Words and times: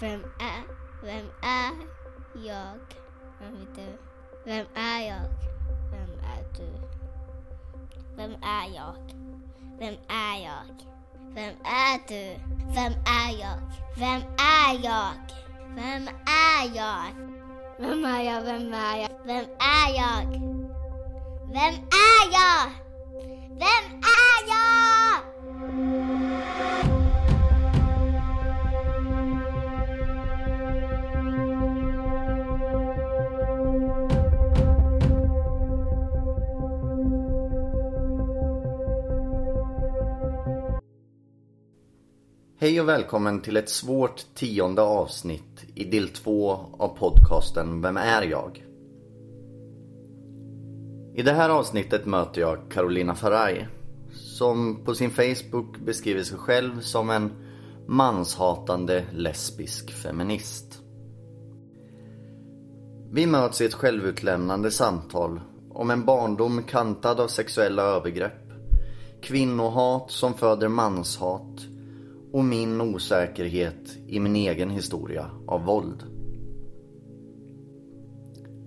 Vem 0.00 0.24
är, 0.40 0.62
vem 1.02 1.26
är 1.42 1.72
jag? 2.34 2.78
Vem 3.38 3.54
är 3.56 3.66
du? 3.74 3.98
Vem 4.44 4.66
är 4.74 5.00
jag? 5.08 5.28
Vem 5.90 6.10
är 6.24 6.44
du? 6.58 6.72
Vem 8.16 8.32
är 8.42 8.74
jag? 8.74 8.94
Vem 9.78 9.94
är 10.08 10.44
jag? 10.44 10.86
Vem 11.34 11.54
är 11.64 12.08
du? 12.08 12.40
Vem 12.74 12.92
är 13.06 13.40
jag? 13.40 13.60
Vem 13.96 14.22
är 14.38 14.84
jag? 14.84 15.12
Vem 15.74 16.08
är 16.26 16.74
jag? 16.74 17.04
Vem 17.78 18.04
är 18.04 18.22
jag? 18.22 18.42
Vem 18.42 18.74
är 18.74 18.96
jag? 18.96 19.08
Vem 19.24 19.46
är 19.58 19.96
jag? 19.96 20.26
Vem 21.52 21.74
är 21.74 22.32
jag? 22.32 22.70
Vem 23.48 24.00
är 24.00 24.23
Hej 42.64 42.80
och 42.80 42.88
välkommen 42.88 43.40
till 43.40 43.56
ett 43.56 43.68
svårt 43.68 44.24
tionde 44.34 44.82
avsnitt 44.82 45.64
i 45.74 45.84
del 45.84 46.08
två 46.08 46.50
av 46.78 46.88
podcasten 46.98 47.82
Vem 47.82 47.96
är 47.96 48.22
jag? 48.22 48.64
I 51.14 51.22
det 51.22 51.32
här 51.32 51.50
avsnittet 51.50 52.06
möter 52.06 52.40
jag 52.40 52.70
Carolina 52.70 53.14
Faraj 53.14 53.68
som 54.12 54.84
på 54.84 54.94
sin 54.94 55.10
Facebook 55.10 55.78
beskriver 55.78 56.22
sig 56.22 56.38
själv 56.38 56.80
som 56.80 57.10
en 57.10 57.32
manshatande 57.86 59.04
lesbisk 59.12 59.90
feminist. 59.90 60.80
Vi 63.10 63.26
möts 63.26 63.60
i 63.60 63.64
ett 63.64 63.74
självutlämnande 63.74 64.70
samtal 64.70 65.40
om 65.70 65.90
en 65.90 66.04
barndom 66.04 66.62
kantad 66.62 67.20
av 67.20 67.28
sexuella 67.28 67.82
övergrepp, 67.82 68.52
kvinnohat 69.22 70.10
som 70.10 70.34
föder 70.34 70.68
manshat 70.68 71.73
och 72.34 72.44
min 72.44 72.80
osäkerhet 72.80 73.98
i 74.06 74.20
min 74.20 74.36
egen 74.36 74.70
historia 74.70 75.30
av 75.46 75.64
våld. 75.64 76.02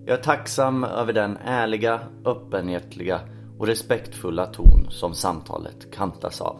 Jag 0.06 0.18
är 0.18 0.22
tacksam 0.22 0.84
över 0.84 1.12
den 1.12 1.36
ärliga, 1.36 2.00
öppenhjärtiga 2.24 3.20
och 3.58 3.66
respektfulla 3.66 4.46
ton 4.46 4.90
som 4.90 5.14
samtalet 5.14 5.90
kantas 5.92 6.40
av. 6.40 6.56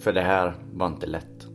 För 0.00 0.12
det 0.12 0.20
här 0.20 0.54
var 0.72 0.86
inte 0.86 1.06
lätt. 1.06 1.46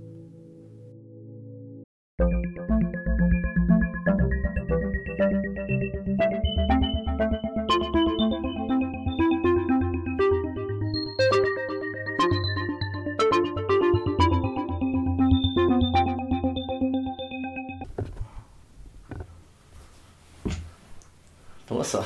Då 21.78 21.84
så. 21.84 22.04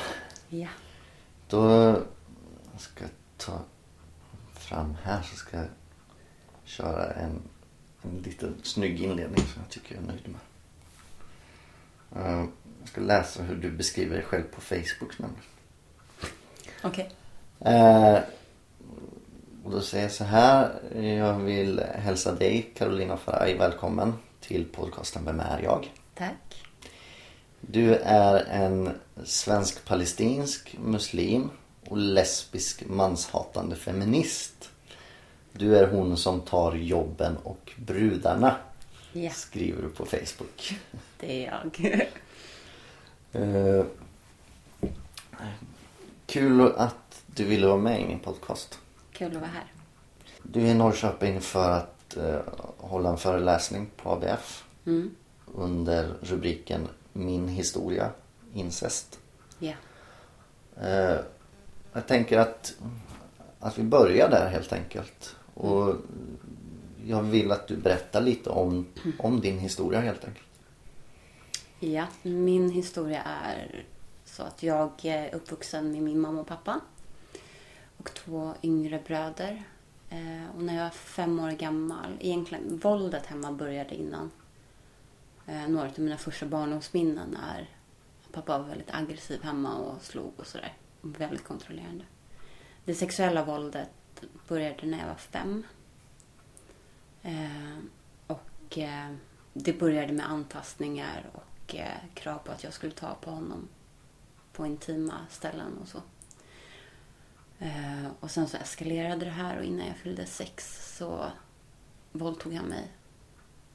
Ja. 0.48 0.68
Då 1.48 1.92
ska 2.78 3.04
jag 3.04 3.10
ta 3.36 3.60
fram 4.54 4.96
här 5.02 5.22
så 5.22 5.36
ska 5.36 5.56
jag 5.56 5.66
köra 6.64 7.12
en, 7.12 7.42
en 8.02 8.18
liten 8.18 8.54
snygg 8.62 9.00
inledning 9.02 9.44
som 9.46 9.62
jag 9.62 9.70
tycker 9.70 9.94
jag 9.94 10.04
är 10.04 10.06
nöjd 10.06 10.28
med. 10.28 10.40
Eh, 12.26 12.44
Jag 12.80 12.88
ska 12.88 13.00
läsa 13.00 13.42
hur 13.42 13.56
du 13.56 13.70
beskriver 13.70 14.16
dig 14.16 14.24
själv 14.24 14.42
på 14.42 14.60
Facebook 14.60 15.18
nämligen. 15.18 15.44
Okej. 16.82 17.10
Eh, 17.60 18.18
och 19.64 19.70
då 19.70 19.80
säger 19.80 20.04
jag 20.04 20.12
så 20.12 20.24
här. 20.24 20.80
Jag 21.02 21.38
vill 21.38 21.80
hälsa 21.94 22.34
dig 22.34 22.72
Carolina 22.76 23.16
Faraj 23.16 23.58
välkommen 23.58 24.12
till 24.40 24.64
podcasten 24.64 25.24
Vem 25.24 25.40
är 25.40 25.60
jag? 25.62 25.90
Tack. 26.14 26.64
Du 27.60 27.94
är 27.94 28.44
en 28.44 28.90
svensk-palestinsk 29.24 30.76
muslim 30.84 31.50
och 31.88 31.96
lesbisk 31.98 32.84
manshatande 32.88 33.76
feminist. 33.76 34.70
Du 35.52 35.76
är 35.76 35.86
hon 35.92 36.16
som 36.16 36.40
tar 36.40 36.74
jobben 36.74 37.36
och 37.36 37.72
brudarna. 37.76 38.56
Ja, 39.12 39.30
Skriver 39.30 39.82
du 39.82 39.88
på 39.88 40.04
Facebook. 40.06 40.74
det 41.20 41.46
är 41.46 41.52
jag. 41.72 42.08
Eh, 43.32 43.84
kul 46.26 46.72
att 46.76 47.22
du 47.26 47.44
ville 47.44 47.66
vara 47.66 47.76
med 47.78 48.00
i 48.00 48.06
min 48.06 48.18
podcast. 48.18 48.78
Kul 49.12 49.26
att 49.26 49.34
vara 49.34 49.50
här. 49.54 49.72
Du 50.42 50.60
är 50.60 50.66
i 50.66 50.74
Norrköping 50.74 51.40
för 51.40 51.70
att 51.70 52.16
eh, 52.16 52.40
hålla 52.78 53.10
en 53.10 53.18
föreläsning 53.18 53.90
på 53.96 54.10
ABF 54.10 54.64
Mm. 54.86 55.14
under 55.54 56.14
rubriken 56.20 56.88
Min 57.12 57.48
historia 57.48 58.10
incest. 58.54 59.18
Ja. 59.58 59.74
Eh, 60.80 61.20
jag 61.92 62.06
tänker 62.06 62.38
att, 62.38 62.74
att 63.60 63.78
vi 63.78 63.82
börjar 63.82 64.30
där 64.30 64.48
helt 64.48 64.72
enkelt. 64.72 65.36
Och 65.54 65.94
jag 67.06 67.22
vill 67.22 67.52
att 67.52 67.68
du 67.68 67.76
berättar 67.76 68.20
lite 68.20 68.50
om, 68.50 68.86
om 69.18 69.40
din 69.40 69.58
historia 69.58 70.00
helt 70.00 70.24
enkelt. 70.24 70.46
Ja, 71.80 72.06
min 72.22 72.70
historia 72.70 73.22
är 73.22 73.84
så 74.24 74.42
att 74.42 74.62
jag 74.62 74.90
är 75.02 75.34
uppvuxen 75.34 75.92
med 75.92 76.02
min 76.02 76.20
mamma 76.20 76.40
och 76.40 76.46
pappa 76.46 76.80
och 77.96 78.14
två 78.14 78.54
yngre 78.62 79.02
bröder. 79.06 79.62
Eh, 80.10 80.56
och 80.56 80.62
när 80.62 80.76
jag 80.76 80.82
var 80.82 80.90
fem 80.90 81.40
år 81.40 81.50
gammal, 81.50 82.16
egentligen 82.20 82.78
våldet 82.78 83.26
hemma 83.26 83.52
började 83.52 83.94
innan. 83.94 84.30
Eh, 85.50 85.68
några 85.68 85.88
av 85.88 85.98
mina 85.98 86.16
första 86.16 86.46
barndomsminnen 86.46 87.36
är 87.36 87.68
att 88.24 88.32
pappa 88.32 88.58
var 88.58 88.66
väldigt 88.66 88.94
aggressiv 88.94 89.42
hemma 89.42 89.76
och 89.76 90.02
slog 90.02 90.32
och 90.36 90.46
sådär. 90.46 90.76
Väldigt 91.00 91.44
kontrollerande. 91.44 92.04
Det 92.84 92.94
sexuella 92.94 93.44
våldet 93.44 93.90
började 94.48 94.86
när 94.86 94.98
jag 94.98 95.06
var 95.06 95.14
fem. 95.14 95.62
Eh, 97.22 97.78
och 98.26 98.78
eh, 98.78 99.14
det 99.52 99.72
började 99.72 100.12
med 100.12 100.30
antastningar 100.30 101.30
och 101.32 101.74
eh, 101.74 101.98
krav 102.14 102.38
på 102.38 102.52
att 102.52 102.64
jag 102.64 102.72
skulle 102.72 102.92
ta 102.92 103.14
på 103.14 103.30
honom 103.30 103.68
på 104.52 104.66
intima 104.66 105.26
ställen 105.30 105.78
och 105.82 105.88
så. 105.88 106.02
Eh, 107.58 108.06
och 108.20 108.30
sen 108.30 108.48
så 108.48 108.56
eskalerade 108.56 109.24
det 109.24 109.30
här 109.30 109.58
och 109.58 109.64
innan 109.64 109.86
jag 109.86 109.96
fyllde 109.96 110.26
sex 110.26 110.80
så 110.96 111.26
våldtog 112.12 112.54
han 112.54 112.66
mig. 112.66 112.88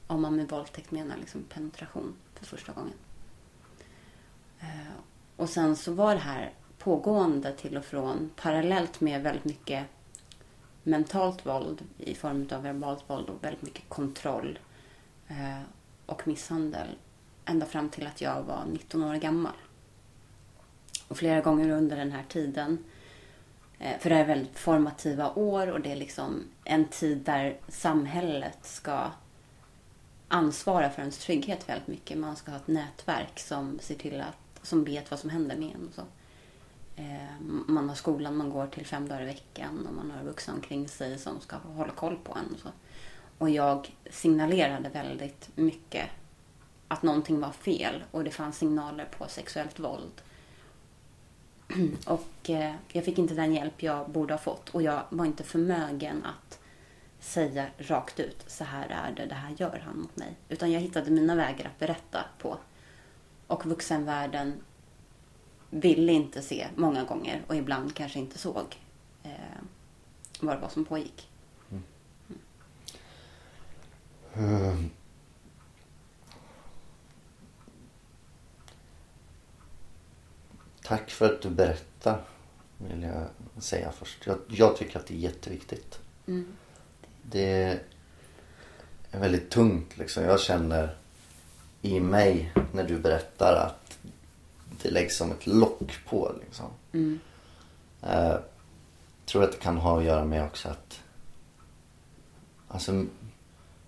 Om 0.06 0.22
man 0.22 0.36
med 0.36 0.48
våldtäkt 0.48 0.90
menar 0.90 1.16
liksom 1.16 1.42
penetration 1.42 2.14
för 2.34 2.46
första 2.46 2.72
gången. 2.72 2.94
Eh, 4.60 4.96
och 5.36 5.48
sen 5.48 5.76
så 5.76 5.92
var 5.92 6.14
det 6.14 6.20
här 6.20 6.52
pågående 6.78 7.52
till 7.52 7.76
och 7.76 7.84
från 7.84 8.30
parallellt 8.36 9.00
med 9.00 9.22
väldigt 9.22 9.44
mycket 9.44 9.86
mentalt 10.82 11.46
våld 11.46 11.84
i 11.98 12.14
form 12.14 12.48
av 12.52 12.62
verbalt 12.62 13.10
våld 13.10 13.28
och 13.28 13.44
väldigt 13.44 13.62
mycket 13.62 13.88
kontroll 13.88 14.58
eh, 15.28 15.62
och 16.06 16.28
misshandel 16.28 16.88
ända 17.44 17.66
fram 17.66 17.88
till 17.88 18.06
att 18.06 18.20
jag 18.20 18.42
var 18.42 18.64
19 18.72 19.04
år 19.04 19.14
gammal. 19.14 19.52
Och 21.08 21.16
flera 21.16 21.40
gånger 21.40 21.70
under 21.70 21.96
den 21.96 22.12
här 22.12 22.24
tiden, 22.28 22.84
eh, 23.78 23.98
för 23.98 24.10
det 24.10 24.16
är 24.16 24.24
väldigt 24.24 24.58
formativa 24.58 25.34
år 25.34 25.66
och 25.66 25.80
det 25.80 25.92
är 25.92 25.96
liksom 25.96 26.44
en 26.64 26.84
tid 26.84 27.18
där 27.18 27.56
samhället 27.68 28.58
ska 28.62 29.10
ansvara 30.28 30.90
för 30.90 31.00
ens 31.00 31.18
trygghet 31.18 31.68
väldigt 31.68 31.88
mycket. 31.88 32.18
Man 32.18 32.36
ska 32.36 32.50
ha 32.50 32.58
ett 32.58 32.68
nätverk 32.68 33.38
som 33.38 33.78
ser 33.78 33.94
till 33.94 34.20
att, 34.20 34.66
som 34.66 34.84
vet 34.84 35.10
vad 35.10 35.20
som 35.20 35.30
händer 35.30 35.56
med 35.56 35.74
en 35.74 35.88
och 35.88 35.94
så. 35.94 36.02
Eh, 36.96 37.40
Man 37.66 37.88
har 37.88 37.96
skolan 37.96 38.36
man 38.36 38.50
går 38.50 38.66
till 38.66 38.86
fem 38.86 39.08
dagar 39.08 39.22
i 39.22 39.26
veckan 39.26 39.86
och 39.86 39.94
man 39.94 40.10
har 40.10 40.24
vuxna 40.24 40.54
omkring 40.54 40.88
sig 40.88 41.18
som 41.18 41.40
ska 41.40 41.56
hålla 41.56 41.92
koll 41.92 42.16
på 42.24 42.38
en. 42.38 42.54
Och, 42.54 42.60
så. 42.60 42.68
och 43.38 43.50
jag 43.50 43.94
signalerade 44.10 44.88
väldigt 44.88 45.48
mycket 45.54 46.06
att 46.88 47.02
någonting 47.02 47.40
var 47.40 47.52
fel 47.52 48.04
och 48.10 48.24
det 48.24 48.30
fanns 48.30 48.58
signaler 48.58 49.04
på 49.04 49.26
sexuellt 49.28 49.78
våld. 49.78 50.22
Och 52.06 52.50
eh, 52.50 52.74
jag 52.92 53.04
fick 53.04 53.18
inte 53.18 53.34
den 53.34 53.54
hjälp 53.54 53.82
jag 53.82 54.10
borde 54.10 54.34
ha 54.34 54.38
fått 54.38 54.68
och 54.68 54.82
jag 54.82 55.02
var 55.10 55.24
inte 55.24 55.42
förmögen 55.44 56.24
att 56.24 56.58
säga 57.20 57.66
rakt 57.78 58.20
ut, 58.20 58.44
så 58.46 58.64
här 58.64 58.88
är 58.88 59.12
det, 59.12 59.26
det 59.26 59.34
här 59.34 59.54
gör 59.58 59.82
han 59.86 59.98
mot 59.98 60.16
mig. 60.16 60.36
Utan 60.48 60.72
jag 60.72 60.80
hittade 60.80 61.10
mina 61.10 61.34
vägar 61.34 61.66
att 61.66 61.78
berätta 61.78 62.24
på. 62.38 62.58
Och 63.46 63.66
vuxenvärlden 63.66 64.60
ville 65.70 66.12
inte 66.12 66.42
se 66.42 66.66
många 66.76 67.04
gånger 67.04 67.42
och 67.46 67.56
ibland 67.56 67.94
kanske 67.94 68.18
inte 68.18 68.38
såg 68.38 68.80
eh, 69.22 69.30
vad 70.40 70.56
det 70.56 70.60
var 70.60 70.68
som 70.68 70.84
pågick. 70.84 71.28
Mm. 71.70 71.82
Mm. 74.34 74.84
Eh. 74.84 74.90
Tack 80.82 81.10
för 81.10 81.34
att 81.34 81.42
du 81.42 81.50
berättar, 81.50 82.24
vill 82.78 83.02
jag 83.02 83.28
säga 83.62 83.92
först. 83.92 84.26
Jag, 84.26 84.38
jag 84.48 84.76
tycker 84.76 84.98
att 84.98 85.06
det 85.06 85.14
är 85.14 85.18
jätteviktigt. 85.18 86.00
Mm. 86.26 86.56
Det 87.30 87.80
är 89.10 89.20
väldigt 89.20 89.50
tungt 89.50 89.98
liksom. 89.98 90.22
Jag 90.24 90.40
känner 90.40 90.96
i 91.82 92.00
mig 92.00 92.52
när 92.72 92.84
du 92.84 92.98
berättar 92.98 93.54
att 93.66 93.98
det 94.82 94.90
läggs 94.90 95.16
som 95.16 95.32
ett 95.32 95.46
lock 95.46 95.98
på 96.08 96.32
liksom. 96.40 96.66
Mm. 96.92 97.18
Eh, 98.02 98.36
tror 99.26 99.44
att 99.44 99.52
det 99.52 99.58
kan 99.58 99.76
ha 99.76 99.98
att 99.98 100.04
göra 100.04 100.24
med 100.24 100.44
också 100.44 100.68
att 100.68 101.00
Alltså 102.68 103.04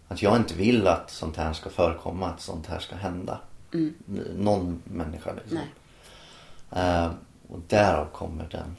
att 0.08 0.22
jag 0.22 0.36
inte 0.36 0.54
vill 0.54 0.86
att 0.86 1.10
sånt 1.10 1.36
här 1.36 1.52
ska 1.52 1.70
förekomma, 1.70 2.26
att 2.26 2.40
sånt 2.40 2.66
här 2.66 2.78
ska 2.78 2.96
hända. 2.96 3.40
Mm. 3.74 3.94
Någon 4.36 4.82
människa 4.84 5.32
liksom. 5.34 5.58
Eh, 6.72 7.10
och 7.48 7.60
därav 7.68 8.06
kommer 8.12 8.48
den, 8.50 8.76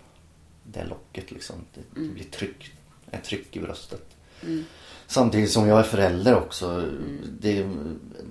det 0.63 0.83
locket 0.85 1.31
liksom. 1.31 1.55
Det, 1.73 1.81
det 1.93 1.99
Mm. 1.99 2.13
blir 2.13 2.23
tryck, 2.23 2.71
ett 3.11 3.23
tryck 3.23 3.55
i 3.55 3.59
bröstet. 3.59 4.15
Mm. 4.43 4.65
Samtidigt 5.07 5.51
som 5.51 5.67
jag 5.67 5.79
är 5.79 5.83
förälder 5.83 6.35
också. 6.35 6.89
Det, 7.39 7.69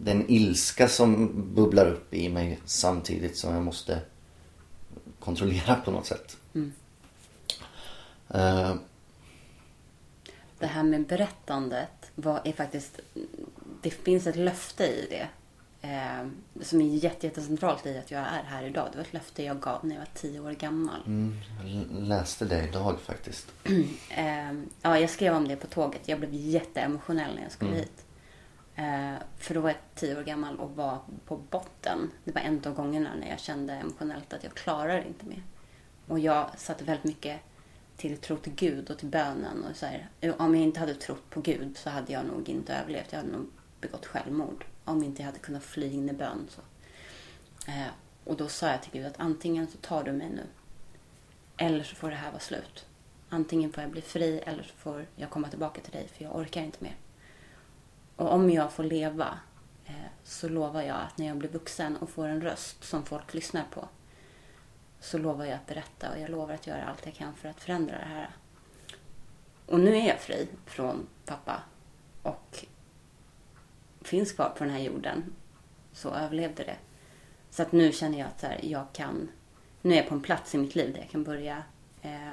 det 0.03 0.11
är 0.11 0.15
en 0.15 0.31
ilska 0.31 0.89
som 0.89 1.33
bubblar 1.55 1.87
upp 1.87 2.15
i 2.15 2.29
mig 2.29 2.59
samtidigt 2.65 3.37
som 3.37 3.55
jag 3.55 3.63
måste 3.63 4.01
kontrollera 5.21 5.75
på 5.75 5.91
något 5.91 6.07
sätt. 6.07 6.37
Mm. 6.55 6.73
Eh, 8.29 8.75
Det 10.59 10.67
här 10.67 10.83
med 10.83 11.07
berättandet 11.07 12.11
var, 12.15 12.41
är 12.45 12.53
faktiskt... 12.53 13.01
Det 13.83 13.91
finns 13.91 14.27
ett 14.27 14.37
löfte 14.37 14.85
i 14.85 15.07
det. 15.11 15.29
Eh, 15.89 16.27
som 16.63 16.81
är 16.81 16.85
jätte, 16.85 17.27
jättecentralt 17.27 17.87
i 17.87 17.99
att 17.99 18.11
jag 18.11 18.21
är 18.21 18.43
här 18.43 18.63
idag. 18.65 18.89
Det 18.93 18.99
var 18.99 19.05
ett 19.05 19.13
löfte 19.13 19.43
jag 19.43 19.61
gav 19.61 19.85
när 19.87 19.95
jag 19.95 20.01
var 20.01 20.09
tio 20.15 20.41
år 20.41 20.51
gammal. 20.53 21.01
mm, 21.07 21.37
jag 21.63 22.03
läste 22.09 22.45
det 22.45 22.63
idag 22.69 23.01
faktiskt. 23.01 23.53
Eh, 24.11 24.53
ja, 24.83 24.99
jag 24.99 25.11
skrev 25.11 25.35
om 25.35 25.49
det 25.49 25.57
på 25.57 25.67
tåget. 25.67 26.09
Jag 26.09 26.19
blev 26.19 26.35
jätteemotionell 26.35 27.35
när 27.35 27.43
jag 27.43 27.53
skulle 27.53 27.71
Mm. 27.71 27.81
hit. 27.83 28.05
Eh, 28.75 29.15
för 29.39 29.55
då 29.55 29.61
var 29.61 29.69
jag 29.69 29.79
tio 29.95 30.19
år 30.19 30.23
gammal 30.23 30.57
och 30.59 30.71
var 30.77 30.99
på 31.25 31.37
botten. 31.37 32.11
Det 32.25 32.33
var 32.33 32.41
en 32.41 32.63
av 32.67 32.75
gångerna 32.75 33.11
när 33.21 33.29
jag 33.31 33.41
kände 33.41 33.73
emotionellt 33.73 34.33
att 34.33 34.45
jag 34.45 34.55
klarar 34.55 35.07
inte 35.07 35.27
mer. 35.27 35.43
Och 36.07 36.19
jag 36.19 36.51
satte 36.57 36.85
väldigt 36.85 37.05
mycket 37.05 37.41
tilltro 37.97 38.37
till 38.37 38.55
Gud 38.55 38.91
och 38.91 38.99
till 38.99 39.09
bönen. 39.09 39.65
Och 39.71 39.77
så 39.77 39.87
här, 39.87 40.09
om 40.39 40.55
jag 40.55 40.65
inte 40.65 40.81
hade 40.81 40.95
trott 40.95 41.31
på 41.31 41.41
Gud 41.41 41.77
så 41.77 41.91
hade 41.91 42.13
jag 42.13 42.27
nog 42.27 42.49
inte 42.49 42.75
överlevt. 42.75 43.07
Jag 43.13 43.19
hade 43.19 43.33
nog 43.33 43.47
begått 43.81 44.07
självmord. 44.07 44.65
Om 44.89 45.03
inte 45.03 45.23
jag 45.23 45.27
hade 45.27 45.39
kunnat 45.39 45.63
fly 45.63 45.93
in 45.93 46.09
i 46.09 46.13
bön. 46.13 46.49
Så. 46.51 46.61
Eh, 47.71 47.89
och 48.25 48.37
då 48.37 48.49
sa 48.49 48.69
jag 48.69 48.83
till 48.83 48.93
Gud 48.93 49.07
att 49.07 49.21
antingen 49.21 49.67
så 49.67 49.79
tar 49.79 50.05
du 50.05 50.13
mig 50.13 50.31
nu. 50.31 50.47
Eller 51.57 51.85
så 51.85 51.95
får 51.95 52.11
det 52.11 52.17
här 52.17 52.31
vara 52.31 52.41
slut. 52.41 52.87
Antingen 53.29 53.73
får 53.73 53.83
jag 53.83 53.91
bli 53.91 54.01
fri 54.01 54.39
eller 54.47 54.63
så 54.63 54.75
får 54.75 55.07
jag 55.17 55.31
komma 55.31 55.49
tillbaka 55.49 55.81
till 55.81 55.93
dig 55.93 56.09
för 56.09 56.25
jag 56.25 56.37
orkar 56.37 56.63
inte 56.63 56.85
mer. 56.85 56.97
Och 58.17 58.33
om 58.33 58.51
jag 58.51 58.73
får 58.73 58.85
leva 58.85 59.39
eh, 59.85 59.95
så 60.25 60.49
lovar 60.49 60.83
jag 60.83 60.97
att 60.97 61.19
när 61.19 61.27
jag 61.27 61.37
blir 61.37 61.49
vuxen 61.49 61.97
och 61.97 62.11
får 62.11 62.29
en 62.29 62.41
röst 62.41 62.85
som 62.85 63.05
folk 63.05 63.35
lyssnar 63.35 63.65
på 63.71 63.89
så 65.01 65.19
lovar 65.19 65.45
jag 65.45 65.55
att 65.55 65.67
berätta 65.67 66.11
och 66.11 66.21
jag 66.21 66.31
lovar 66.31 66.55
att 66.55 66.67
göra 66.67 66.85
allt 66.85 67.07
jag 67.07 67.15
kan 67.15 67.35
för 67.35 67.49
att 67.49 67.61
förändra 67.61 67.99
det 67.99 68.05
här. 68.05 68.31
Och 69.67 69.81
nu 69.81 69.97
är 69.97 70.09
jag 70.09 70.21
fri 70.21 70.49
från 70.67 71.07
pappa 71.25 71.63
och 72.23 72.65
finns 74.09 74.33
kvar 74.33 74.49
på 74.59 74.65
den 74.65 74.73
här 74.73 74.81
jorden. 74.81 75.25
Så 75.93 76.11
överlevde 76.11 76.65
det. 76.65 76.77
Så 77.51 77.63
att 77.63 77.73
nu 77.73 77.93
känner 77.93 78.19
jag 78.19 78.29
att 78.29 78.43
här, 78.43 78.61
jag 78.63 78.87
kan... 78.93 79.29
Nu 79.83 79.95
är 79.95 79.97
jag 79.97 80.09
på 80.09 80.15
en 80.15 80.21
plats 80.21 80.55
i 80.55 80.59
mitt 80.59 80.75
liv 80.75 80.93
där 80.93 81.01
jag 81.01 81.11
kan 81.11 81.25
börja 81.25 81.63
eh, 82.03 82.33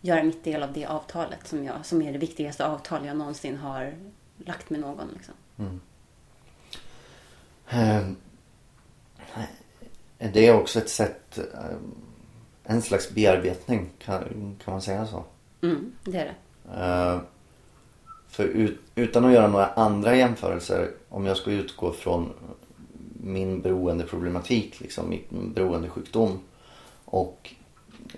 göra 0.00 0.22
mitt 0.22 0.44
del 0.44 0.62
av 0.62 0.72
det 0.72 0.86
avtalet 0.86 1.46
som, 1.46 1.64
jag, 1.64 1.86
som 1.86 2.02
är 2.02 2.12
det 2.12 2.18
viktigaste 2.18 2.66
avtal 2.66 3.06
jag 3.06 3.16
någonsin 3.16 3.56
har 3.56 3.94
lagt 4.36 4.70
med 4.70 4.80
någon. 4.80 5.08
Liksom. 5.08 5.34
Mm. 5.58 5.80
Är 10.18 10.32
det 10.32 10.52
också 10.52 10.78
ett 10.78 10.88
sätt, 10.88 11.38
eh, 11.38 11.76
en 12.64 12.82
slags 12.82 13.10
bearbetning, 13.10 13.90
kan, 13.98 14.56
kan 14.64 14.72
man 14.72 14.82
säga 14.82 15.06
så? 15.06 15.24
Mm, 15.62 15.92
det 16.04 16.18
är 16.18 16.24
det. 16.24 16.34
Eh, 16.80 17.20
för 18.30 18.44
ut, 18.44 18.78
utan 18.94 19.24
att 19.24 19.32
göra 19.32 19.48
några 19.48 19.66
andra 19.66 20.16
jämförelser, 20.16 20.90
om 21.08 21.26
jag 21.26 21.36
ska 21.36 21.50
utgå 21.50 21.92
från 21.92 22.32
min 23.22 23.60
beroendeproblematik, 23.60 24.80
liksom 24.80 25.08
min 25.08 25.52
beroendesjukdom 25.52 26.38
och 27.04 27.54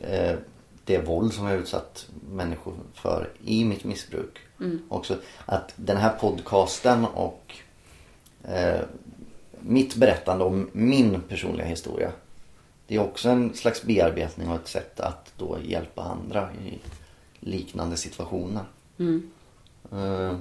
eh, 0.00 0.36
det 0.84 0.98
våld 0.98 1.32
som 1.32 1.46
jag 1.46 1.58
utsatt 1.58 2.06
människor 2.30 2.74
för 2.94 3.30
i 3.44 3.64
mitt 3.64 3.84
missbruk. 3.84 4.38
Mm. 4.60 4.82
Också 4.88 5.16
att 5.46 5.72
den 5.76 5.96
här 5.96 6.12
podcasten 6.20 7.04
och 7.04 7.54
eh, 8.44 8.80
mitt 9.60 9.96
berättande 9.96 10.44
om 10.44 10.70
min 10.72 11.20
personliga 11.20 11.66
historia. 11.66 12.12
Det 12.86 12.94
är 12.94 13.00
också 13.00 13.28
en 13.28 13.54
slags 13.54 13.82
bearbetning 13.82 14.48
och 14.48 14.56
ett 14.56 14.68
sätt 14.68 15.00
att 15.00 15.32
då 15.36 15.58
hjälpa 15.62 16.02
andra 16.02 16.48
i 16.52 16.78
liknande 17.40 17.96
situationer. 17.96 18.64
Mm. 18.98 19.30
Eh, 19.92 20.38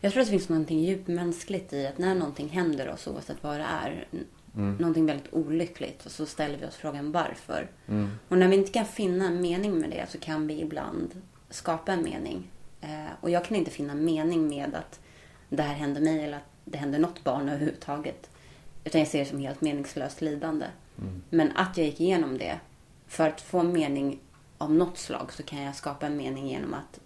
Jag 0.00 0.12
tror 0.12 0.20
att 0.20 0.26
det 0.26 0.30
finns 0.30 0.48
någonting 0.48 0.80
djupmänskligt 0.84 1.72
i 1.72 1.86
att 1.86 1.98
när 1.98 2.14
någonting 2.14 2.48
händer 2.48 2.88
oss, 2.90 3.06
oavsett 3.06 3.42
vad 3.42 3.56
det 3.60 3.64
är, 3.84 4.06
n- 4.12 4.26
någonting 4.78 5.06
väldigt 5.06 5.32
olyckligt, 5.34 6.06
och 6.06 6.12
så 6.12 6.26
ställer 6.26 6.58
vi 6.58 6.66
oss 6.66 6.76
frågan 6.76 7.12
varför. 7.12 7.68
mm, 7.88 8.10
Och 8.28 8.38
när 8.38 8.48
vi 8.48 8.56
inte 8.56 8.72
kan 8.72 8.84
finna 8.86 9.26
en 9.26 9.40
mening 9.40 9.78
med 9.78 9.90
det 9.90 10.06
så 10.08 10.18
kan 10.18 10.46
vi 10.46 10.60
ibland 10.60 11.22
skapa 11.50 11.92
en 11.92 12.02
mening. 12.02 12.50
Eh, 12.80 13.04
och 13.20 13.30
jag 13.30 13.44
kan 13.44 13.56
inte 13.56 13.70
finna 13.70 13.94
mening 13.94 14.48
med 14.48 14.74
att 14.74 15.00
det 15.48 15.62
här 15.62 15.74
hände 15.74 16.00
mig 16.00 16.24
eller 16.24 16.36
att 16.36 16.42
det 16.64 16.78
hände 16.78 16.98
något 16.98 17.24
barn 17.24 17.48
överhuvudtaget. 17.48 18.30
Utan 18.84 18.98
jag 19.00 19.08
ser 19.08 19.18
det 19.18 19.24
som 19.24 19.38
helt 19.40 19.60
meningslöst 19.60 20.20
lidande. 20.20 20.66
Men 21.30 21.52
att 21.56 21.76
jag 21.76 21.86
gick 21.86 22.00
igenom 22.00 22.38
det, 22.38 22.60
för 23.06 23.28
att 23.28 23.40
få 23.40 23.58
en 23.58 23.72
mening 23.72 24.18
av 24.58 24.72
något 24.72 24.98
slag 24.98 25.32
så 25.32 25.42
kan 25.42 25.62
jag 25.62 25.76
skapa 25.76 26.06
en 26.06 26.16
mening 26.16 26.48
genom 26.48 26.74
att 26.74 27.00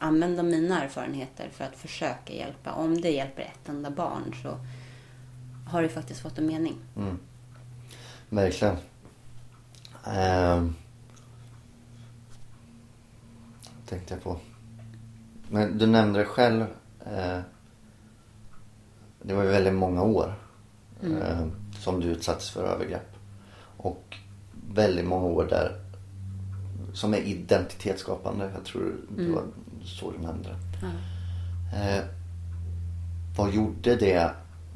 använda 0.00 0.42
mina 0.42 0.84
erfarenheter 0.84 1.48
för 1.52 1.64
att 1.64 1.76
försöka 1.76 2.32
hjälpa. 2.32 2.72
Om 2.72 3.00
det 3.00 3.10
hjälper 3.10 3.42
ett 3.42 3.68
enda 3.68 3.90
barn 3.90 4.34
så 4.42 4.58
har 5.70 5.82
det 5.82 5.88
faktiskt 5.88 6.20
fått 6.20 6.38
en 6.38 6.46
mening. 6.46 6.78
mm. 6.96 7.18
Verkligen. 8.28 8.76
Eh, 10.06 10.64
tänkte 13.86 14.14
jag 14.14 14.22
på. 14.22 14.36
Men 15.48 15.78
du 15.78 15.86
nämnde 15.86 16.18
det 16.18 16.24
själv. 16.24 16.66
Eh, 17.06 17.40
det 19.22 19.34
var 19.34 19.42
ju 19.42 19.48
väldigt 19.48 19.74
många 19.74 20.02
år 20.02 20.34
eh, 21.02 21.46
som 21.78 22.00
du 22.00 22.06
utsattes 22.06 22.50
för 22.50 22.64
övergrepp. 22.64 23.16
Och 23.76 24.16
väldigt 24.68 25.04
många 25.06 25.26
år 25.26 25.44
där 25.44 25.79
som 26.92 27.14
är 27.14 27.18
identitetsskapande. 27.18 28.50
Jag 28.54 28.64
tror 28.64 28.96
det 29.16 29.30
var 29.30 29.44
så 29.84 30.10
du 30.10 30.18
nämnde 30.18 30.48
det. 30.48 30.56
Ja. 30.82 30.88
Eh, 31.78 32.04
vad 33.36 33.54
gjorde 33.54 33.96
det 33.96 34.30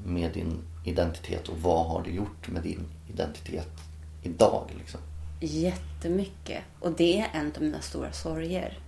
med 0.07 0.33
din 0.33 0.59
identitet 0.85 1.49
och 1.49 1.59
vad 1.59 1.87
har 1.87 2.03
det 2.03 2.11
gjort 2.11 2.49
med 2.49 2.63
din 2.63 2.85
identitet 3.09 3.71
idag? 4.23 4.71
Liksom? 4.79 5.01
Jättemycket. 5.41 6.63
Och 6.81 6.93
det 6.93 7.21
är 7.21 7.29
en 7.33 7.53
av 7.57 7.63
mina 7.63 7.81
stora 7.81 8.13
sorger. 8.13 8.79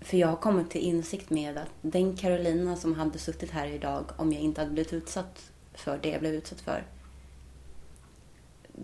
För 0.00 0.16
jag 0.16 0.28
har 0.28 0.36
kommit 0.36 0.70
till 0.70 0.80
insikt 0.80 1.30
med 1.30 1.58
att 1.58 1.68
den 1.82 2.16
Carolina 2.16 2.76
som 2.76 2.94
hade 2.94 3.18
suttit 3.18 3.50
här 3.50 3.66
idag 3.66 4.04
om 4.16 4.32
jag 4.32 4.42
inte 4.42 4.60
hade 4.60 4.72
blivit 4.72 4.92
utsatt 4.92 5.50
för 5.74 5.98
det 6.02 6.08
jag 6.08 6.20
blev 6.20 6.34
utsatt 6.34 6.60
för. 6.60 6.84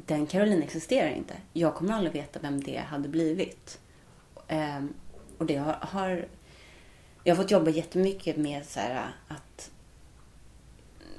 Den 0.07 0.27
Caroline 0.27 0.63
existerar 0.63 1.11
inte. 1.11 1.35
Jag 1.53 1.75
kommer 1.75 1.95
aldrig 1.95 2.13
veta 2.13 2.39
vem 2.43 2.61
det 2.63 2.77
hade 2.77 3.09
blivit. 3.09 3.81
Ehm, 4.49 4.95
och 5.39 5.47
det 5.47 5.57
har, 5.57 5.73
har... 5.73 6.27
Jag 7.25 7.37
har 7.37 7.43
fått 7.43 7.51
jobba 7.51 7.71
jättemycket 7.71 8.37
med 8.37 8.67
så 8.67 8.81
här, 8.81 9.11
att 9.29 9.71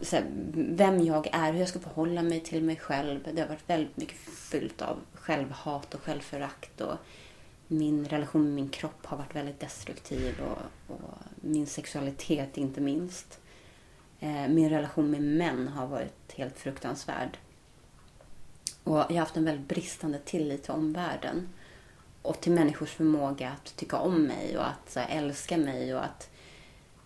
så 0.01 0.15
här, 0.15 0.25
vem 0.53 1.03
jag 1.05 1.27
är, 1.31 1.51
hur 1.53 1.59
jag 1.59 1.69
ska 1.69 1.79
förhålla 1.79 2.21
mig 2.21 2.39
till 2.39 2.63
mig 2.63 2.75
själv. 2.75 3.19
Det 3.33 3.41
har 3.41 3.47
varit 3.47 3.69
väldigt 3.69 3.97
mycket 3.97 4.17
fyllt 4.17 4.81
av 4.81 4.99
självhat 5.13 5.93
och 5.93 6.01
självförakt. 6.01 6.81
Och 6.81 6.95
min 7.67 8.05
relation 8.05 8.43
med 8.43 8.53
min 8.53 8.69
kropp 8.69 9.05
har 9.05 9.17
varit 9.17 9.35
väldigt 9.35 9.59
destruktiv 9.59 10.41
och, 10.41 10.95
och 10.95 11.17
min 11.35 11.67
sexualitet 11.67 12.57
inte 12.57 12.81
minst. 12.81 13.39
Eh, 14.19 14.47
min 14.47 14.69
relation 14.69 15.11
med 15.11 15.21
män 15.21 15.67
har 15.67 15.87
varit 15.87 16.33
helt 16.35 16.59
fruktansvärd. 16.59 17.37
Och 18.89 18.95
jag 18.97 19.03
har 19.05 19.15
haft 19.19 19.37
en 19.37 19.45
väldigt 19.45 19.67
bristande 19.67 20.19
tillit 20.19 20.63
till 20.63 20.71
omvärlden. 20.71 21.49
Och 22.21 22.41
till 22.41 22.51
människors 22.51 22.89
förmåga 22.91 23.49
att 23.49 23.75
tycka 23.75 23.97
om 23.97 24.23
mig 24.23 24.57
och 24.57 24.67
att 24.67 24.95
här, 24.95 25.07
älska 25.17 25.57
mig 25.57 25.95
och 25.95 26.03
att 26.05 26.29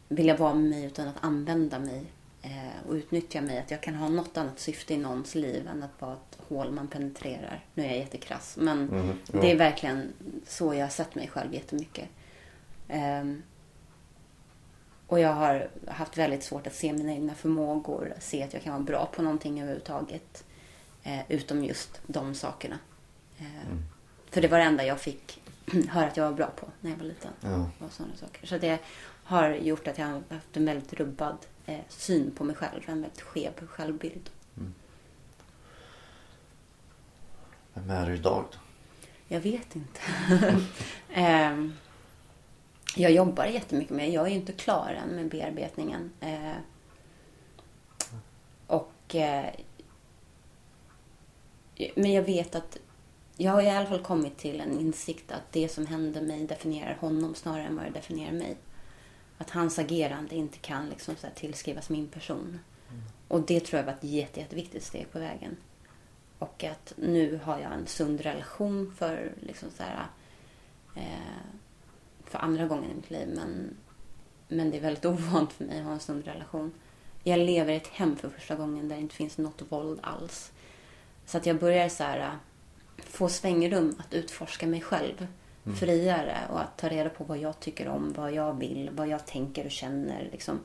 vilja 0.08 0.38
vara 0.38 0.54
med 0.54 0.70
mig 0.70 0.86
utan 0.86 1.08
att 1.08 1.16
använda 1.24 1.80
mig. 1.80 2.04
eh, 2.42 2.88
och 2.90 2.94
utnyttjar 2.94 3.42
mig. 3.42 3.58
Att 3.60 3.72
jag 3.72 3.82
kan 3.82 3.96
ha 3.96 4.10
något 4.10 4.38
annat 4.38 4.60
syfte 4.60 4.94
i 4.94 4.98
någons 4.98 5.36
liv 5.36 5.68
än 5.68 5.84
att 5.84 6.02
vara 6.02 6.14
ett 6.14 6.38
hål 6.48 6.72
man 6.72 6.88
penetrerar. 6.88 7.66
Nu 7.74 7.84
är 7.84 7.88
jag 7.88 7.98
jättekrass. 7.98 8.58
Men 8.60 8.86
Mhm, 8.86 9.14
ja. 9.34 9.42
det 9.42 9.52
är 9.52 9.56
verkligen 9.58 10.14
så 10.48 10.74
jag 10.74 10.82
har 10.86 10.90
sett 10.90 11.16
mig 11.16 11.28
själv 11.28 11.54
jättemycket. 11.54 12.10
Ehm, 12.88 13.44
och 15.08 15.20
jag 15.20 15.34
har 15.34 15.70
haft 15.88 16.18
väldigt 16.18 16.44
svårt 16.44 16.68
att 16.68 16.74
se 16.76 16.94
mina 16.94 17.14
egna 17.14 17.34
förmågor. 17.36 18.14
Se 18.20 18.44
att 18.44 18.54
jag 18.54 18.62
kan 18.64 18.74
vara 18.74 18.84
bra 18.84 19.06
på 19.16 19.22
någonting 19.22 19.60
överhuvudtaget. 19.62 20.44
Eh, 21.04 21.20
utom 21.30 21.64
just 21.64 22.02
de 22.08 22.36
sakerna. 22.36 22.80
Eh, 23.40 23.46
Mm. 23.66 23.84
För 24.32 24.42
det 24.42 24.48
var 24.48 24.58
det 24.58 24.64
enda 24.64 24.86
jag 24.86 25.02
fick 25.02 25.42
höra 25.90 26.08
att 26.08 26.18
jag 26.18 26.26
var 26.26 26.34
bra 26.34 26.48
på 26.48 26.68
när 26.82 26.92
jag 26.92 26.98
var 26.98 27.06
liten. 27.06 27.32
Ja. 27.42 27.70
Och 27.80 27.92
sådana 27.92 28.16
saker. 28.16 28.48
Så 28.48 28.58
det 28.58 28.80
har 29.24 29.50
gjort 29.50 29.88
att 29.88 29.98
jag 29.98 30.06
har 30.06 30.14
haft 30.30 30.58
en 30.58 30.66
väldigt 30.66 30.94
rubbad 30.94 31.38
eh, 31.66 31.80
syn 31.90 32.32
på 32.36 32.44
mig 32.44 32.56
själv. 32.56 32.82
En 32.86 33.02
väldigt 33.02 33.22
skev 33.22 33.68
självbild. 33.68 34.30
Vem 37.74 37.90
är 37.90 38.06
du 38.08 38.16
idag 38.16 38.46
då? 38.52 38.58
Jag 39.28 39.40
vet 39.40 39.76
inte. 39.76 40.02
Ehm, 41.14 41.74
jag 42.96 43.12
jobbar 43.12 43.46
jättemycket 43.46 43.96
med 43.96 44.10
Jag 44.10 44.26
är 44.26 44.30
ju 44.30 44.36
inte 44.36 44.54
klar 44.54 45.00
än 45.04 45.16
med 45.16 45.30
bearbetningen. 45.30 46.12
Eh, 46.20 46.54
och... 48.68 49.16
Men 51.96 52.14
jag 52.14 52.24
vet 52.24 52.56
att... 52.56 52.78
Jag 53.38 53.52
har 53.52 53.62
i 53.62 53.70
alla 53.70 53.86
fall 53.90 54.02
kommit 54.04 54.38
till 54.38 54.62
en 54.62 54.80
insikt 54.80 55.32
att 55.32 55.52
det 55.52 55.70
som 55.70 55.86
hände 55.86 56.22
mig 56.22 56.48
definierar 56.48 56.98
honom 57.00 57.36
snarare 57.36 57.64
än 57.64 57.76
vad 57.76 57.86
det 57.86 57.92
definierar 57.92 58.32
mig. 58.32 58.58
Att 59.38 59.50
hans 59.50 59.80
agerande 59.80 60.36
inte 60.36 60.58
kan 60.58 60.90
liksom 60.90 61.16
så 61.16 61.28
här 61.28 61.34
tillskrivas 61.34 61.90
min 61.90 62.08
person. 62.08 62.60
Och 63.28 63.42
det 63.42 63.60
tror 63.60 63.80
jag 63.80 63.86
var 63.86 63.94
ett 63.94 64.04
jätte, 64.04 64.40
jätteviktigt 64.40 64.84
steg 64.84 65.12
på 65.12 65.20
vägen. 65.20 65.58
Och 66.40 66.64
att 66.64 66.94
nu 66.96 67.40
har 67.44 67.60
jag 67.60 67.74
en 67.74 67.88
sund 67.88 68.22
relation 68.22 68.94
för 68.98 69.34
liksom 69.42 69.70
så 69.78 69.84
här, 69.84 70.08
eh, 70.96 71.54
för 72.26 72.40
andra 72.40 72.68
gången 72.68 72.92
i 72.92 72.94
mitt 72.94 73.12
liv. 73.12 73.28
Men, 73.36 73.78
men 74.48 74.72
det 74.72 74.78
är 74.78 74.82
väldigt 74.82 75.06
ovant 75.14 75.54
för 75.54 75.66
mig 75.66 75.80
att 75.80 75.86
ha 75.86 75.94
en 75.94 76.00
sund 76.00 76.26
relation. 76.26 76.72
Jag 77.24 77.40
lever 77.40 77.74
i 77.74 77.76
ett 77.76 77.88
hem 77.88 78.16
för 78.16 78.30
första 78.30 78.56
gången 78.56 78.90
där 78.90 78.96
det 78.96 79.02
inte 79.02 79.16
finns 79.16 79.38
något 79.38 79.62
våld 79.70 80.00
alls. 80.04 80.52
Så 81.26 81.38
att 81.38 81.46
jag 81.46 81.60
börjar 81.60 81.90
så 81.90 82.04
här, 82.04 82.20
eh, 82.20 83.04
få 83.04 83.30
svängrum 83.30 83.96
att 84.00 84.14
utforska 84.14 84.68
mig 84.68 84.82
själv 84.82 85.28
friare 85.72 86.38
och 86.50 86.62
att 86.62 86.78
ta 86.78 86.90
reda 86.90 87.10
på 87.10 87.24
vad 87.24 87.38
jag 87.38 87.60
tycker 87.60 87.88
om, 87.88 88.14
vad 88.14 88.34
jag 88.34 88.60
vill, 88.60 88.90
vad 88.94 89.08
jag 89.08 89.26
tänker 89.26 89.66
och 89.66 89.72
känner. 89.72 90.30
Liksom, 90.32 90.60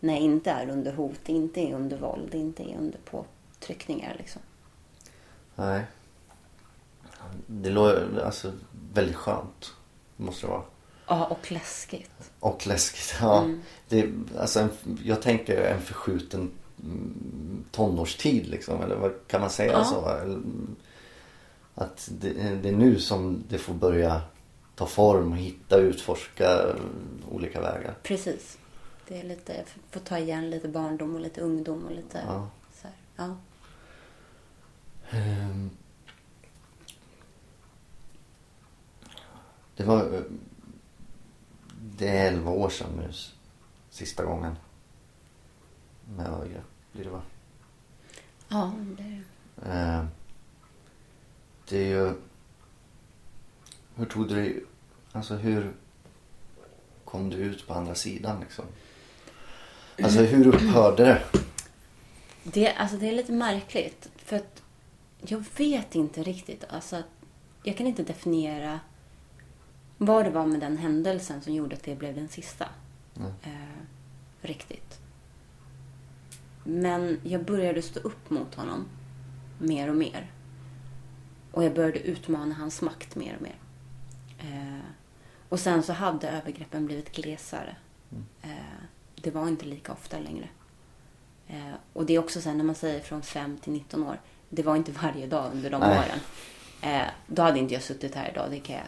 när 0.00 0.14
jag 0.14 0.22
inte 0.22 0.50
är 0.50 0.70
under 0.70 0.92
hot, 0.92 1.28
inte 1.28 1.60
är 1.60 1.74
under 1.74 1.96
våld, 1.96 2.34
inte 2.34 2.62
är 2.62 2.76
under 2.78 2.98
påtryckningar. 2.98 4.14
Liksom. 4.18 4.42
Nej. 5.54 5.84
Det 7.46 7.70
låter 7.70 8.24
alltså 8.24 8.52
väldigt 8.92 9.16
skönt. 9.16 9.74
Måste 10.16 10.46
det 10.46 10.50
vara. 10.50 10.62
Ja, 11.06 11.26
och 11.26 11.52
läskigt. 11.52 12.30
Och 12.40 12.66
läskigt. 12.66 13.14
Ja. 13.20 13.42
Mm. 13.42 13.62
Det, 13.88 14.12
alltså 14.38 14.60
en, 14.60 14.70
jag 15.04 15.22
tänker 15.22 15.62
en 15.62 15.80
förskjuten 15.80 16.40
mm, 16.40 16.52
tonårstid 17.70 18.46
liksom. 18.46 18.82
Eller 18.82 18.96
vad 18.96 19.12
kan 19.26 19.40
man 19.40 19.50
säga 19.50 19.72
Ja. 19.72 19.84
så? 19.84 20.04
Att 21.74 22.08
det, 22.20 22.32
det 22.62 22.68
är 22.68 22.76
nu 22.76 22.98
som 23.00 23.44
det 23.48 23.58
får 23.58 23.74
börja 23.74 24.22
ta 24.74 24.86
form 24.86 25.32
och 25.32 25.38
hitta 25.38 25.76
och 25.76 25.82
utforska 25.82 26.76
olika 27.30 27.60
vägar. 27.60 27.94
Precis. 28.02 28.58
Det 29.08 29.20
är 29.20 29.24
lite, 29.24 29.52
jag 29.56 29.64
får 29.90 30.00
ta 30.00 30.18
igen 30.18 30.50
lite 30.50 30.68
barndom 30.68 31.14
och 31.14 31.20
lite 31.20 31.40
ungdom 31.40 31.84
och 31.84 31.90
lite 31.92 32.22
Ja. 32.26 32.48
så 32.82 32.86
här. 32.88 32.96
Ja. 33.16 33.36
Ehm. 35.18 35.70
Det 39.76 39.84
var... 39.84 40.22
Det 41.96 42.08
är 42.08 42.28
11 42.32 42.50
år 42.50 42.68
sedan 42.68 42.90
nu. 42.96 43.12
Sista 43.90 44.24
gången. 44.24 44.56
Med 46.16 46.26
övergrepp 46.26 46.64
blir 46.92 47.04
det 47.04 47.10
va? 47.10 47.22
ja, 48.48 48.72
det 48.96 49.02
är 49.02 49.22
det. 49.56 50.06
Det 51.68 51.78
är 51.78 51.88
ju... 51.88 52.14
Hur 53.94 54.06
tog 54.06 54.28
du 54.28 54.34
dig... 54.34 54.64
Alltså 55.12 55.34
hur 55.34 55.72
kom 57.04 57.30
du 57.30 57.36
ut 57.36 57.66
på 57.66 57.74
andra 57.74 57.94
sidan 57.94 58.40
liksom? 58.40 58.64
Alltså 60.02 60.20
hur 60.20 60.46
upphörde 60.46 61.04
det? 61.04 61.22
Det, 62.42 62.72
alltså 62.72 62.96
det 62.96 63.08
är 63.08 63.12
lite 63.12 63.32
märkligt. 63.32 64.10
För 64.16 64.36
att 64.36 64.62
jag 65.20 65.44
vet 65.56 65.94
inte 65.94 66.22
riktigt. 66.22 66.64
Alltså, 66.68 67.02
jag 67.62 67.76
kan 67.76 67.86
inte 67.86 68.02
definiera 68.02 68.80
vad 69.98 70.24
det 70.24 70.30
var 70.30 70.46
med 70.46 70.60
den 70.60 70.76
händelsen 70.76 71.42
som 71.42 71.54
gjorde 71.54 71.76
att 71.76 71.82
det 71.82 71.94
blev 71.94 72.14
den 72.14 72.28
sista. 72.28 72.68
Mm. 73.16 73.32
Eh, 73.42 73.82
riktigt. 74.40 75.00
Men 76.70 77.20
jag 77.22 77.44
började 77.44 77.82
stå 77.82 78.00
upp 78.00 78.30
mot 78.30 78.54
honom 78.54 78.88
mer 79.58 79.88
och 79.88 79.96
mer. 79.96 80.30
Och 81.52 81.64
jag 81.64 81.74
började 81.74 81.98
utmana 81.98 82.54
hans 82.54 82.82
makt 82.82 83.16
mer 83.16 83.36
och 83.36 83.42
mer. 83.42 83.58
Eh, 84.38 84.84
och 85.48 85.60
sen 85.60 85.82
så 85.82 85.92
hade 85.92 86.28
övergreppen 86.28 86.86
blivit 86.86 87.12
glesare. 87.12 87.76
Eh, 88.42 88.50
det 89.14 89.30
var 89.30 89.48
inte 89.48 89.66
lika 89.66 89.92
ofta 89.92 90.18
längre. 90.18 90.48
Eh, 91.48 91.74
och 91.92 92.06
det 92.06 92.14
är 92.14 92.18
också 92.18 92.40
så 92.40 92.48
här 92.48 92.56
när 92.56 92.64
man 92.64 92.74
säger 92.74 93.00
från 93.00 93.22
5 93.22 93.58
till 93.58 93.72
19 93.72 94.04
år. 94.04 94.20
Det 94.48 94.62
var 94.62 94.76
inte 94.76 94.92
varje 95.02 95.26
dag 95.26 95.50
under 95.52 95.70
de 95.70 95.80
Nej. 95.80 95.98
åren. 95.98 96.18
Då 97.26 97.42
hade 97.42 97.58
inte 97.58 97.74
jag 97.74 97.82
suttit 97.82 98.14
här 98.14 98.30
idag, 98.30 98.50
det 98.50 98.60
kan 98.60 98.76
jag 98.76 98.86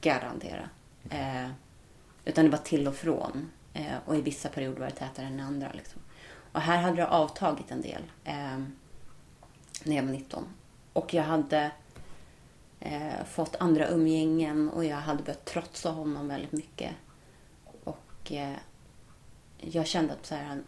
garantera. 0.00 0.68
Eh, 1.10 1.50
utan 2.24 2.44
det 2.44 2.50
var 2.50 2.58
till 2.58 2.88
och 2.88 2.96
från. 2.96 3.50
Och 4.04 4.16
i 4.16 4.20
vissa 4.20 4.48
perioder 4.48 4.80
var 4.80 4.86
det 4.86 4.92
tätare 4.92 5.26
än 5.26 5.40
andra. 5.40 5.72
Liksom. 5.72 6.00
Och 6.52 6.60
här 6.60 6.78
hade 6.82 6.96
det 6.96 7.08
avtagit 7.08 7.70
en 7.70 7.82
del 7.82 8.02
eh, 8.24 8.58
när 9.84 9.96
jag 9.96 10.02
var 10.02 10.12
19. 10.12 10.44
Och 10.92 11.14
jag 11.14 11.22
hade 11.22 11.70
eh, 12.80 13.24
fått 13.24 13.56
andra 13.56 13.88
umgängen 13.88 14.68
och 14.68 14.84
jag 14.84 14.96
hade 14.96 15.22
börjat 15.22 15.44
trotsa 15.44 15.90
honom 15.90 16.28
väldigt 16.28 16.52
mycket. 16.52 16.94
Och 17.84 18.32
eh, 18.32 18.56
jag 19.58 19.86
kände 19.86 20.12
att 20.12 20.26
så 20.26 20.34
här, 20.34 20.62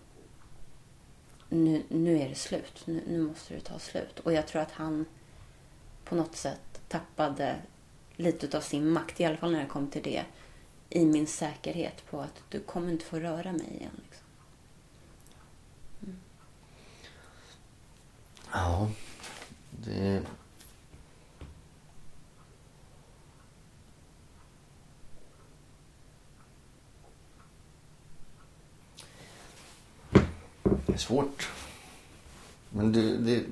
nu, 1.48 1.82
nu 1.88 2.18
är 2.18 2.28
det 2.28 2.34
slut. 2.34 2.82
Nu, 2.84 3.02
nu 3.08 3.22
måste 3.22 3.54
det 3.54 3.60
ta 3.60 3.78
slut. 3.78 4.18
Och 4.18 4.32
jag 4.32 4.46
tror 4.46 4.62
att 4.62 4.72
han 4.72 5.04
på 6.04 6.14
något 6.14 6.36
sätt 6.36 6.80
tappade 6.88 7.56
lite 8.16 8.56
av 8.56 8.60
sin 8.60 8.90
makt, 8.90 9.20
i 9.20 9.24
alla 9.24 9.36
fall 9.36 9.52
när 9.52 9.60
det 9.60 9.66
kom 9.66 9.86
till 9.90 10.02
det, 10.02 10.24
i 10.90 11.04
min 11.04 11.26
säkerhet 11.26 12.06
på 12.10 12.20
att 12.20 12.42
du 12.48 12.60
kommer 12.60 12.92
inte 12.92 13.04
få 13.04 13.18
röra 13.18 13.52
mig 13.52 13.76
igen. 13.78 14.00
Liksom. 14.02 14.21
Ja, 18.52 18.88
det... 19.70 20.22
Det 30.86 30.92
är 30.92 30.96
svårt. 30.96 31.50
Men 32.70 32.92
det, 32.92 33.16
det... 33.16 33.44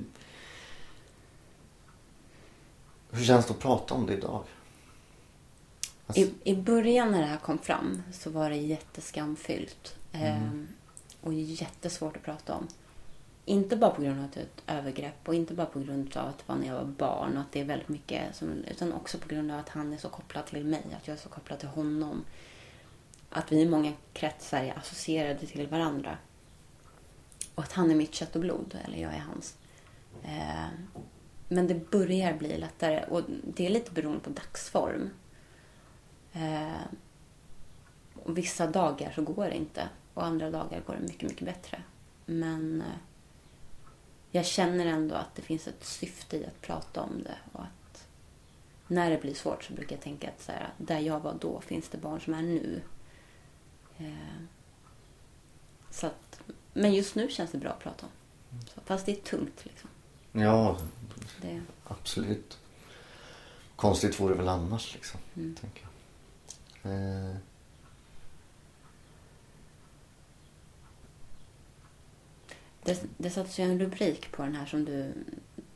Hur 3.11 3.25
känns 3.25 3.45
det 3.45 3.53
att 3.53 3.59
prata 3.59 3.93
om 3.93 4.05
det 4.05 4.13
idag? 4.13 4.43
Alltså, 6.07 6.21
I, 6.21 6.33
I 6.43 6.55
början 6.55 7.11
när 7.11 7.21
det 7.21 7.27
här 7.27 7.37
kom 7.37 7.57
fram 7.57 8.03
så 8.13 8.29
var 8.29 8.49
det 8.49 8.55
jätteskamfyllt. 8.55 9.95
Ehm, 10.11 10.67
och 11.21 11.33
jättesvårt 11.33 12.17
att 12.17 12.23
prata 12.23 12.55
om. 12.55 12.67
Inte 13.45 13.75
bara 13.75 13.91
på 13.91 14.01
grund 14.01 14.19
av 14.19 14.25
att 14.25 14.33
det 14.33 14.39
är 14.39 14.43
ett 14.43 14.63
övergrepp 14.67 15.27
och 15.27 15.35
inte 15.35 15.53
bara 15.53 15.65
på 15.65 15.79
grund 15.79 16.17
av 16.17 16.27
att 16.27 16.37
det 16.37 16.43
var 16.47 16.55
när 16.55 16.67
jag 16.67 16.75
var 16.75 16.83
barn 16.83 17.37
och 17.37 17.41
att 17.41 17.51
det 17.51 17.59
är 17.59 17.65
väldigt 17.65 17.89
mycket 17.89 18.35
som, 18.35 18.63
utan 18.63 18.93
också 18.93 19.17
på 19.17 19.27
grund 19.27 19.51
av 19.51 19.59
att 19.59 19.69
han 19.69 19.93
är 19.93 19.97
så 19.97 20.09
kopplad 20.09 20.45
till 20.45 20.65
mig, 20.65 20.83
att 20.97 21.07
jag 21.07 21.17
är 21.17 21.21
så 21.21 21.29
kopplad 21.29 21.59
till 21.59 21.67
honom. 21.67 22.25
Att 23.29 23.51
vi 23.51 23.61
i 23.61 23.69
många 23.69 23.93
kretsar 24.13 24.63
är 24.63 24.77
associerade 24.77 25.39
till 25.47 25.67
varandra. 25.67 26.17
Och 27.55 27.63
att 27.63 27.71
han 27.71 27.91
är 27.91 27.95
mitt 27.95 28.13
kött 28.13 28.35
och 28.35 28.41
blod, 28.41 28.77
eller 28.85 28.97
jag 28.97 29.13
är 29.13 29.19
hans. 29.19 29.57
Eh, 30.23 30.67
men 31.47 31.67
det 31.67 31.91
börjar 31.91 32.33
bli 32.33 32.57
lättare 32.57 33.03
och 33.09 33.21
det 33.27 33.65
är 33.65 33.69
lite 33.69 33.91
beroende 33.91 34.19
på 34.19 34.29
dagsform. 34.29 35.09
Eh, 36.33 36.81
och 38.23 38.37
vissa 38.37 38.67
dagar 38.67 39.11
så 39.15 39.21
går 39.21 39.45
det 39.45 39.55
inte 39.55 39.89
och 40.13 40.25
andra 40.25 40.51
dagar 40.51 40.81
går 40.87 40.93
det 40.93 41.01
mycket, 41.01 41.29
mycket 41.29 41.45
bättre. 41.45 41.83
Men 42.25 42.81
eh, 42.81 42.97
jag 44.31 44.45
känner 44.45 44.85
ändå 44.85 45.15
att 45.15 45.35
det 45.35 45.41
finns 45.41 45.67
ett 45.67 45.85
syfte 45.85 46.37
i 46.37 46.45
att 46.45 46.61
prata 46.61 47.01
om 47.01 47.23
det 47.23 47.37
och 47.51 47.61
att 47.61 48.07
när 48.87 49.09
det 49.09 49.21
blir 49.21 49.33
svårt 49.33 49.63
så 49.63 49.73
brukar 49.73 49.95
jag 49.95 50.03
tänka 50.03 50.29
att 50.29 50.41
så 50.41 50.51
här, 50.51 50.69
där 50.77 50.99
jag 50.99 51.19
var 51.19 51.33
då 51.33 51.61
finns 51.61 51.89
det 51.89 51.97
barn 51.97 52.21
som 52.21 52.33
är 52.33 52.41
nu. 52.41 52.81
Eh, 53.97 54.41
så 55.89 56.07
att, 56.07 56.41
Men 56.73 56.93
just 56.93 57.15
nu 57.15 57.29
känns 57.29 57.51
det 57.51 57.57
bra 57.57 57.69
att 57.69 57.79
prata 57.79 58.05
om. 58.05 58.11
Så, 58.73 58.81
fast 58.85 59.05
det 59.05 59.11
är 59.11 59.21
tungt 59.21 59.65
liksom. 59.65 59.89
Ja, 60.31 60.77
Det, 61.41 61.61
absolut. 61.83 62.57
Konstigt 63.75 64.19
vore 64.19 64.33
det 64.33 64.37
väl 64.37 64.47
annars 64.47 64.93
liksom. 64.93 65.19
Mm. 65.35 65.55
Tänker 65.55 65.83
jag. 65.83 66.91
Eh, 66.91 67.35
det, 72.83 73.03
det 73.17 73.29
sattes 73.29 73.59
ju 73.59 73.63
en 73.63 73.79
rubrik 73.79 74.31
på 74.31 74.43
den 74.43 74.55
här 74.55 74.65
som 74.65 74.85
du, 74.85 75.13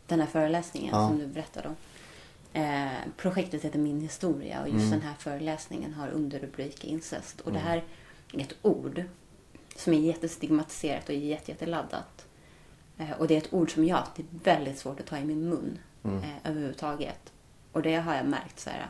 den 0.08 0.20
här 0.20 0.28
föreläsningen 0.28 0.90
Ja. 0.96 1.08
som 1.08 1.18
du 1.20 1.28
berättade 1.28 1.68
om. 1.68 1.76
Eh, 2.62 2.92
projektet 3.18 3.64
heter 3.66 3.80
Min 3.80 4.02
historia 4.02 4.62
och 4.62 4.68
just 4.70 4.80
Mm. 4.86 4.92
den 5.00 5.02
här 5.02 5.14
föreläsningen 5.20 5.94
har 5.94 6.08
underrubrik 6.10 6.84
incest. 6.86 7.42
Och 7.42 7.52
det 7.52 7.60
Mm. 7.60 7.68
här 7.72 7.84
är 8.34 8.40
ett 8.42 8.56
ord 8.62 9.04
som 9.76 9.94
är 9.94 9.98
jättestigmatiserat 10.00 11.10
och 11.10 11.16
jätte, 11.16 11.52
jätteladdat. 11.52 12.26
Eh, 12.98 13.12
och 13.12 13.28
det 13.28 13.34
är 13.34 13.38
ett 13.38 13.54
ord 13.54 13.74
som 13.74 13.86
jag 13.86 14.04
det 14.16 14.22
är 14.22 14.56
väldigt 14.56 14.78
svårt 14.80 15.00
att 15.00 15.06
ta 15.06 15.18
i 15.18 15.24
min 15.26 15.50
mun 15.50 15.80
Mm. 16.04 16.18
eh, 16.24 16.30
överhuvudtaget. 16.44 17.32
Och 17.72 17.82
det 17.82 17.96
har 17.96 18.16
jag 18.16 18.26
märkt 18.26 18.60
så 18.60 18.70
här, 18.70 18.88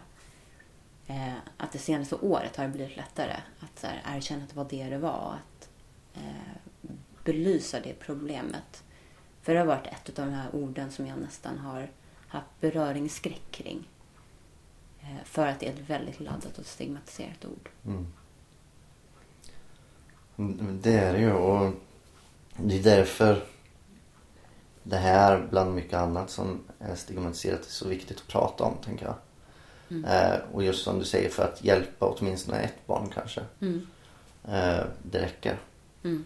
eh, 1.08 1.34
att 1.58 1.72
det 1.72 1.78
senaste 1.80 2.16
året 2.16 2.56
har 2.56 2.64
det 2.64 2.70
blivit 2.70 2.98
lättare 2.98 3.36
att 3.60 3.80
så 3.80 3.88
här, 3.88 4.18
erkänna 4.18 4.44
att 4.44 4.50
det 4.50 4.56
var 4.56 4.68
det 4.70 4.84
det 4.90 4.98
var. 4.98 5.36
Att 5.40 5.70
eh, 6.14 6.65
belysa 7.26 7.80
det 7.80 7.94
problemet. 8.00 8.84
För 9.42 9.54
det 9.54 9.60
har 9.60 9.66
varit 9.66 9.88
ett 9.88 10.20
av 10.20 10.26
de 10.26 10.32
här 10.32 10.56
orden 10.56 10.92
som 10.92 11.08
jag 11.08 11.18
nästan 11.20 11.58
har 11.58 11.90
haft 12.28 12.48
beröringsskräck 12.60 13.42
kring. 13.52 13.90
Eh, 15.02 15.24
för 15.26 15.48
att 15.48 15.60
det 15.60 15.68
är 15.68 15.74
ett 15.74 15.90
väldigt 15.90 16.20
laddat 16.20 16.58
och 16.58 16.66
stigmatiserat 16.66 17.46
ord. 17.46 17.70
Mm. 17.86 18.08
Mm, 20.38 20.82
Det 20.82 20.94
är 20.94 21.14
det 21.14 21.20
ju 21.20 21.34
och 21.34 21.74
det 22.58 22.80
är 22.80 22.84
därför 22.84 23.44
det 24.84 24.98
här 24.98 25.48
bland 25.50 25.76
mycket 25.76 25.94
annat 25.94 26.30
som 26.30 26.60
är 26.80 26.96
stigmatiserat 26.96 27.60
är 27.66 27.70
så 27.72 27.88
viktigt 27.88 28.18
att 28.18 28.28
prata 28.28 28.64
om 28.64 28.78
tänker 28.86 29.06
jag. 29.06 29.16
Mm. 29.90 30.06
Eh, 30.06 30.40
och 30.54 30.64
just 30.64 30.84
som 30.84 31.00
du 31.00 31.06
säger 31.06 31.30
för 31.30 31.44
att 31.44 31.64
hjälpa 31.64 32.06
åtminstone 32.06 32.58
ett 32.60 32.88
barn 32.88 33.10
kanske. 33.14 33.42
Mm. 33.62 33.88
Eh, 34.44 34.84
det 35.04 35.22
räcker. 35.22 35.60
Mm. 36.04 36.26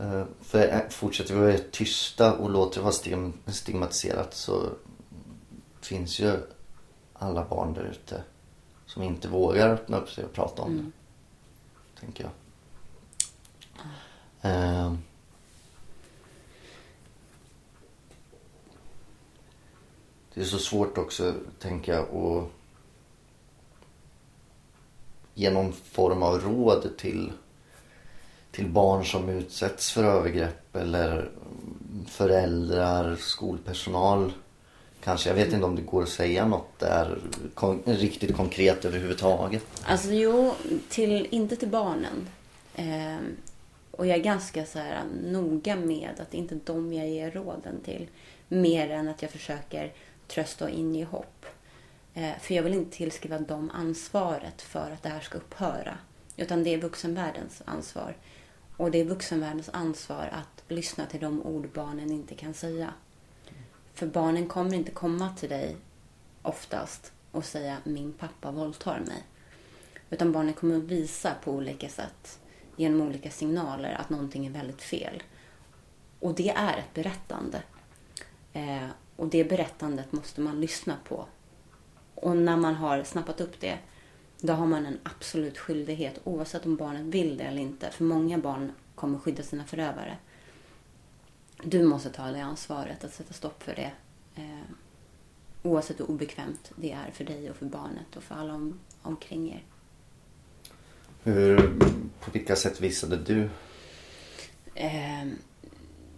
Eh, 0.00 0.24
för 0.40 0.88
fortsätter 0.90 1.34
vi 1.34 1.40
vara 1.40 1.58
tysta 1.70 2.36
och 2.36 2.50
låter 2.50 2.74
det 2.76 2.82
vara 2.82 2.92
stigm- 2.92 3.32
stigmatiserat 3.46 4.34
så 4.34 4.68
finns 5.80 6.20
ju 6.20 6.36
alla 7.12 7.44
barn 7.44 7.74
där 7.74 7.84
ute 7.84 8.22
som 8.86 9.02
inte 9.02 9.28
vågar 9.28 9.68
öppna 9.70 9.96
upp 9.96 10.10
sig 10.10 10.24
och 10.24 10.32
prata 10.32 10.62
om 10.62 10.70
Mm. 10.72 10.84
det. 11.94 12.00
Tänker 12.00 12.24
jag. 12.24 12.32
Eh, 14.52 14.94
det 20.34 20.40
är 20.40 20.44
så 20.44 20.58
svårt 20.58 20.98
också, 20.98 21.34
tänker 21.58 21.92
jag, 21.94 22.02
att 22.16 22.48
ge 25.34 25.50
någon 25.50 25.72
form 25.72 26.22
av 26.22 26.40
råd 26.40 26.96
till, 26.98 27.32
till 28.56 28.68
barn 28.68 29.04
som 29.04 29.28
utsätts 29.28 29.92
för 29.92 30.04
övergrepp 30.04 30.76
eller 30.76 31.28
föräldrar, 32.06 33.16
skolpersonal. 33.16 34.32
Kanske, 35.04 35.28
jag 35.30 35.34
vet 35.34 35.52
inte 35.52 35.66
om 35.66 35.76
det 35.76 35.82
går 35.82 36.02
att 36.02 36.08
säga 36.08 36.46
något 36.46 36.78
där 36.78 37.18
kon- 37.54 37.82
riktigt 37.84 38.36
konkret 38.36 38.84
överhuvudtaget. 38.84 39.62
Alltså 39.84 40.12
jo, 40.12 40.54
till, 40.88 41.26
inte 41.30 41.56
till 41.56 41.68
barnen. 41.68 42.28
Eh, 42.74 43.16
och 43.90 44.06
jag 44.06 44.18
är 44.18 44.22
ganska 44.22 44.66
så 44.66 44.78
här 44.78 45.02
noga 45.24 45.76
med 45.76 46.10
att 46.18 46.30
det 46.30 46.38
inte 46.38 46.54
är 46.54 46.60
dem 46.64 46.92
jag 46.92 47.08
ger 47.08 47.30
råden 47.30 47.80
till. 47.84 48.08
Mer 48.48 48.90
än 48.90 49.08
att 49.08 49.22
jag 49.22 49.30
försöker 49.30 49.92
trösta 50.28 50.64
och 50.64 50.70
inge 50.70 51.04
hopp. 51.04 51.46
Eh, 52.14 52.32
för 52.40 52.54
jag 52.54 52.62
vill 52.62 52.74
inte 52.74 52.96
tillskriva 52.96 53.38
dem 53.38 53.70
ansvaret 53.74 54.62
för 54.62 54.90
att 54.90 55.02
det 55.02 55.08
här 55.08 55.20
ska 55.20 55.38
upphöra. 55.38 55.98
Utan 56.36 56.64
det 56.64 56.74
är 56.74 56.78
vuxenvärldens 56.78 57.62
ansvar. 57.64 58.16
Och 58.76 58.90
det 58.90 59.00
är 59.00 59.04
vuxenvärldens 59.04 59.68
ansvar 59.72 60.28
att 60.32 60.64
lyssna 60.68 61.06
till 61.06 61.20
de 61.20 61.42
ord 61.46 61.68
barnen 61.74 62.12
inte 62.12 62.34
kan 62.34 62.54
säga. 62.54 62.94
För 63.94 64.06
barnen 64.06 64.46
kommer 64.46 64.74
inte 64.74 64.90
komma 64.90 65.34
till 65.36 65.48
dig 65.48 65.76
oftast 66.42 67.12
och 67.30 67.44
säga 67.44 67.76
min 67.84 68.12
pappa 68.12 68.50
våldtar 68.50 69.00
mig. 69.00 69.24
Utan 70.10 70.32
barnen 70.32 70.54
kommer 70.54 70.76
att 70.76 70.82
visa 70.82 71.34
på 71.44 71.52
olika 71.52 71.88
sätt 71.88 72.38
genom 72.76 73.00
olika 73.00 73.30
signaler 73.30 73.94
att 73.94 74.10
någonting 74.10 74.46
är 74.46 74.50
väldigt 74.50 74.82
fel. 74.82 75.22
Och 76.20 76.34
det 76.34 76.50
är 76.50 76.78
ett 76.78 76.94
berättande. 76.94 77.62
Eh, 78.52 78.88
och 79.16 79.28
det 79.28 79.44
berättandet 79.44 80.12
måste 80.12 80.40
man 80.40 80.60
lyssna 80.60 80.96
på. 81.08 81.26
Och 82.14 82.36
när 82.36 82.56
man 82.56 82.74
har 82.74 83.04
snappat 83.04 83.40
upp 83.40 83.60
det, 83.60 83.78
då 84.40 84.52
har 84.52 84.66
man 84.66 84.86
en 84.86 84.98
absolut 85.02 85.58
skyldighet 85.58 86.20
oavsett 86.24 86.66
om 86.66 86.76
barnet 86.76 87.02
vill 87.02 87.36
det 87.36 87.44
eller 87.44 87.62
inte. 87.62 87.90
För 87.90 88.04
många 88.04 88.38
barn 88.38 88.72
kommer 88.94 89.18
skydda 89.18 89.42
sina 89.42 89.64
förövare. 89.64 90.16
Du 91.62 91.84
måste 91.84 92.10
ta 92.10 92.30
det 92.30 92.40
ansvaret 92.40 93.04
att 93.04 93.14
sätta 93.14 93.34
stopp 93.34 93.62
för 93.62 93.74
det. 93.74 93.92
Eh, 94.34 94.70
oavsett 95.62 96.00
hur 96.00 96.10
obekvämt 96.10 96.72
det 96.76 96.92
är 96.92 97.10
för 97.10 97.24
dig 97.24 97.50
och 97.50 97.56
för 97.56 97.66
barnet 97.66 98.16
och 98.16 98.22
för 98.22 98.34
alla 98.34 98.54
om, 98.54 98.80
omkring 99.02 99.50
er. 99.50 99.62
Hur, 101.22 101.78
på 102.20 102.30
vilka 102.30 102.56
sätt 102.56 102.80
visade 102.80 103.16
du? 103.16 103.48
Eh, 104.74 105.26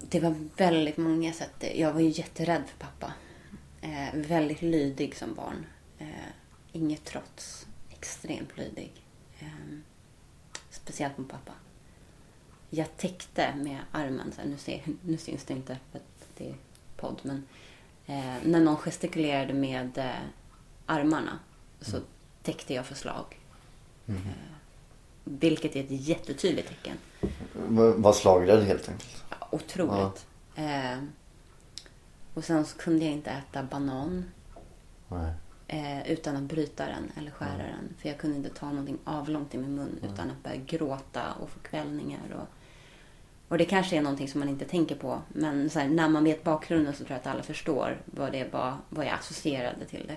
det 0.01 0.21
var 0.21 0.35
väldigt 0.57 0.97
många 0.97 1.33
sätt. 1.33 1.65
Jag 1.75 1.93
var 1.93 2.01
ju 2.01 2.09
jätterädd 2.09 2.63
för 2.67 2.79
pappa. 2.79 3.13
Eh, 3.81 4.15
väldigt 4.15 4.63
lydig 4.63 5.17
som 5.17 5.35
barn. 5.35 5.67
Eh, 5.99 6.07
inget 6.73 7.05
trots. 7.05 7.68
Extremt 7.99 8.57
lydig. 8.57 8.93
Eh, 9.39 9.47
speciellt 10.71 11.19
mot 11.19 11.29
pappa. 11.29 11.53
Jag 12.71 12.97
täckte 12.97 13.55
med 13.55 13.79
armen. 13.93 14.33
Så 14.33 14.41
här, 14.41 14.49
nu, 14.49 14.57
ser, 14.57 14.83
nu 15.03 15.17
syns 15.17 15.45
det 15.45 15.55
inte 15.55 15.79
för 15.91 15.99
att 15.99 16.29
det 16.37 16.49
är 16.51 16.55
podd. 16.97 17.21
Men 17.23 17.47
eh, 18.07 18.35
när 18.45 18.61
någon 18.61 18.77
gestikulerade 18.77 19.55
med 19.55 19.99
eh, 19.99 20.11
armarna 20.87 21.39
så 21.81 22.01
täckte 22.43 22.75
jag 22.75 22.87
förslag. 22.87 23.39
Eh, 24.07 24.15
vilket 25.25 25.77
är 25.77 25.81
ett 25.81 25.91
jättetydligt 26.09 26.69
tecken. 26.69 26.97
Var 27.97 28.13
slagrädd 28.13 28.65
helt 28.65 28.89
enkelt? 28.89 29.25
Ja, 29.31 29.49
Otroligt. 29.51 30.27
Eh, 30.55 30.99
och 32.35 32.45
sen 32.45 32.65
så 32.67 32.79
kunde 32.79 33.05
jag 33.05 33.15
inte 33.15 33.31
äta 33.31 33.63
banan 33.63 34.25
Nej. 35.09 35.33
Eh, 35.69 36.11
utan 36.11 36.37
att 36.37 36.43
bryta 36.43 36.87
den 36.87 37.13
eller 37.17 37.31
skära 37.31 37.57
den. 37.57 37.95
För 37.99 38.09
jag 38.09 38.19
kunde 38.19 38.37
inte 38.37 38.51
ta 38.51 38.69
någonting 38.69 38.99
avlångt 39.05 39.55
i 39.55 39.59
min 39.59 39.75
mun 39.75 40.01
utan 40.03 40.31
att 40.31 40.43
börja 40.43 40.57
gråta 40.57 41.33
och 41.41 41.51
få 41.51 41.61
kvällningar. 41.61 42.33
Och, 42.33 42.47
och 43.49 43.59
det 43.59 43.65
kanske 43.65 43.97
är 43.97 44.03
någonting 44.03 44.29
som 44.29 44.41
man 44.41 44.49
inte 44.49 44.65
tänker 44.65 44.95
på. 44.95 45.23
Men 45.29 45.71
här, 45.75 45.89
när 45.89 46.09
man 46.09 46.25
vet 46.25 46.45
bakgrunden 46.45 46.93
så 46.95 46.99
tror 46.99 47.11
jag 47.11 47.21
att 47.21 47.27
alla 47.27 47.43
förstår 47.43 48.03
vad 48.05 48.33
det 48.33 48.53
var, 48.53 48.77
vad 48.89 49.07
jag 49.07 49.13
associerade 49.13 49.85
till 49.85 50.07
det. 50.07 50.17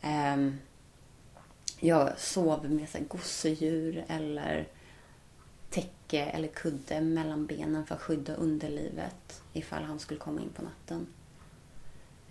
Ehm, 0.00 0.58
jag 1.80 2.18
sov 2.18 2.70
med 2.70 2.88
så 2.88 2.98
här, 2.98 3.04
gosedjur 3.04 4.04
eller 4.08 4.68
täcke 5.70 6.24
eller 6.24 6.48
kudde 6.48 7.00
mellan 7.00 7.46
benen 7.46 7.86
för 7.86 7.94
att 7.94 8.00
skydda 8.00 8.34
underlivet 8.34 9.42
ifall 9.52 9.82
han 9.82 9.98
skulle 9.98 10.20
komma 10.20 10.40
in 10.40 10.48
på 10.48 10.62
natten. 10.62 11.06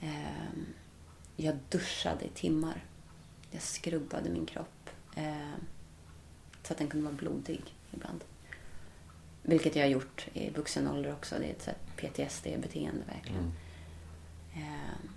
Ehm, 0.02 0.66
jag 1.38 1.58
duschade 1.70 2.26
i 2.26 2.30
timmar. 2.30 2.84
Jag 3.52 3.62
skrubbade 3.62 4.30
min 4.30 4.46
kropp 4.46 4.90
ehm, 5.16 5.52
så 6.64 6.74
att 6.74 6.80
den 6.80 6.88
kunde 6.88 7.06
vara 7.06 7.16
blodig 7.16 7.62
ibland. 7.92 8.24
Vilket 9.42 9.76
jag 9.76 9.84
har 9.84 9.90
gjort 9.90 10.28
i 10.34 10.50
vuxen 10.50 10.88
ålder 10.88 11.14
också. 11.14 11.36
Det 11.40 11.46
är 11.46 11.52
ett 11.52 11.70
PTSD-beteende 11.98 13.06
verkligen. 13.14 13.52
Ehm, 14.56 15.10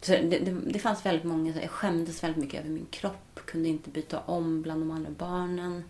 så 0.00 0.12
det, 0.12 0.38
det, 0.38 0.50
det 0.72 0.78
fanns 0.78 1.06
väldigt 1.06 1.24
många, 1.24 1.60
jag 1.60 1.70
skämdes 1.70 2.22
väldigt 2.24 2.42
mycket 2.44 2.60
över 2.60 2.70
min 2.70 2.86
kropp. 2.90 3.40
Kunde 3.44 3.68
inte 3.68 3.90
byta 3.90 4.20
om 4.20 4.62
bland 4.62 4.82
de 4.82 4.90
andra 4.90 5.10
barnen. 5.10 5.84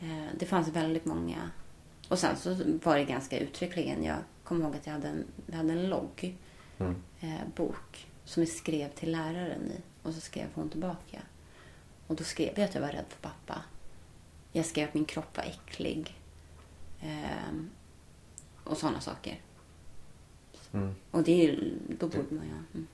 Eh, 0.00 0.26
Det 0.38 0.46
fanns 0.46 0.68
väldigt 0.68 1.04
många. 1.04 1.50
Och 2.08 2.18
sen 2.18 2.36
så 2.36 2.56
var 2.84 2.96
det 2.98 3.04
ganska 3.04 3.38
uttryckligen. 3.38 4.04
Jag 4.04 4.16
kommer 4.44 4.64
ihåg 4.64 4.76
att 4.76 4.86
jag 4.86 4.92
hade 4.92 5.08
en, 5.08 5.24
jag 5.46 5.56
hade 5.56 5.72
en 5.72 5.88
logg 5.88 6.36
Mm. 6.80 6.94
eh, 7.20 7.40
bok 7.56 8.06
som 8.28 8.42
jag 8.42 8.50
skrev 8.50 8.88
till 8.88 9.12
läraren 9.12 9.72
i. 9.72 9.80
Och 10.02 10.14
så 10.14 10.20
skrev 10.20 10.46
hon 10.54 10.68
tillbaka. 10.70 11.22
Och 12.06 12.16
då 12.16 12.24
skrev 12.24 12.52
jag 12.58 12.64
att 12.64 12.74
jag 12.74 12.82
var 12.82 12.88
rädd 12.88 13.04
för 13.08 13.22
pappa. 13.28 13.62
Jag 14.52 14.66
skrev 14.66 14.88
att 14.88 14.94
min 14.94 15.04
kropp 15.04 15.36
var 15.36 15.44
äcklig. 15.44 16.18
Ehm, 17.00 17.70
och 18.64 18.76
sådana 18.76 19.00
saker. 19.00 19.40
Mm. 20.72 20.94
Och 21.10 21.22
det 21.22 21.32
är 21.32 21.52
ju, 21.52 21.78
då 22.00 22.06
borde 22.08 22.34
man 22.34 22.44
ju... 22.44 22.50
Mm, 22.50 22.86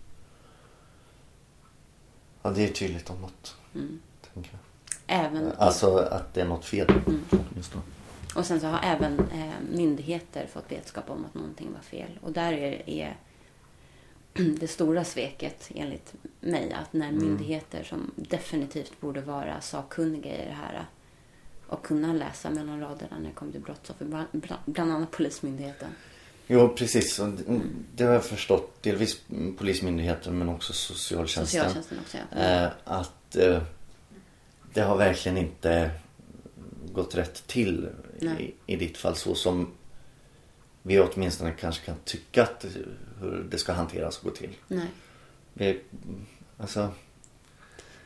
Ja, 2.42 2.50
det 2.50 2.68
är 2.68 2.72
tydligt 2.72 3.10
om 3.10 3.20
något. 3.20 3.56
mm. 3.74 4.00
Tänker 4.34 4.50
jag. 4.52 4.60
Även... 5.06 5.52
Alltså 5.52 5.96
att 5.96 6.34
det 6.34 6.40
är 6.40 6.46
något 6.46 6.64
fel. 6.64 6.90
Mm. 6.90 7.24
Just 7.56 7.72
då. 7.72 7.78
Och 8.36 8.46
sen 8.46 8.60
så 8.60 8.66
har 8.66 8.80
även 8.82 9.28
eh, 9.28 9.54
myndigheter 9.72 10.46
fått 10.46 10.72
vetskap 10.72 11.10
om 11.10 11.24
att 11.24 11.34
någonting 11.34 11.72
var 11.72 11.80
fel. 11.80 12.18
Och 12.22 12.32
där 12.32 12.52
är, 12.52 12.88
är 12.90 13.16
det 14.60 14.68
stora 14.68 15.04
sveket 15.04 15.70
enligt 15.74 16.14
mig 16.40 16.72
att 16.72 16.92
när 16.92 17.08
Mm. 17.08 17.24
myndigheter 17.24 17.82
som 17.84 18.10
definitivt 18.16 19.00
borde 19.00 19.20
vara 19.20 19.60
sakkunniga 19.60 20.34
i 20.42 20.46
det 20.48 20.54
här 20.54 20.86
och 21.66 21.84
kunna 21.86 22.12
läsa 22.12 22.50
mellan 22.50 22.80
raderna 22.80 23.18
när 23.18 23.28
det 23.28 23.34
kommer 23.34 23.52
till 23.52 23.60
brottsoffer, 23.60 24.26
bland, 24.64 24.90
annat 24.92 25.10
Polismyndigheten. 25.10 25.88
Jo, 26.46 26.68
precis. 26.68 27.20
Det- 27.94 28.04
har 28.04 28.12
jag 28.12 28.24
förstått. 28.24 28.82
Delvis 28.82 29.20
Polismyndigheten 29.58 30.38
men 30.38 30.48
också 30.48 30.72
socialtjänsten. 30.72 31.60
Socialtjänsten 31.60 31.98
också, 31.98 32.18
ja. 32.30 32.38
Eh, 32.42 32.70
att 32.84 33.36
eh, 33.36 33.62
det 34.74 34.80
har 34.80 34.96
verkligen 34.96 35.38
inte 35.38 35.90
gått 36.92 37.14
rätt 37.14 37.46
till 37.46 37.88
i, 38.20 38.54
i 38.66 38.76
ditt 38.76 38.96
fall 38.96 39.16
så 39.16 39.34
som 39.34 39.70
vi 40.86 41.00
åtminstone 41.00 41.52
kanske 41.52 41.86
kan 41.86 41.96
tycka 42.04 42.42
att 42.42 42.66
hur 43.20 43.46
det 43.50 43.58
ska 43.58 43.72
hanteras 43.72 44.18
och 44.18 44.24
gå 44.24 44.30
till. 44.30 44.56
Nej. 44.68 44.88
Vi, 45.52 45.80
alltså, 46.58 46.90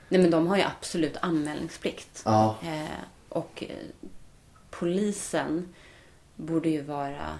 Nej, 0.08 0.20
men 0.20 0.30
de 0.30 0.46
har 0.46 0.56
ju 0.56 0.62
absolut 0.62 1.16
anmälningsplikt. 1.16 2.22
ja. 2.24 2.56
Eh, 2.62 3.04
och 3.28 3.64
eh, 3.68 3.76
polisen 4.70 5.74
borde 6.36 6.68
ju 6.68 6.82
vara 6.82 7.38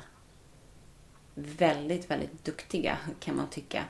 väldigt, 1.35 2.11
väldigt 2.11 2.45
duktiga 2.45 2.99
kan 3.21 3.37
man 3.37 3.51
tycka. 3.51 3.85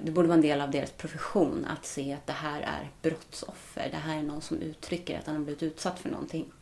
Det 0.00 0.10
borde 0.10 0.28
vara 0.28 0.36
en 0.36 0.42
del 0.42 0.60
av 0.60 0.70
deras 0.70 0.90
profession 0.90 1.64
att 1.64 1.86
se 1.86 2.12
att 2.12 2.26
det 2.26 2.32
här 2.32 2.60
är 2.60 2.90
brottsoffer. 3.02 3.88
Det 3.90 3.96
här 3.96 4.18
är 4.18 4.22
någon 4.22 4.40
som 4.40 4.58
uttrycker 4.58 5.18
att 5.18 5.26
han 5.26 5.36
har 5.36 5.42
blivit 5.42 5.62
utsatt 5.62 5.98
för 5.98 6.10
någonting. 6.10 6.52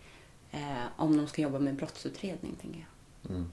Eh, 0.51 0.85
om 0.97 1.17
de 1.17 1.27
ska 1.29 1.43
jobba 1.43 1.59
med 1.59 1.75
brottsutredning, 1.75 2.57
tänker 2.61 2.79
jag. 2.79 3.37
Ja, 3.37 3.45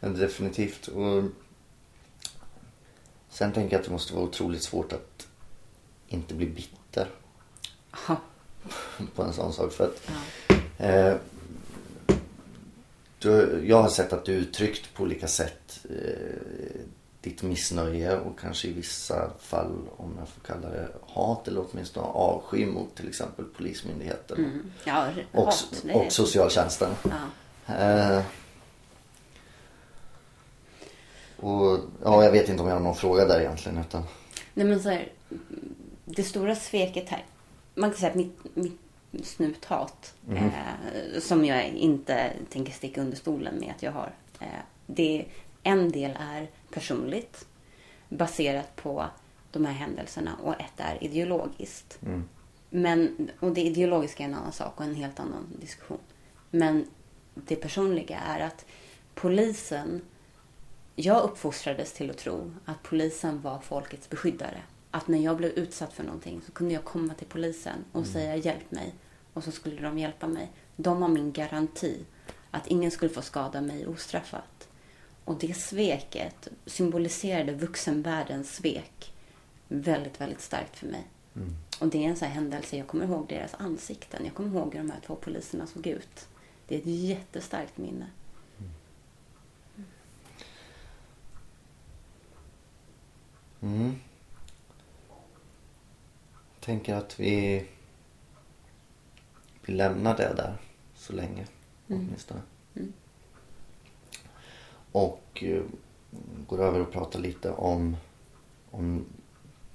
Definitivt. 0.00 0.88
Och 0.88 1.22
sen 3.30 3.52
tänker 3.52 3.72
jag 3.76 3.80
att 3.80 3.86
det 3.86 3.92
måste 3.92 4.14
vara 4.14 4.24
otroligt 4.24 4.62
svårt 4.62 4.92
att 4.92 5.26
inte 6.08 6.34
bli 6.34 6.46
bitter 6.46 7.08
Ja, 8.08 8.16
på 9.14 9.22
en 9.22 9.32
sån 9.32 9.52
sak. 9.52 9.72
För 9.72 9.84
att, 9.84 10.10
ja. 10.78 10.84
eh, 10.86 11.16
du, 13.18 13.62
jag 13.66 13.82
har 13.82 13.88
sett 13.88 14.12
att 14.12 14.24
du 14.24 14.32
uttryckt 14.32 14.94
på 14.94 15.02
olika 15.02 15.28
sätt 15.28 15.86
eh, 15.90 16.80
ditt 17.20 17.42
missnöje 17.42 18.18
och 18.20 18.38
kanske 18.38 18.68
i 18.68 18.72
vissa 18.72 19.30
fall, 19.40 19.78
om 19.96 20.14
jag 20.18 20.28
får 20.28 20.40
kalla 20.40 20.68
det 20.74 20.88
hat 21.06 21.48
eller 21.48 21.64
åtminstone 21.70 22.06
avsky 22.06 22.66
mot 22.66 22.94
till 22.94 23.08
exempel 23.08 23.44
Polismyndigheten 23.44 24.36
Mm. 24.36 24.70
ja 24.84 25.08
och, 25.32 25.44
hat, 25.44 25.84
och 25.94 26.12
socialtjänsten. 26.12 26.90
ja. 27.66 27.74
Eh, 27.74 28.22
och 31.36 31.78
ja, 32.04 32.24
jag 32.24 32.32
vet 32.32 32.48
inte 32.48 32.62
om 32.62 32.68
jag 32.68 32.74
har 32.74 32.82
någon 32.82 32.94
fråga 32.94 33.24
där 33.24 33.40
egentligen. 33.40 33.78
Utan, 33.78 34.02
Nej 34.54 34.66
men 34.66 34.80
så 34.82 34.88
här, 34.90 35.08
det 36.04 36.22
stora 36.22 36.54
sveket 36.54 37.08
här. 37.08 37.24
Man 37.74 37.90
kan 37.90 37.98
säga 37.98 38.10
att 38.10 38.16
mitt, 38.16 38.38
mitt 38.54 38.80
snuthat, 39.22 40.14
eh, 40.30 41.20
som 41.20 41.44
jag 41.44 41.68
inte 41.68 42.32
tänker 42.50 42.72
sticka 42.72 43.00
under 43.00 43.16
stolen 43.16 43.58
med 43.60 43.70
att 43.76 43.82
jag 43.82 43.92
har. 43.92 44.12
Eh, 44.40 44.46
det, 44.86 45.24
en 45.62 45.92
del 45.92 46.18
är 46.20 46.50
personligt, 46.70 47.46
baserat 48.08 48.76
på 48.76 49.04
de 49.52 49.64
här 49.64 49.72
händelserna 49.72 50.36
och 50.42 50.54
ett 50.60 50.72
är 50.76 51.04
ideologiskt. 51.04 51.98
mm, 52.02 52.28
Men, 52.70 53.30
och 53.40 53.54
det 53.54 53.60
ideologiska 53.60 54.22
är 54.22 54.28
en 54.28 54.34
annan 54.34 54.52
sak 54.52 54.72
och 54.76 54.84
en 54.84 54.94
helt 54.94 55.20
annan 55.20 55.46
diskussion. 55.60 55.98
Men 56.50 56.86
det 57.34 57.56
personliga 57.56 58.18
är 58.18 58.40
att 58.40 58.64
polisen... 59.14 60.00
Jag 60.96 61.22
uppfostrades 61.22 61.92
till 61.92 62.10
att 62.10 62.18
tro 62.18 62.52
att 62.64 62.82
polisen 62.82 63.40
var 63.40 63.58
folkets 63.58 64.10
beskyddare. 64.10 64.62
Att 64.90 65.08
när 65.08 65.18
jag 65.18 65.36
blev 65.36 65.50
utsatt 65.50 65.92
för 65.92 66.04
någonting 66.04 66.40
så 66.46 66.52
kunde 66.52 66.74
jag 66.74 66.84
komma 66.84 67.14
till 67.14 67.26
polisen 67.26 67.84
och 67.92 68.06
säga 68.06 68.36
hjälp 68.36 68.70
mig. 68.70 68.94
Och 69.32 69.44
så 69.44 69.52
skulle 69.52 69.82
de 69.82 69.98
hjälpa 69.98 70.26
mig. 70.26 70.52
De 70.76 71.00
var 71.00 71.08
min 71.08 71.32
garanti 71.32 72.04
att 72.50 72.66
ingen 72.66 72.90
skulle 72.90 73.14
få 73.14 73.22
skada 73.22 73.60
mig 73.60 73.86
ostraffat. 73.86 74.68
Och 75.24 75.38
det 75.38 75.54
sveket 75.54 76.48
symboliserade 76.66 77.52
vuxenvärldens 77.52 78.56
svek 78.56 79.14
väldigt, 79.68 80.20
väldigt 80.20 80.40
starkt 80.40 80.76
för 80.76 80.86
mig. 80.86 81.06
Och 81.80 81.88
det 81.88 82.04
är 82.04 82.08
en 82.08 82.16
sån 82.16 82.28
här 82.28 82.34
händelse, 82.34 82.76
jag 82.76 82.86
kommer 82.86 83.04
ihåg 83.04 83.26
deras 83.28 83.54
ansikten. 83.54 84.24
Jag 84.24 84.34
kommer 84.34 84.58
ihåg 84.58 84.74
hur 84.74 84.80
de 84.80 84.90
här 84.90 85.00
två 85.06 85.14
poliserna 85.14 85.66
såg 85.66 85.86
ut. 85.86 86.28
Det 86.68 86.74
är 86.74 86.78
ett 86.78 86.86
jättestarkt 86.86 87.78
minne. 87.78 88.06
Mm. 93.64 93.94
Jag 96.54 96.66
tänker 96.66 96.94
att 96.94 97.20
vi, 97.20 97.66
vi 99.62 99.72
lämnar 99.72 100.16
det 100.16 100.32
där 100.36 100.56
så 100.94 101.12
länge 101.12 101.46
åtminstone. 101.88 102.40
Mm. 102.76 102.92
Och 104.92 105.42
eh, 105.42 105.62
går 106.46 106.62
över 106.62 106.80
och 106.80 106.92
pratar 106.92 107.18
lite 107.20 107.50
om, 107.50 107.96
om 108.70 109.04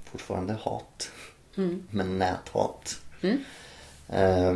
fortfarande 0.04 0.54
hat. 0.54 1.12
Mm. 1.58 1.84
Men 1.92 2.18
näthat. 2.18 3.02
Mm. 3.22 3.44
Eh, 4.08 4.56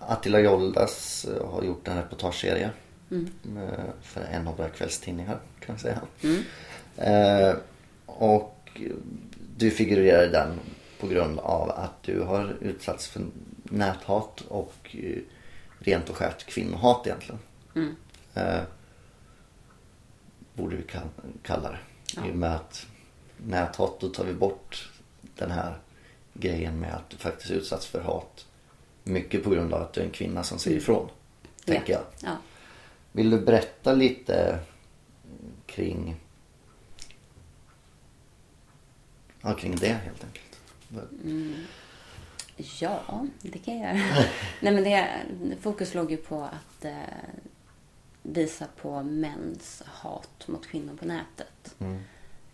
Attila 0.00 0.40
Joldas 0.40 1.24
eh, 1.24 1.50
har 1.50 1.62
gjort 1.62 1.88
en 1.88 1.96
reportageserie 1.96 2.70
Mm. 3.10 3.30
eh, 3.56 3.84
för 4.02 4.20
en 4.20 4.48
av 4.48 4.56
våra 4.56 4.68
kvällstidningar 4.68 5.38
kan 5.60 5.74
jag 5.74 5.80
säga. 5.80 6.00
Mm. 6.22 6.42
Eh, 6.96 7.56
och 8.20 8.80
du 9.56 9.70
figurerar 9.70 10.24
i 10.24 10.28
den 10.28 10.60
på 11.00 11.06
grund 11.06 11.38
av 11.38 11.70
att 11.70 12.02
du 12.02 12.20
har 12.20 12.56
utsatts 12.60 13.08
för 13.08 13.22
näthat 13.62 14.40
och 14.40 14.96
eh, 15.02 15.18
rent 15.78 16.10
och 16.10 16.16
skärt 16.16 16.46
kvinnohat 16.46 17.06
egentligen. 17.06 17.40
Mm. 17.74 17.96
Eh, 18.34 18.60
borde 20.54 20.76
vi 20.76 20.82
kall- 20.82 21.08
kalla 21.42 21.70
det. 21.70 21.78
Ja. 22.16 22.26
I 22.26 22.32
och 22.32 22.36
med 22.36 22.54
att 22.54 22.86
näthat, 23.36 24.00
då 24.00 24.08
tar 24.08 24.24
vi 24.24 24.34
bort 24.34 24.90
den 25.36 25.50
här 25.50 25.78
grejen 26.34 26.80
med 26.80 26.94
att 26.94 27.10
du 27.10 27.16
faktiskt 27.16 27.50
utsatts 27.50 27.86
för 27.86 28.00
hat. 28.00 28.46
Mycket 29.04 29.44
på 29.44 29.50
grund 29.50 29.74
av 29.74 29.82
att 29.82 29.92
du 29.92 30.00
är 30.00 30.04
en 30.04 30.10
kvinna 30.10 30.42
som 30.42 30.58
säger 30.58 30.76
ifrån. 30.76 31.08
Tänker 31.64 31.92
jag. 31.92 32.02
Ja. 32.22 32.36
Vill 33.12 33.30
du 33.30 33.40
berätta 33.40 33.92
lite 33.92 34.58
kring, 35.66 36.16
ja, 39.40 39.54
kring 39.54 39.76
det 39.76 39.92
helt 39.92 40.24
enkelt? 40.24 40.60
ja, 42.80 43.26
det 43.42 43.58
kan 43.58 43.78
jag 43.78 43.96
göra. 43.96 44.24
Nej, 44.60 44.74
men 44.74 44.84
det, 44.84 45.08
fokus 45.60 45.94
låg 45.94 46.10
ju 46.10 46.16
på 46.16 46.42
att 46.42 46.84
eh, 46.84 46.94
visa 48.22 48.66
på 48.76 49.02
mäns 49.02 49.82
hat 49.86 50.48
mot 50.48 50.66
kvinnor 50.66 50.96
på 50.96 51.04
nätet. 51.04 51.74
Mm. 51.78 52.00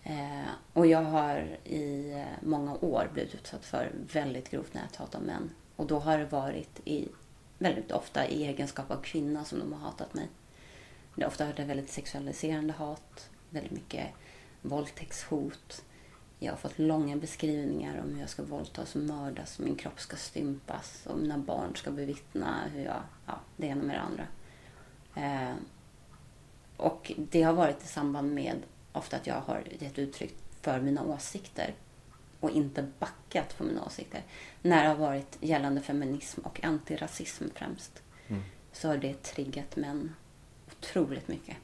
Eh, 0.03 0.51
och 0.73 0.87
jag 0.87 1.03
har 1.03 1.59
i 1.65 2.13
eh, 2.13 2.47
många 2.47 2.75
år 2.75 3.11
blivit 3.13 3.35
utsatt 3.35 3.65
för 3.65 3.93
väldigt 4.13 4.51
grovt 4.51 4.75
näthat 4.75 5.15
av 5.15 5.23
män. 5.23 5.51
Och 5.77 5.87
då 5.87 5.99
har 5.99 6.19
det 6.19 6.25
varit 6.25 6.81
i, 6.85 7.09
väldigt 7.59 7.93
ofta 7.93 8.27
i 8.27 8.45
egenskap 8.45 8.91
av 8.91 9.03
kvinna 9.03 9.45
som 9.45 9.59
de 9.59 9.73
har 9.73 9.81
hatat 9.81 10.15
mig. 10.15 10.29
Det 11.15 11.23
har 11.23 11.29
ofta 11.29 11.45
varit 11.45 11.59
ett 11.59 11.67
väldigt 11.67 11.91
sexualiserande 11.91 12.73
hat, 12.73 13.31
väldigt 13.51 13.73
mycket 13.73 14.07
våldtäktshot. 14.63 15.83
Jag 16.39 16.53
har 16.53 16.57
fått 16.57 16.79
långa 16.79 17.17
beskrivningar 17.17 18.01
om 18.01 18.15
hur 18.15 18.21
jag 18.21 18.31
ska 18.31 18.43
våldtas 18.43 18.95
och 18.95 19.03
mördas, 19.03 19.59
min 19.59 19.77
kropp 19.77 20.01
ska 20.01 20.17
stympas 20.17 21.07
och 21.07 21.19
mina 21.19 21.39
barn 21.39 21.77
ska 21.77 21.91
bevittna 21.91 22.69
hur 22.75 22.85
jag, 22.85 23.03
ja, 23.27 23.41
det 23.57 23.67
ena 23.67 23.83
med 23.83 23.97
det 23.97 24.01
andra. 24.01 24.27
Eh, 25.15 25.55
och 26.77 27.13
det 27.17 27.43
har 27.43 27.53
varit 27.53 27.85
i 27.85 27.87
samband 27.87 28.35
med 28.35 28.57
ofta 28.93 29.17
att 29.17 29.27
jag 29.27 29.41
har 29.41 29.63
gett 29.79 29.99
uttryck 29.99 30.35
för 30.61 30.81
mina 30.81 31.03
åsikter 31.03 31.75
och 32.41 32.51
inte 32.51 32.89
backat 32.99 33.59
på 33.59 33.65
mina 33.65 33.85
åsikter. 33.85 34.23
När 34.63 34.83
det 34.83 34.89
har 34.89 34.97
varit 34.97 35.39
gällande 35.41 35.81
feminism 35.81 36.41
och 36.41 36.65
antirasism 36.65 37.45
främst 37.55 38.03
Mm. 38.29 38.43
så 38.73 38.89
har 38.89 38.97
det 38.97 39.23
triggat 39.23 39.77
män 39.77 40.15
otroligt 40.67 41.29
mycket. 41.29 41.57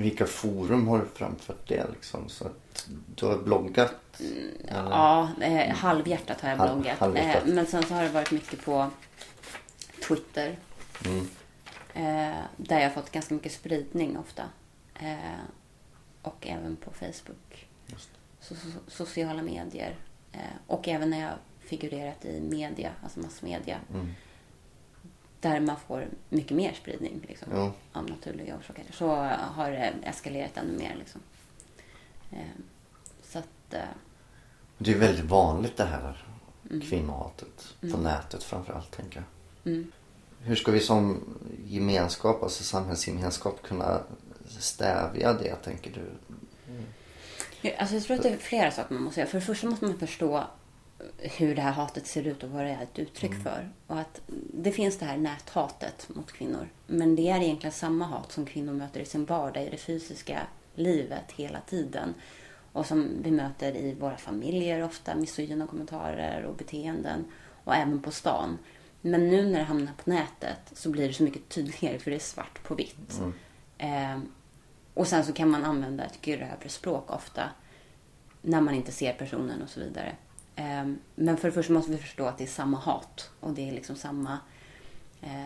Vilka 0.00 0.26
forum 0.26 0.88
har 0.88 0.98
du 0.98 1.06
framfört 1.14 1.68
det 1.68 1.86
liksom? 1.92 2.28
Så 2.28 2.44
att 2.46 2.88
du 3.16 3.26
har 3.26 3.38
bloggat? 3.38 3.94
eller? 4.20 4.90
Ja, 4.90 5.28
eh, 5.40 5.74
halvhjärtat 5.74 6.40
har 6.40 6.48
jag 6.50 6.56
Halv- 6.56 6.74
bloggat. 6.74 6.98
halvhjärtat. 6.98 7.48
Eh, 7.48 7.54
men 7.54 7.66
sen 7.66 7.82
så 7.82 7.94
har 7.94 8.02
det 8.02 8.08
varit 8.08 8.30
mycket 8.30 8.64
på 8.64 8.90
Twitter. 10.08 10.58
Mm. 11.06 11.26
Eh, 11.94 12.36
där 12.56 12.78
jag 12.80 12.88
har 12.88 12.94
fått 12.94 13.12
ganska 13.12 13.34
mycket 13.34 13.52
spridning 13.52 14.18
ofta. 14.18 14.42
Eh, 15.00 15.16
och 16.22 16.46
även 16.46 16.76
på 16.76 16.90
Facebook. 16.90 17.66
So- 18.42 18.54
sociala 18.88 19.42
medier. 19.42 19.94
Eh, 20.32 20.38
och 20.66 20.88
även 20.88 21.10
när 21.10 21.20
jag 21.20 21.32
figurerat 21.60 22.24
i 22.24 22.40
media, 22.40 22.92
alltså 23.02 23.20
massmedia. 23.20 23.76
Mm. 23.94 24.12
Där 25.40 25.60
man 25.60 25.76
får 25.88 26.06
mycket 26.28 26.56
mer 26.56 26.72
spridning 26.72 27.24
liksom, 27.28 27.48
Jo. 27.54 27.72
av 27.92 28.10
naturliga 28.10 28.56
orsaker, 28.56 28.84
så 28.92 29.14
har 29.54 29.70
det 29.70 29.92
eskalerat 30.02 30.56
ännu 30.56 30.78
mer. 30.78 30.96
Liksom. 30.98 31.20
Eh, 32.32 32.38
så 33.22 33.38
att, 33.38 33.74
eh, 33.74 33.80
Det 34.78 34.92
är 34.92 34.98
väldigt 34.98 35.24
vanligt 35.24 35.76
det 35.76 35.84
här 35.84 36.24
kvinnohatet. 36.88 37.74
På 37.92 37.96
nätet 37.98 38.42
framförallt 38.42 38.90
tänker 38.90 39.22
jag. 39.64 39.72
mm. 39.72 39.92
Hur 40.42 40.56
ska 40.56 40.72
vi 40.72 40.80
som 40.80 41.20
gemenskap, 41.66 42.42
alltså 42.42 42.64
samhällsgemenskap 42.64 43.62
kunna 43.62 44.00
stävja 44.58 45.32
det 45.32 45.54
tänker 45.54 45.90
du? 45.90 46.10
Ja, 47.60 47.70
Alltså 47.78 47.94
jag 47.94 48.04
tror 48.04 48.16
att 48.16 48.22
det 48.22 48.28
är 48.28 48.36
flera 48.36 48.70
saker 48.70 48.94
man 48.94 49.02
måste 49.02 49.20
göra. 49.20 49.30
För 49.30 49.38
det 49.40 49.44
första 49.46 49.66
måste 49.66 49.84
man 49.84 49.98
förstå 49.98 50.44
hur 51.18 51.54
det 51.54 51.62
här 51.62 51.72
hatet 51.72 52.06
ser 52.06 52.26
ut 52.26 52.42
och 52.42 52.50
vad 52.50 52.64
det 52.64 52.70
är 52.70 52.82
ett 52.82 52.98
uttryck 52.98 53.34
för. 53.34 53.70
Och 53.86 54.00
att 54.00 54.20
det 54.54 54.72
finns 54.72 54.98
det 54.98 55.04
här 55.04 55.16
näthatet 55.16 56.08
mot 56.08 56.32
kvinnor. 56.32 56.68
Men 56.86 57.16
det 57.16 57.30
är 57.30 57.42
egentligen 57.42 57.72
samma 57.72 58.04
hat 58.04 58.32
som 58.32 58.46
kvinnor 58.46 58.72
möter 58.72 59.00
i 59.00 59.04
sin 59.04 59.24
vardag, 59.24 59.64
i 59.64 59.70
det 59.70 59.76
fysiska 59.76 60.40
livet 60.74 61.32
hela 61.32 61.60
tiden. 61.60 62.14
Och 62.72 62.86
som 62.86 63.22
vi 63.22 63.30
möter 63.30 63.76
i 63.76 63.94
våra 63.94 64.16
familjer 64.16 64.82
ofta, 64.84 65.14
misogyna 65.14 65.66
kommentarer 65.66 66.44
och 66.44 66.54
beteenden. 66.54 67.24
Och 67.64 67.74
även 67.74 68.02
på 68.02 68.10
stan. 68.10 68.58
Men 69.00 69.28
nu 69.28 69.46
när 69.46 69.58
det 69.58 69.64
hamnar 69.64 69.92
på 70.04 70.10
nätet 70.10 70.72
så 70.72 70.90
blir 70.90 71.08
det 71.08 71.14
så 71.14 71.22
mycket 71.22 71.48
tydligare 71.48 71.98
för 71.98 72.10
det 72.10 72.16
är 72.16 72.20
svart 72.20 72.62
på 72.62 72.74
vitt. 72.74 73.20
Eh, 73.78 74.18
och 74.94 75.06
sen 75.06 75.24
så 75.24 75.32
kan 75.32 75.50
man 75.50 75.64
använda 75.64 76.04
ett 76.04 76.20
grövre 76.20 76.68
språk 76.68 77.10
ofta 77.10 77.42
när 78.42 78.60
man 78.60 78.74
inte 78.74 78.92
ser 78.92 79.12
personen 79.12 79.62
och 79.62 79.68
så 79.68 79.80
vidare. 79.80 80.16
Ehm, 80.60 80.98
men 81.14 81.36
för 81.36 81.48
det 81.48 81.52
första 81.52 81.72
måste 81.72 81.90
vi 81.90 81.98
förstå 81.98 82.26
att 82.26 82.38
det 82.38 82.44
är 82.44 82.48
samma 82.48 82.76
hat 82.76 83.30
och 83.40 83.52
det 83.52 83.68
är 83.68 83.72
liksom 83.72 83.96
samma 83.96 84.38
eh, 85.20 85.44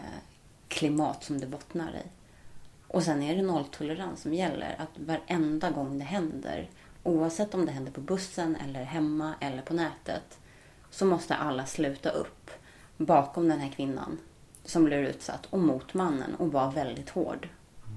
klimat 0.69 1.25
som 1.25 1.41
det 1.41 1.47
bottnar 1.47 1.93
i. 1.93 2.09
Och 2.89 3.03
sen 3.03 3.23
är 3.23 3.37
det 3.37 3.43
nolltolerans 3.43 4.21
som 4.21 4.35
gäller. 4.35 4.77
Att 4.79 4.99
varenda 4.99 5.71
gång 5.71 5.99
det 5.99 6.05
händer, 6.05 6.71
oavsett 7.03 7.55
om 7.55 7.67
det 7.67 7.73
händer 7.73 7.93
på 7.93 8.01
bussen 8.01 8.57
eller 8.57 8.85
hemma 8.85 9.35
eller 9.41 9.63
på 9.63 9.75
nätet, 9.75 10.39
så 10.91 11.05
måste 11.07 11.35
alla 11.35 11.67
sluta 11.67 12.11
upp 12.11 12.51
bakom 12.97 13.49
den 13.49 13.59
här 13.59 13.71
kvinnan 13.71 14.19
som 14.65 14.85
blir 14.85 14.99
utsatt 14.99 15.47
och 15.47 15.59
mot 15.59 15.95
mannen 15.95 16.35
och 16.35 16.53
vara 16.53 16.71
väldigt 16.71 17.11
hård. 17.11 17.49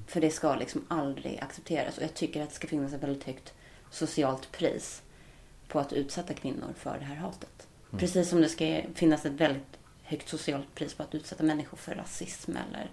För 0.08 0.22
det 0.22 0.32
ska 0.32 0.56
liksom 0.56 0.86
aldrig 0.88 1.40
accepteras. 1.40 1.98
Och 1.98 2.04
jag 2.04 2.14
tycker 2.14 2.44
att 2.44 2.50
det 2.50 2.56
ska 2.56 2.68
finnas 2.68 2.94
ett 2.94 3.04
väldigt 3.04 3.24
högt 3.24 3.54
socialt 3.90 4.52
pris 4.52 5.02
på 5.68 5.80
att 5.80 5.94
utsätta 5.94 6.34
kvinnor 6.34 6.74
för 6.78 7.00
det 7.00 7.06
här 7.06 7.16
hatet. 7.16 7.68
Precis 7.92 8.30
som 8.30 8.42
det 8.42 8.50
ska 8.50 8.82
finnas 8.96 9.26
ett 9.26 9.34
väldigt 9.34 9.78
högt 10.04 10.30
socialt 10.30 10.76
pris 10.76 10.94
på 10.94 11.04
att 11.04 11.16
utsätta 11.16 11.44
människor 11.44 11.78
för 11.78 11.96
rasism 11.96 12.52
eller 12.52 12.92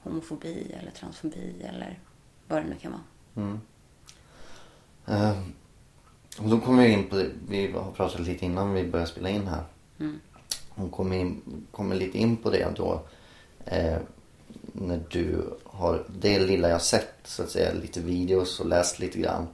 homofobi 0.00 0.76
eller 0.80 0.90
transfobi 0.90 1.54
eller 1.62 1.98
vad 2.48 2.62
det 2.62 2.68
nu 2.68 2.76
kan 2.80 2.92
vara. 2.92 3.02
Eh, 5.06 5.38
och 6.38 6.48
då 6.48 6.60
kommer 6.60 6.82
vi 6.82 6.92
in 6.92 7.08
på 7.08 7.16
det, 7.16 7.30
vi 7.48 7.72
har 7.72 7.92
pratat 7.92 8.20
lite 8.20 8.44
innan 8.44 8.74
vi 8.74 8.84
började 8.84 9.10
spela 9.10 9.28
in 9.28 9.46
här. 9.46 9.64
Hon 10.68 10.90
kommer, 10.90 11.16
in, 11.16 11.42
kommer 11.70 11.94
lite 11.94 12.18
in 12.18 12.36
på 12.36 12.50
det 12.50 12.76
då. 12.76 13.02
Eh, 13.64 13.98
när 14.72 15.02
du 15.10 15.56
har, 15.64 16.04
det 16.20 16.38
lilla 16.38 16.68
jag 16.68 16.82
sett 16.82 17.14
så 17.24 17.42
att 17.42 17.50
säga, 17.50 17.72
lite 17.72 18.00
videos 18.00 18.60
och 18.60 18.66
läst 18.66 18.98
lite 18.98 19.18
grann. 19.18 19.46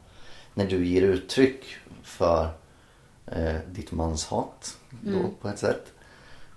När 0.55 0.67
du 0.67 0.87
ger 0.87 1.03
uttryck 1.03 1.77
för 2.03 2.49
eh, 3.27 3.55
ditt 3.73 3.93
manshat 3.93 4.79
då 4.91 5.31
på 5.41 5.49
ett 5.49 5.59
sätt. 5.59 5.93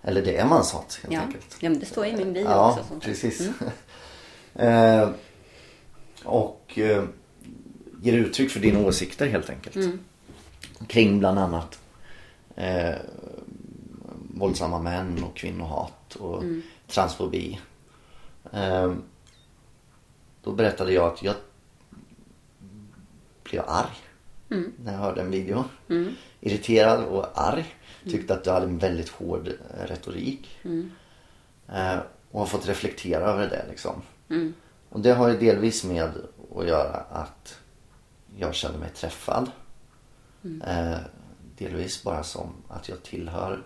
Eller 0.02 0.22
det 0.22 0.38
är 0.38 0.46
manshat 0.46 1.00
helt 1.02 1.14
Ja. 1.14 1.22
enkelt. 1.22 1.58
ja, 1.60 1.70
men 1.70 1.80
det 1.80 1.86
står 1.86 2.06
i 2.06 2.16
min 2.18 2.34
bio 2.34 2.44
Ja, 2.44 2.72
också. 2.72 2.84
Sånt. 2.90 3.04
precis. 3.04 3.50
eh, 4.54 5.10
och 6.24 6.74
eh, 6.80 7.04
ger 8.02 8.14
uttryck 8.14 8.52
för 8.52 8.60
dina 8.60 8.80
åsikter 8.80 9.28
helt 9.28 9.50
enkelt. 9.50 9.76
Mm. 9.76 10.00
Kring 10.88 11.20
bland 11.20 11.40
annat 11.40 11.80
eh, 12.56 12.96
våldsamma 14.36 14.80
män 14.80 15.24
och 15.24 15.36
kvinnohat 15.36 16.16
och 16.16 16.44
Mm. 16.44 16.62
transfobi. 16.88 17.60
Eh, 18.54 18.94
då 20.44 20.52
berättade 20.52 20.94
jag 20.94 21.14
att 21.14 21.24
jag 21.24 21.36
blev 23.50 23.64
arg 23.68 24.04
Mm. 24.50 24.74
när 24.84 24.94
jag 24.94 25.00
hörde 25.00 25.22
en 25.22 25.32
video. 25.32 25.66
Irriterad 26.42 27.04
och 27.04 27.26
arg. 27.42 27.76
Tyckte 28.04 28.34
att 28.34 28.44
du 28.44 28.50
hade 28.50 28.66
en 28.66 28.78
väldigt 28.78 29.10
hård 29.10 29.48
eh, 29.48 29.84
retorik. 29.88 30.60
Eh, 31.68 31.98
och 32.32 32.40
har 32.40 32.46
fått 32.48 32.68
reflektera 32.68 33.24
över 33.26 33.50
det 33.50 33.66
liksom. 33.70 34.02
Mm. 34.30 34.54
Och 34.90 35.00
det 35.00 35.12
har 35.14 35.28
ju 35.30 35.38
delvis 35.38 35.84
med 35.84 36.12
att 36.56 36.68
göra 36.68 36.98
att 36.98 37.60
jag 38.38 38.56
känner 38.56 38.78
mig 38.80 38.90
träffad. 38.90 39.52
Eh, 40.68 40.98
delvis 41.58 42.04
bara 42.04 42.24
som 42.24 42.50
att 42.68 42.90
jag 42.90 43.04
tillhör 43.04 43.64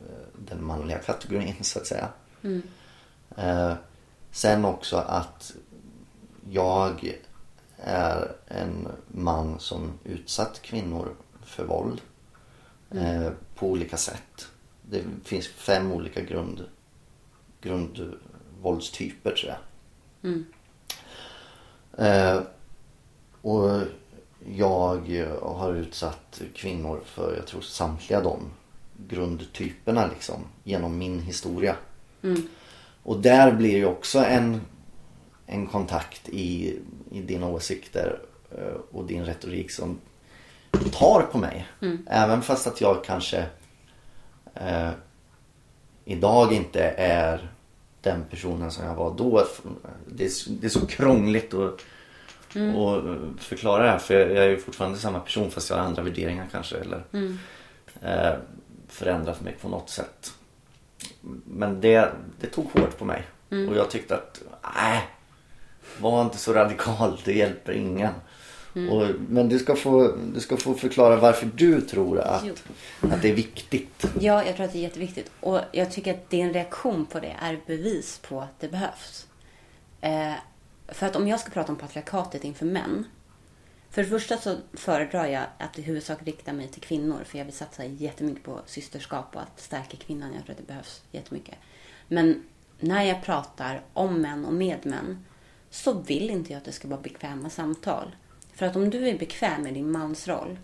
eh, 0.00 0.26
den 0.46 0.64
manliga 0.64 0.98
kategorin 0.98 1.54
så 1.60 1.78
att 1.78 1.86
säga. 1.86 2.08
Eh, 3.36 3.72
sen 4.30 4.64
också 4.64 4.96
att 4.96 5.52
jag 6.50 7.14
är 7.84 8.32
en 8.46 8.88
man 9.08 9.60
som 9.60 9.92
utsatt 10.04 10.62
kvinnor 10.62 11.14
för 11.44 11.64
våld 11.64 12.00
eh, 12.90 13.28
på 13.54 13.66
olika 13.66 13.96
sätt. 13.96 14.48
Det 14.82 15.04
finns 15.24 15.48
fem 15.48 15.92
olika 15.92 16.20
grund, 16.20 16.64
grundvåldstyper 17.60 19.30
tror 19.30 19.52
jag. 19.52 19.58
Eh, 22.06 22.42
och 23.42 23.80
jag 24.56 25.30
har 25.42 25.74
utsatt 25.74 26.42
kvinnor 26.54 27.00
för, 27.04 27.36
jag 27.36 27.46
tror 27.46 27.60
samtliga 27.60 28.20
de 28.20 28.50
grundtyperna 29.08 30.06
liksom 30.06 30.44
genom 30.64 30.98
min 30.98 31.20
historia. 31.20 31.76
Och 33.02 33.20
där 33.20 33.52
blir 33.52 33.76
ju 33.76 33.86
också 33.86 34.18
en, 34.18 34.60
en 35.46 35.66
kontakt 35.66 36.28
i, 36.28 36.78
i 37.10 37.20
dina 37.20 37.48
åsikter 37.48 38.18
eh, 38.50 38.80
och 38.90 39.04
din 39.04 39.24
retorik 39.24 39.70
som 39.70 39.98
tar 40.92 41.22
på 41.22 41.38
mig. 41.38 41.68
Även 42.06 42.42
fast 42.42 42.66
att 42.66 42.80
jag 42.80 43.04
kanske 43.04 43.46
eh, 44.54 44.90
idag 46.04 46.52
inte 46.52 46.82
är 46.96 47.50
den 48.00 48.24
personen 48.30 48.70
som 48.70 48.84
jag 48.84 48.94
var 48.94 49.14
då. 49.14 49.46
Det 50.06 50.24
är, 50.24 50.30
det 50.60 50.66
är 50.66 50.70
så 50.70 50.86
krångligt 50.86 51.54
att 51.54 51.80
och 52.76 53.02
förklara 53.38 53.82
det 53.82 53.90
här 53.90 53.98
för 53.98 54.14
jag, 54.14 54.30
jag 54.30 54.44
är 54.44 54.48
ju 54.48 54.60
fortfarande 54.60 54.98
samma 54.98 55.20
person 55.20 55.50
fast 55.50 55.70
jag 55.70 55.76
har 55.76 55.84
andra 55.84 56.02
värderingar 56.02 56.46
kanske 56.52 56.76
eller 56.76 57.04
eh, 58.02 58.34
förändrat 58.88 59.40
mig 59.40 59.56
på 59.60 59.68
något 59.68 59.90
sätt. 59.90 60.34
Men 61.44 61.80
det, 61.80 62.12
det 62.40 62.46
tog 62.46 62.64
hårt 62.64 62.98
på 62.98 63.04
mig 63.04 63.26
och 63.48 63.76
jag 63.76 63.90
tyckte 63.90 64.14
att 64.14 64.42
nej, 64.74 65.08
var 65.98 66.22
inte 66.22 66.38
så 66.38 66.52
radikal, 66.52 67.20
det 67.24 67.32
hjälper 67.32 67.72
ingen. 67.72 68.12
Och, 68.90 69.06
men 69.28 69.48
du 69.48 69.58
ska, 69.58 69.76
få, 69.76 70.16
du 70.34 70.40
ska 70.40 70.56
få 70.56 70.74
förklara 70.74 71.16
varför 71.16 71.50
du 71.54 71.80
tror 71.80 72.20
att, 72.20 72.44
Jo. 72.46 72.54
att 73.00 73.22
det 73.22 73.28
är 73.28 73.34
viktigt. 73.34 74.04
Ja, 74.20 74.44
jag 74.44 74.56
tror 74.56 74.66
att 74.66 74.72
det 74.72 74.78
är 74.78 74.82
jätteviktigt. 74.82 75.30
Och 75.40 75.60
jag 75.72 75.92
tycker 75.92 76.14
att 76.14 76.30
din 76.30 76.52
reaktion 76.52 77.06
på 77.06 77.20
det 77.20 77.36
är 77.40 77.60
bevis 77.66 78.20
på 78.28 78.40
att 78.40 78.60
det 78.60 78.68
behövs. 78.68 79.26
Eh, 80.00 80.32
för 80.88 81.06
att 81.06 81.16
om 81.16 81.28
jag 81.28 81.40
ska 81.40 81.50
prata 81.50 81.72
om 81.72 81.78
patriarkatet 81.78 82.44
inför 82.44 82.66
män. 82.66 83.04
För 83.90 84.02
det 84.02 84.08
första 84.08 84.36
så 84.36 84.56
föredrar 84.72 85.26
jag 85.26 85.44
att 85.58 85.78
i 85.78 85.82
huvudsak 85.82 86.18
rikta 86.24 86.52
mig 86.52 86.68
till 86.68 86.82
kvinnor. 86.82 87.18
För 87.24 87.38
jag 87.38 87.44
vill 87.44 87.54
satsa 87.54 87.84
jättemycket 87.84 88.44
på 88.44 88.60
systerskap 88.66 89.36
och 89.36 89.42
att 89.42 89.60
stärka 89.60 89.96
kvinnan. 89.96 90.32
Jag 90.34 90.44
tror 90.44 90.52
att 90.52 90.58
det 90.58 90.66
behövs 90.66 91.02
jättemycket. 91.12 91.54
Men 92.08 92.42
när 92.80 93.02
jag 93.02 93.22
pratar 93.22 93.82
om 93.92 94.20
män 94.20 94.44
och 94.44 94.54
med 94.54 94.86
män 94.86 95.24
så 95.70 95.92
vill 95.92 96.30
inte 96.30 96.52
jag 96.52 96.58
att 96.58 96.64
det 96.64 96.72
ska 96.72 96.88
vara 96.88 97.00
bekväma 97.00 97.50
samtal. 97.50 98.16
För 98.54 98.66
att 98.66 98.76
om 98.76 98.90
du 98.90 99.08
är 99.08 99.18
bekväm 99.18 99.66
i 99.66 99.70
din 99.70 99.92
mansroll, 99.92 100.58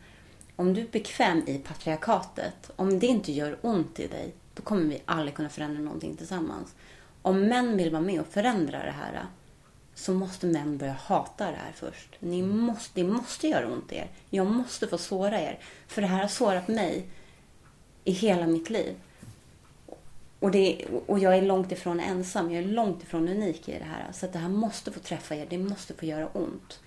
om 0.56 0.74
du 0.74 0.80
är 0.80 0.88
bekväm 0.88 1.42
i 1.46 1.58
patriarkatet, 1.58 2.70
om 2.76 2.98
det 2.98 3.06
inte 3.06 3.32
gör 3.32 3.58
ont 3.62 4.00
i 4.00 4.06
dig, 4.06 4.34
då 4.54 4.62
kommer 4.62 4.84
vi 4.84 5.02
aldrig 5.04 5.34
kunna 5.34 5.48
förändra 5.48 5.82
någonting 5.82 6.16
tillsammans. 6.16 6.74
Om 7.22 7.40
män 7.40 7.76
vill 7.76 7.90
vara 7.90 8.02
med 8.02 8.20
och 8.20 8.26
förändra 8.26 8.84
det 8.84 8.90
här, 8.90 9.26
så 9.94 10.14
måste 10.14 10.46
män 10.46 10.78
börja 10.78 10.92
hata 10.92 11.50
det 11.50 11.56
här 11.56 11.72
först. 11.74 12.08
Ni 12.20 12.42
måste, 12.42 13.00
det 13.00 13.08
måste 13.08 13.48
göra 13.48 13.72
ont 13.72 13.92
i 13.92 13.96
er. 13.96 14.08
Jag 14.30 14.46
måste 14.46 14.86
få 14.86 14.98
såra 14.98 15.40
er. 15.40 15.58
För 15.86 16.02
det 16.02 16.08
här 16.08 16.20
har 16.20 16.28
sårat 16.28 16.68
mig 16.68 17.06
i 18.04 18.12
hela 18.12 18.46
mitt 18.46 18.70
liv. 18.70 18.94
Och, 20.40 20.50
det, 20.50 20.84
och 21.06 21.18
jag 21.18 21.36
är 21.36 21.42
långt 21.42 21.72
ifrån 21.72 22.00
ensam. 22.00 22.50
Jag 22.50 22.64
är 22.64 22.68
långt 22.68 23.02
ifrån 23.02 23.28
unik 23.28 23.68
i 23.68 23.72
det 23.72 23.84
här. 23.84 24.06
Så 24.12 24.26
det 24.26 24.38
här 24.38 24.48
måste 24.48 24.92
få 24.92 25.00
träffa 25.00 25.34
er. 25.34 25.46
Det 25.50 25.58
måste 25.58 25.94
få 25.94 26.04
göra 26.06 26.26
ont. 26.32 26.80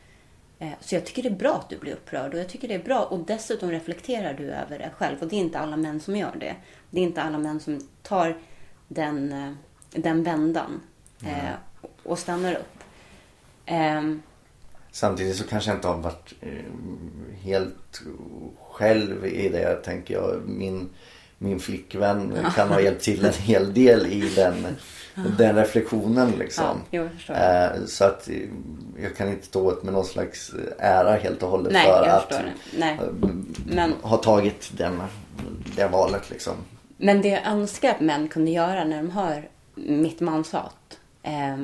Eh, 0.60 0.72
Så 0.82 0.96
jag 0.96 1.06
tycker 1.06 1.24
det 1.24 1.30
är 1.30 1.36
bra 1.36 1.56
att 1.56 1.70
du 1.70 1.78
blir 1.78 1.94
upprörd 1.94 2.34
och 2.34 2.40
jag 2.40 2.50
tycker 2.50 2.68
det 2.68 2.74
är 2.74 2.84
bra 2.84 3.04
och 3.06 3.20
dessutom 3.20 3.72
reflekterar 3.72 4.34
du 4.34 4.44
över 4.52 4.80
det 4.80 4.92
själv 4.98 5.18
och 5.22 5.28
det 5.28 5.36
är 5.36 5.40
inte 5.40 5.60
alla 5.60 5.78
män 5.78 6.00
som 6.00 6.16
gör 6.16 6.36
det. 6.40 6.56
Det 6.90 7.00
är 7.00 7.04
inte 7.04 7.22
alla 7.22 7.38
män 7.38 7.60
som 7.60 7.88
tar 8.04 8.38
den 8.88 9.32
eh, 9.34 9.52
den 9.92 10.24
vändan 10.24 10.82
eh, 11.26 11.54
och 12.04 12.20
stannar 12.20 12.54
upp. 12.54 12.84
Ehm, 13.66 14.22
Samtidigt 14.92 15.36
så 15.36 15.44
kanske 15.48 15.70
jag 15.70 15.78
inte 15.78 15.88
har 15.88 15.98
varit 15.98 16.34
helt 17.42 18.02
själv 18.70 19.26
i 19.26 19.50
det 19.50 19.76
tänker 19.76 20.14
jag. 20.14 20.42
Min, 20.46 20.90
min 21.39 21.60
flickvän 21.60 22.38
kan 22.56 22.69
ha 22.69 22.82
hjälpt 22.82 23.04
till 23.04 23.25
en 23.25 23.34
hel 23.34 23.73
del 23.73 24.06
i 24.06 24.30
den, 24.36 24.65
den 25.38 25.56
reflektionen 25.56 26.32
liksom. 26.32 26.82
Ja, 26.89 27.08
jo. 27.28 27.34
Eh, 27.34 27.86
så 27.86 28.04
att 28.04 28.30
eh, 28.30 28.36
jag 29.02 29.15
kan 29.15 29.30
inte 29.30 29.47
ta 29.47 29.60
åt 29.60 29.84
mig 29.84 29.93
någon 29.93 30.06
slags 30.06 30.52
ära 30.80 31.15
helt 31.15 31.43
och 31.43 31.49
hållet 31.49 31.73
Nej, 31.73 31.86
för 31.86 32.08
att 32.08 32.32
eh, 32.32 32.97
Men- 33.65 33.93
ha 34.02 34.17
tagit 34.17 34.71
den, 34.78 35.02
det 35.75 35.88
valet 35.88 36.30
liksom. 36.30 36.54
Men 36.97 37.21
det 37.21 37.30
jag 37.30 37.47
önskar 37.47 37.89
att 37.89 38.02
män 38.02 38.28
kunde 38.28 38.52
göra 38.52 38.84
när 38.84 38.97
de 38.97 39.10
hör 39.12 39.49
mitt 39.75 40.19
manshat. 40.19 40.99
Eh, 41.23 41.58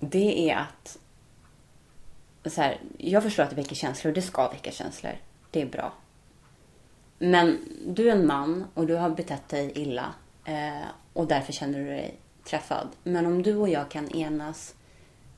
det 0.00 0.50
är 0.50 0.56
att... 0.56 0.98
Så 2.52 2.60
här, 2.60 2.80
jag 2.98 3.22
förstår 3.22 3.42
att 3.42 3.50
det 3.50 3.56
väcker 3.56 3.76
känslor 3.76 4.10
och 4.10 4.14
det 4.14 4.22
ska 4.22 4.48
väcka 4.48 4.70
känslor. 4.70 5.12
Det 5.50 5.62
är 5.62 5.66
bra. 5.66 5.92
Men 7.18 7.58
du 7.86 8.08
är 8.08 8.16
en 8.16 8.26
man 8.26 8.64
och 8.74 8.86
du 8.86 8.94
har 8.94 9.10
betett 9.10 9.48
dig 9.48 9.72
illa. 9.74 10.14
Eh, 10.44 10.88
och 11.12 11.26
därför 11.26 11.52
känner 11.52 11.78
du 11.78 11.84
dig 11.84 12.18
träffad. 12.44 12.88
Men 13.02 13.26
om 13.26 13.42
du 13.42 13.56
och 13.56 13.68
jag 13.68 13.90
kan 13.90 14.10
enas 14.10 14.74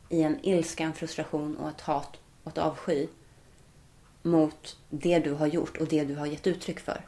i 0.09 0.23
en 0.23 0.39
ilska, 0.43 0.85
en 0.85 0.93
frustration 0.93 1.57
och 1.57 1.69
ett 1.69 1.81
hat 1.81 2.17
och 2.45 2.51
ett 2.51 2.59
avsky 2.59 3.07
mot 4.23 4.77
det 4.91 5.19
du 5.19 5.33
har 5.33 5.47
gjort 5.47 5.77
och 5.77 5.87
det 5.87 6.05
du 6.05 6.15
har 6.15 6.27
gett 6.27 6.47
uttryck 6.47 6.81
för. 6.81 7.01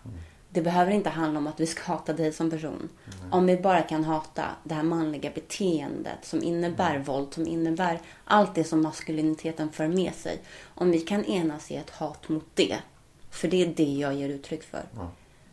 Det 0.49 0.63
behöver 0.63 0.93
inte 0.93 1.11
handla 1.11 1.39
om 1.39 1.47
att 1.47 1.61
vi 1.61 1.67
ska 1.67 1.93
hata 1.93 2.13
dig 2.13 2.33
som 2.33 2.51
person. 2.51 2.89
Om 3.31 3.47
vi 3.47 3.57
bara 3.57 3.83
kan 3.83 4.05
hata 4.05 4.45
det 4.65 4.75
här 4.75 4.83
manliga 4.83 5.31
beteendet 5.35 6.19
som 6.23 6.43
innebär 6.43 6.99
våld, 6.99 7.35
som 7.35 7.47
innebär 7.47 8.01
allt 8.25 8.55
det 8.55 8.65
som 8.65 8.83
maskuliniteten 8.83 9.73
för 9.73 9.89
med 9.89 10.15
sig. 10.15 10.41
Om 10.75 10.91
vi 10.91 11.01
kan 11.01 11.25
enas 11.25 11.71
i 11.71 11.77
ett 11.77 11.91
hat 11.91 12.29
mot 12.29 12.47
det. 12.55 12.79
För 13.33 13.49
det 13.49 13.63
är 13.63 13.67
det 13.67 13.93
jag 13.93 14.15
ger 14.15 14.29
uttryck 14.29 14.63
för. 14.63 14.83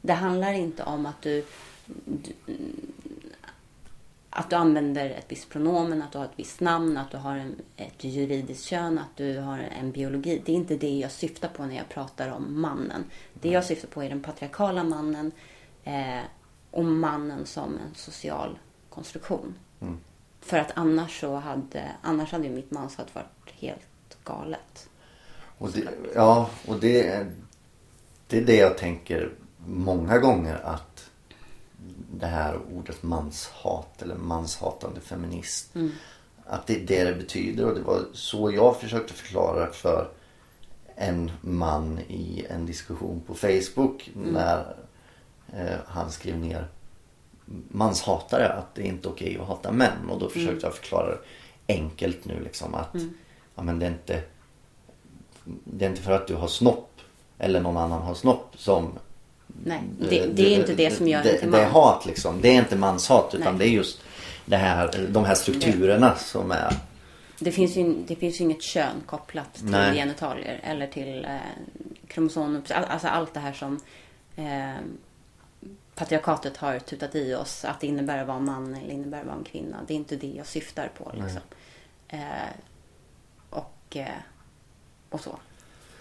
Det 0.02 0.14
handlar 0.14 0.54
inte 0.54 0.84
om 0.84 1.06
att 1.06 1.22
du, 1.22 1.46
du 2.06 2.34
att 4.30 4.50
du 4.50 4.56
använder 4.56 5.10
ett 5.10 5.26
visst 5.28 5.50
pronomen, 5.50 6.02
att 6.02 6.12
du 6.12 6.18
har 6.18 6.26
ett 6.26 6.32
visst 6.36 6.60
namn, 6.60 6.98
att 6.98 7.12
du 7.12 7.18
har 7.18 7.36
en, 7.36 7.56
ett 7.76 8.04
juridiskt 8.04 8.66
kön, 8.66 8.98
att 9.00 9.18
du 9.18 9.38
har 9.38 9.60
en 9.60 9.92
biologi. 9.92 10.42
Det 10.46 10.52
är 10.52 10.56
inte 10.56 10.76
det 10.78 10.98
jag 10.98 11.12
syftar 11.12 11.48
på 11.48 11.66
när 11.66 11.76
jag 11.76 11.90
pratar 11.90 12.30
om 12.32 12.62
mannen. 12.62 13.04
Det 13.34 13.50
jag 13.50 13.66
syftar 13.66 13.88
på 13.88 14.04
är 14.04 14.10
den 14.10 14.24
patriarkala 14.24 14.84
mannen 14.84 15.32
eh, 15.84 16.22
och 16.72 16.86
mannen 16.86 17.46
som 17.46 17.74
en 17.74 17.96
social 17.96 18.60
konstruktion. 18.90 19.56
För 20.42 20.58
att 20.58 20.72
annars 20.74 21.20
så 21.20 21.36
hade, 21.36 21.92
annars 22.02 22.32
hade 22.32 22.48
ju 22.48 22.54
mitt 22.54 22.72
manshat 22.72 23.16
varit 23.16 23.52
helt 23.54 24.18
galet. 24.24 24.90
Och 25.58 25.72
det, 25.72 25.88
ja, 26.16 26.50
och 26.68 26.80
det, 26.80 27.28
det 28.30 28.38
är 28.38 28.42
det 28.42 28.56
jag 28.56 28.78
tänker 28.78 29.32
många 29.66 30.18
gånger 30.18 30.60
att 30.64 31.10
det 32.14 32.26
här 32.26 32.60
ordet 32.74 33.04
manshat 33.04 34.02
eller 34.02 34.16
manshatande 34.16 35.02
feminist. 35.02 35.74
Att 36.46 36.68
det 36.68 36.76
är 36.76 36.86
det 36.88 37.04
det 37.04 37.14
betyder. 37.14 37.66
Och 37.66 37.76
det 37.76 37.82
var 37.82 38.02
så 38.14 38.52
jag 38.52 38.80
försökte 38.80 39.14
förklara 39.14 39.72
för 39.72 40.10
en 40.96 41.32
man 41.42 42.00
i 42.08 42.46
en 42.50 42.66
diskussion 42.66 43.22
på 43.28 43.34
Facebook 43.34 44.10
när 44.14 44.76
eh, 45.54 45.78
han 45.86 46.12
skrev 46.12 46.38
ner 46.38 46.68
manshatare 47.68 48.50
att 48.50 48.76
det 48.76 48.82
är 48.82 48.86
inte 48.86 49.10
okej 49.10 49.38
att 49.42 49.48
hata 49.48 49.72
män. 49.72 50.10
Och 50.10 50.20
då 50.20 50.30
försökte 50.30 50.66
jag 50.66 50.76
förklara 50.76 51.08
det 51.08 51.20
enkelt 51.74 52.26
nu 52.26 52.44
liksom 52.44 52.76
att 52.76 52.96
ja, 53.56 53.64
men 53.64 53.80
det 53.80 53.86
är 53.86 53.92
inte 53.92 54.24
det 55.64 55.86
är 55.86 55.90
inte 55.90 56.02
för 56.02 56.12
att 56.12 56.28
du 56.28 56.36
har 56.36 56.48
snopp 56.48 56.89
eller 57.40 57.60
någon 57.60 57.78
annan 57.78 58.02
har 58.02 58.14
snopp 58.14 58.56
som 58.58 59.00
Nej, 59.64 59.82
det, 60.00 60.26
det 60.26 60.56
är 60.56 60.60
inte 60.60 60.74
det 60.74 60.92
som 60.92 61.08
gör 61.08 61.24
det, 61.24 61.30
en 61.34 61.40
till 61.40 61.52
det 61.52 61.58
är 61.58 61.72
man. 61.72 61.72
hat 61.72 62.06
liksom. 62.06 62.42
Det 62.42 62.48
är 62.48 62.60
inte 62.60 62.76
manshat 62.76 63.36
utan 63.36 63.58
Nej. 63.58 63.60
det 63.60 63.74
är 63.74 63.76
just 63.76 64.02
det 64.46 64.58
här, 64.58 65.08
de 65.10 65.26
här 65.26 65.36
strukturerna 65.36 66.16
som 66.16 66.52
är 66.52 66.74
Det 67.40 67.52
finns 67.52 67.76
ju, 67.76 67.94
det 68.08 68.16
finns 68.16 68.40
ju 68.40 68.44
inget 68.44 68.62
kön 68.62 69.04
kopplat 69.06 69.54
till 69.54 69.66
Nej. 69.66 69.96
genitalier 69.96 70.60
eller 70.64 70.88
till 70.88 71.26
eh, 71.26 71.38
kromosomer. 72.08 72.62
Alltså 72.72 73.08
allt 73.08 73.34
det 73.34 73.40
här 73.40 73.54
som 73.54 73.80
eh, 74.36 74.84
patriarkatet 75.96 76.58
har 76.58 76.80
tutat 76.80 77.16
i 77.16 77.36
oss. 77.36 77.66
Att 77.66 77.80
det 77.80 77.88
innebär 77.88 78.18
att 78.18 78.28
vara 78.28 78.38
en 78.38 78.46
man 78.46 78.76
eller 78.76 78.94
innebär 78.94 79.20
att 79.20 79.26
vara 79.26 79.38
en 79.38 79.44
kvinna. 79.44 79.78
Det 79.88 79.94
är 79.94 79.96
inte 79.96 80.16
det 80.16 80.34
jag 80.38 80.48
syftar 80.48 80.92
på. 80.98 81.12
Liksom. 81.14 81.42
Eh, 82.08 82.20
och, 83.50 83.98
eh, 83.98 84.08
och 85.10 85.22
så. 85.22 85.40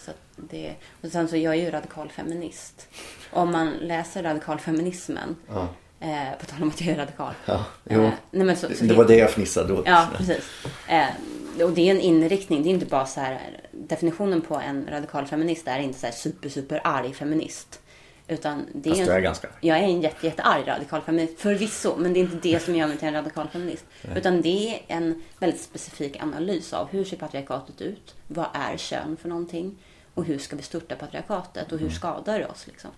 Så 0.09 0.43
det, 0.51 0.75
och 1.03 1.09
sen 1.11 1.29
så 1.29 1.37
jag 1.37 1.55
är 1.55 1.59
ju 1.59 1.71
radikal 1.71 2.09
feminist. 2.09 2.89
Om 3.31 3.53
man 3.53 3.71
läser 3.71 4.23
radikalfeminismen. 4.23 5.37
Ja. 5.49 5.69
Eh, 6.01 6.39
på 6.41 6.47
tal 6.47 6.63
om 6.63 6.69
att 6.69 6.81
jag 6.81 6.95
är 6.95 6.99
radikal. 6.99 7.35
Ja. 7.47 7.65
Eh, 7.85 8.11
nej, 8.31 8.57
så, 8.57 8.69
så 8.75 8.85
det 8.85 8.95
var 8.95 9.05
det 9.05 9.17
jag 9.17 9.31
fnissade 9.31 9.73
åt. 9.73 9.87
Ja, 9.87 10.09
precis. 10.17 10.51
Eh, 10.89 11.65
och 11.65 11.73
det 11.73 11.89
är 11.89 11.95
en 11.95 12.01
inriktning. 12.01 12.63
Det 12.63 12.69
är 12.69 12.71
inte 12.71 12.87
bara 12.87 13.07
så 13.07 13.21
här. 13.21 13.61
Definitionen 13.73 14.41
på 14.41 14.55
en 14.55 14.87
radikal 14.91 15.27
feminist 15.27 15.69
är 15.69 15.79
inte 15.79 15.99
så 15.99 16.07
här 16.07 16.13
super, 16.13 16.49
super 16.49 16.81
arg 16.85 17.13
feminist. 17.13 17.81
Utan 18.29 18.67
det 18.73 18.91
Fast 18.91 19.01
är 19.01 19.11
en, 19.11 19.17
är 19.17 19.21
ganska 19.21 19.49
Jag 19.61 19.79
är 19.79 19.83
en 19.83 20.01
jätte, 20.01 20.27
jätte 20.27 20.43
arg 20.43 20.65
radikal 20.67 21.01
feminist. 21.01 21.41
Förvisso. 21.41 21.97
Men 21.97 22.13
det 22.13 22.21
är 22.21 22.23
inte 22.23 22.49
det 22.49 22.63
som 22.63 22.75
gör 22.75 22.87
mig 22.87 22.97
till 22.97 23.09
en 23.09 23.15
radikal 23.15 23.49
feminist. 23.49 23.85
Utan 24.17 24.43
det 24.43 24.69
är 24.69 24.97
en 24.97 25.23
väldigt 25.39 25.61
specifik 25.61 26.23
analys 26.23 26.73
av 26.73 26.89
hur 26.89 27.05
ser 27.05 27.17
patriarkatet 27.17 27.81
ut? 27.81 28.15
Vad 28.27 28.47
är 28.53 28.77
kön 28.77 29.17
för 29.23 29.29
någonting? 29.29 29.77
Och 30.19 30.25
hur 30.25 30.39
ska 30.39 30.57
vi 30.57 30.63
störta 30.63 30.97
patriarkatet? 30.97 31.73
Och 31.73 31.79
hur 31.79 31.91
skadar 31.91 32.39
det 32.39 32.47
oss? 32.47 32.67
Liksom? 32.67 32.91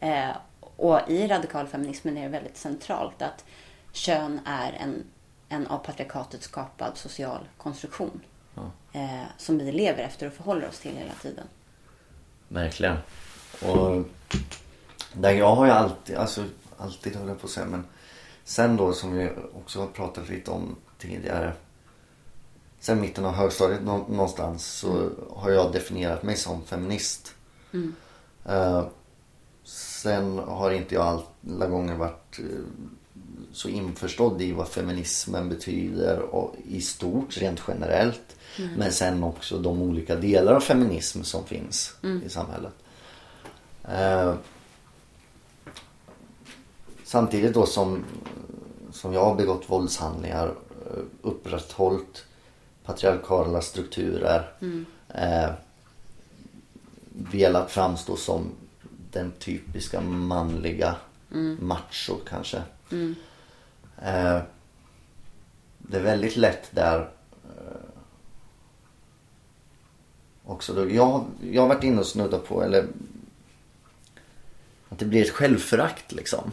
Eh, 0.00 0.30
och 0.76 1.00
i 1.08 1.28
radikalfeminismen 1.28 2.16
är 2.16 2.22
det 2.22 2.28
väldigt 2.28 2.56
centralt 2.56 3.22
att 3.22 3.44
kön 3.92 4.40
är 4.46 4.72
en, 4.72 5.04
en 5.48 5.66
av 5.66 5.78
patriarkatet 5.78 6.42
skapad 6.42 6.96
social 6.96 7.48
konstruktion. 7.56 8.20
Eh, 8.92 9.22
som 9.36 9.58
vi 9.58 9.72
lever 9.72 10.02
efter 10.02 10.26
och 10.26 10.32
förhåller 10.32 10.68
oss 10.68 10.78
till 10.78 10.96
hela 10.96 11.12
tiden. 11.12 11.46
Verkligen. 12.48 12.96
Och 13.62 14.04
där 15.12 15.30
jag 15.30 15.54
har 15.54 15.66
ju 15.66 15.72
alltid, 15.72 16.16
alltså 16.16 16.44
alltid 16.76 17.16
höll 17.16 17.28
jag 17.28 17.40
på 17.40 17.46
att 17.46 17.52
säga 17.52 17.66
men 17.66 17.84
sen 18.44 18.76
då 18.76 18.92
som 18.92 19.12
vi 19.12 19.30
också 19.54 19.80
har 19.80 19.86
pratat 19.86 20.28
lite 20.28 20.50
om 20.50 20.76
tidigare. 20.98 21.52
Sen 22.80 23.00
mitten 23.00 23.24
av 23.24 23.32
högstadiet 23.32 23.82
nå- 23.82 24.06
någonstans 24.08 24.66
så 24.66 25.08
har 25.36 25.50
jag 25.50 25.72
definierat 25.72 26.22
mig 26.22 26.36
som 26.36 26.62
feminist. 26.62 27.34
Eh, 28.46 28.84
sen 29.64 30.38
har 30.38 30.70
inte 30.70 30.94
jag 30.94 31.22
alla 31.50 31.66
gånger 31.66 31.94
varit 31.96 32.38
eh, 32.38 32.44
så 33.52 33.68
införstådd 33.68 34.42
i 34.42 34.52
vad 34.52 34.68
feminismen 34.68 35.48
betyder 35.48 36.18
och 36.20 36.54
i 36.64 36.80
stort, 36.80 37.36
rent 37.36 37.62
generellt. 37.68 38.36
Men 38.76 38.92
sen 38.92 39.24
också 39.24 39.58
de 39.58 39.82
olika 39.82 40.16
delar 40.16 40.54
av 40.54 40.60
feminism 40.60 41.22
som 41.22 41.44
finns 41.44 41.94
i 42.26 42.28
samhället. 42.28 42.72
Eh, 43.88 44.34
samtidigt 47.04 47.54
då 47.54 47.66
som, 47.66 48.04
som 48.92 49.12
jag 49.12 49.24
har 49.24 49.34
begått 49.34 49.70
våldshandlingar, 49.70 50.54
upprätthållit 51.22 52.24
patriarkala 52.90 53.60
strukturer. 53.60 54.52
Eh, 55.08 55.50
velat 57.10 57.70
framstå 57.70 58.16
som 58.16 58.50
den 59.10 59.32
typiska 59.38 60.00
manliga 60.00 60.96
macho 61.60 62.16
kanske. 62.28 62.62
Eh, 64.02 64.40
det 65.78 65.98
är 65.98 66.02
väldigt 66.02 66.36
lätt 66.36 66.68
där 66.70 67.10
eh, 67.44 67.90
också. 70.44 70.72
Då. 70.72 70.90
Jag, 70.90 71.24
jag 71.52 71.62
har 71.62 71.68
varit 71.68 71.84
inne 71.84 72.00
och 72.00 72.06
snuddat 72.06 72.48
på, 72.48 72.62
eller 72.62 72.86
att 74.88 74.98
det 74.98 75.04
blir 75.04 75.22
ett 75.22 75.30
självförakt 75.30 76.12
liksom. 76.12 76.52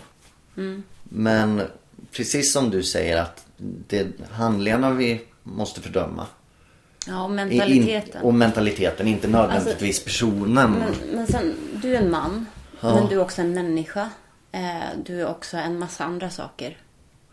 Men 1.04 1.62
precis 2.12 2.54
som 2.54 2.70
du 2.70 2.84
säger 2.84 3.22
att 3.22 3.46
det 3.58 4.08
handlingarna 4.32 4.92
vi 4.92 5.22
måste 5.56 5.82
fördöma. 5.82 6.28
Ja, 7.08 7.24
och 7.24 7.32
mentaliteten. 7.32 8.22
In, 8.22 8.28
och 8.28 8.34
mentaliteten, 8.34 9.08
inte 9.08 9.28
nödvändigtvis 9.28 10.04
personen. 10.04 10.72
Men, 10.72 10.94
men 11.14 11.28
sen, 11.28 11.56
du 11.82 11.96
är 11.96 12.02
en 12.02 12.12
man. 12.12 12.46
Men 12.82 13.08
du 13.08 13.16
är 13.16 13.22
också 13.22 13.42
en 13.42 13.54
människa. 13.54 14.10
Eh, 14.52 14.62
du 15.06 15.22
är 15.22 15.28
också 15.28 15.58
en 15.58 15.80
massa 15.80 16.04
andra 16.04 16.30
saker. 16.30 16.78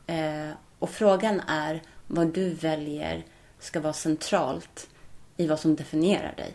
Eh, 0.06 0.50
och 0.78 0.90
frågan 0.90 1.40
är 1.40 1.82
vad 2.06 2.26
du 2.26 2.50
väljer 2.50 3.24
ska 3.58 3.80
vara 3.80 3.92
centralt 3.92 4.88
i 5.36 5.46
vad 5.46 5.60
som 5.60 5.76
definierar 5.76 6.34
dig. 6.36 6.54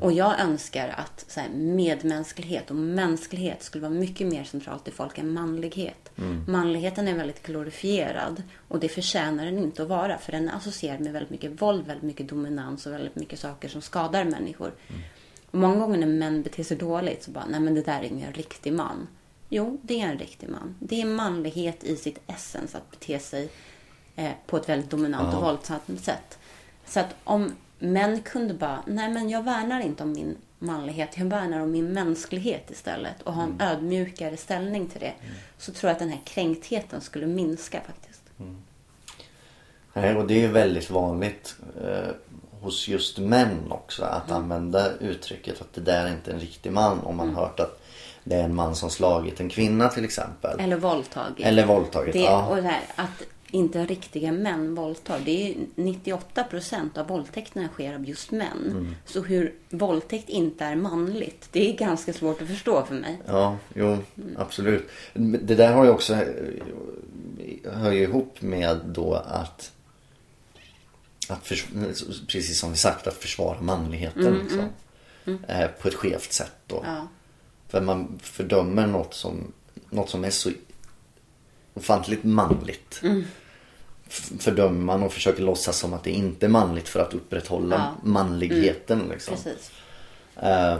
Och 0.00 0.12
jag 0.12 0.40
önskar 0.40 0.88
att 0.88 1.24
så 1.28 1.40
här, 1.40 1.48
medmänsklighet 1.48 2.70
och 2.70 2.76
mänsklighet 2.76 3.62
skulle 3.62 3.82
vara 3.82 3.98
mycket 3.98 4.26
mer 4.26 4.44
centralt 4.44 4.88
i 4.88 4.90
folk 4.90 5.18
än 5.18 5.32
manlighet. 5.32 6.07
Manligheten 6.46 7.08
är 7.08 7.14
väldigt 7.14 7.42
glorifierad 7.42 8.42
och 8.68 8.80
det 8.80 8.88
förtjänar 8.88 9.44
den 9.44 9.58
inte 9.58 9.82
att 9.82 9.88
vara 9.88 10.18
för 10.18 10.32
den 10.32 10.48
är 10.48 10.56
associerad 10.56 11.00
med 11.00 11.12
väldigt 11.12 11.30
mycket 11.30 11.62
våld, 11.62 11.86
väldigt 11.86 12.02
mycket 12.02 12.28
dominans 12.28 12.86
och 12.86 12.92
väldigt 12.92 13.16
mycket 13.16 13.38
saker 13.38 13.68
som 13.68 13.82
skadar 13.82 14.24
människor. 14.24 14.72
Och 15.50 15.58
många 15.58 15.76
gånger 15.76 15.98
när 15.98 16.06
män 16.06 16.42
beter 16.42 16.64
sig 16.64 16.76
dåligt 16.76 17.22
så 17.22 17.30
bara, 17.30 17.46
nej 17.46 17.60
men 17.60 17.74
det 17.74 17.82
där 17.82 18.00
är 18.00 18.04
ingen 18.04 18.32
riktig 18.32 18.72
man. 18.72 19.08
Jo, 19.48 19.78
det 19.82 20.00
är 20.00 20.06
en 20.06 20.18
riktig 20.18 20.48
man. 20.48 20.76
Det 20.78 21.00
är 21.00 21.06
manlighet 21.06 21.84
i 21.84 21.96
sitt 21.96 22.18
essens 22.26 22.74
att 22.74 22.90
bete 22.90 23.18
sig 23.18 23.48
eh, 24.16 24.32
på 24.46 24.56
ett 24.56 24.68
väldigt 24.68 24.90
dominant 24.90 25.34
och 25.34 25.42
våldsamt 25.42 26.00
sätt. 26.00 26.38
Så 26.86 27.00
att 27.00 27.16
om 27.24 27.52
män 27.78 28.20
kunde 28.20 28.54
bara, 28.54 28.82
nej 28.86 29.10
men 29.10 29.30
jag 29.30 29.42
värnar 29.42 29.80
inte 29.80 30.02
om 30.02 30.12
min 30.12 30.36
manlighet, 30.58 31.08
jag 31.18 31.24
värnar 31.26 31.60
om 31.60 31.70
min 31.72 31.92
mänsklighet 31.92 32.70
istället 32.70 33.22
och 33.22 33.32
ha 33.34 33.42
en 33.42 33.60
ödmjukare 33.60 34.36
ställning 34.36 34.86
till 34.86 35.00
det. 35.00 35.12
Så 35.58 35.72
tror 35.72 35.88
jag 35.88 35.92
att 35.94 35.98
den 35.98 36.08
här 36.08 36.20
kränktheten 36.24 37.00
skulle 37.00 37.26
minska 37.26 37.80
faktiskt. 37.86 38.22
Nej, 39.92 40.16
och 40.16 40.26
det 40.26 40.44
är 40.44 40.48
väldigt 40.48 40.90
vanligt 40.90 41.56
eh, 41.84 42.10
hos 42.60 42.88
just 42.88 43.18
män 43.18 43.72
också 43.72 44.04
att 44.04 44.30
Mm. 44.30 44.42
använda 44.42 44.92
uttrycket 45.00 45.60
att 45.60 45.72
det 45.74 45.80
där 45.80 46.06
är 46.06 46.10
inte 46.12 46.32
en 46.32 46.40
riktig 46.40 46.72
man 46.72 47.00
om 47.00 47.16
man 47.16 47.34
hört 47.34 47.60
att 47.60 47.82
det 48.24 48.34
är 48.34 48.42
en 48.44 48.54
man 48.54 48.76
som 48.76 48.90
slagit 48.90 49.40
en 49.40 49.48
kvinna 49.48 49.88
till 49.88 50.04
exempel. 50.04 50.60
Eller 50.60 50.76
våldtagit. 50.76 51.46
Eller 51.46 51.66
våldtagit, 51.66 52.12
det, 52.12 52.18
ja. 52.20 52.46
Och 52.48 52.56
det 52.56 52.62
här, 52.62 52.80
att 52.96 53.22
inte 53.50 53.86
riktiga 53.86 54.32
män 54.32 54.74
våldtar. 54.74 55.20
Det 55.24 55.30
är 55.30 55.48
ju 55.48 55.54
98 55.74 56.44
procent 56.44 56.98
av 56.98 57.06
våldtäkterna 57.06 57.68
sker 57.68 57.94
av 57.94 58.08
just 58.08 58.30
män. 58.30 58.66
Mm. 58.70 58.94
Så 59.04 59.22
hur 59.22 59.54
våldtäkt 59.70 60.28
inte 60.28 60.64
är 60.64 60.76
manligt, 60.76 61.48
det 61.52 61.70
är 61.70 61.76
ganska 61.76 62.12
svårt 62.12 62.42
att 62.42 62.48
förstå 62.48 62.84
för 62.86 62.94
mig. 62.94 63.18
Ja, 63.26 63.56
jo, 63.74 63.98
absolut. 64.36 64.88
Det 65.14 65.54
där 65.54 65.72
har 65.72 65.84
ju 65.84 65.90
också 65.90 66.18
hör 67.64 67.92
ju 67.92 68.02
ihop 68.02 68.42
med 68.42 68.80
då 68.84 69.14
att, 69.14 69.72
att 71.28 71.46
förs- 71.46 71.66
precis 72.28 72.58
som 72.58 72.70
vi 72.70 72.76
sagt, 72.76 73.06
att 73.06 73.14
försvara 73.14 73.60
manligheten 73.60 74.38
liksom. 74.42 74.68
Eh, 75.48 75.68
på 75.82 75.88
ett 75.88 75.94
skevt 75.94 76.32
sätt 76.32 76.56
då. 76.66 76.82
Ja. 76.86 77.08
För 77.68 77.80
man 77.80 78.18
fördömer 78.22 78.86
något 78.86 79.14
som, 79.14 79.52
något 79.90 80.10
som 80.10 80.24
är 80.24 80.30
så 80.30 80.50
ofantligt 81.78 82.24
manligt. 82.24 83.00
F- 84.08 84.30
Fördömer 84.38 84.80
man 84.84 85.02
och 85.02 85.12
försöker 85.12 85.42
låtsas 85.42 85.78
som 85.78 85.92
att 85.94 86.04
det 86.04 86.10
inte 86.10 86.46
är 86.46 86.50
manligt 86.50 86.88
för 86.88 87.00
att 87.00 87.14
upprätthålla 87.14 87.76
Ja. 87.76 88.08
manligheten. 88.08 89.08
Liksom. 89.10 89.34
Precis. 89.36 89.70
Eh, 90.36 90.76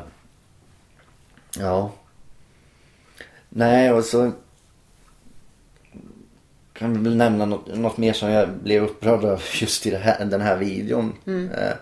ja. 1.59 1.93
Nej, 3.49 3.93
och 3.93 4.05
så 4.05 4.33
kan 6.73 6.93
vi 6.93 6.99
väl 7.05 7.17
nämna 7.17 7.47
något, 7.47 7.75
något 7.79 7.97
mer 7.97 8.13
som 8.13 8.31
jag 8.31 8.49
blev 8.51 8.85
upprörd 8.85 9.25
av 9.25 9.43
just 9.61 9.87
i 9.87 9.95
här, 9.97 10.25
den 10.25 10.41
här 10.41 10.57
videon. 10.57 11.15
Eh, 11.55 11.73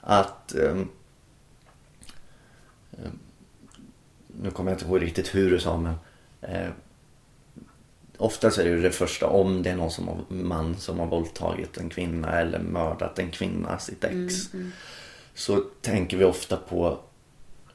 att 0.00 0.54
ehm, 0.54 0.88
ehm, 2.92 3.18
nu 4.26 4.50
kommer 4.50 4.70
jag 4.70 4.76
inte 4.76 4.86
ihåg 4.86 5.02
riktigt 5.02 5.34
hur 5.34 5.50
du 5.50 5.60
sa 5.60 5.76
men 5.76 5.94
eh, 6.40 6.68
Oftast 8.20 8.58
är 8.58 8.64
det 8.64 8.70
ju 8.70 8.82
det 8.82 8.90
första 8.90 9.26
om 9.26 9.62
det 9.62 9.70
är 9.70 9.76
någon 9.76 9.90
som 9.90 10.08
har, 10.08 10.18
man 10.28 10.76
som 10.76 10.98
har 10.98 11.06
våldtagit 11.06 11.76
en 11.76 11.88
kvinna 11.88 12.40
eller 12.40 12.58
mördat 12.58 13.18
en 13.18 13.30
kvinna, 13.30 13.78
sitt 13.78 14.04
ex. 14.04 14.34
Så 15.34 15.60
tänker 15.80 16.16
vi 16.16 16.24
ofta 16.24 16.56
på 16.56 16.98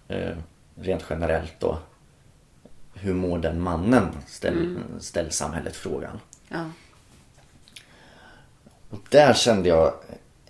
eh, 0.08 0.38
rent 0.76 1.06
generellt 1.10 1.54
då 1.60 1.78
hur 2.93 3.14
mår 3.14 3.39
den 3.39 3.62
mannen? 3.62 4.08
Ställ, 4.28 4.78
ställ 5.00 5.32
samhället 5.32 5.76
frågan. 5.76 6.20
Ja. 6.50 6.70
Och 8.89 9.00
där 9.10 9.34
kände 9.34 9.70
jag 9.70 9.93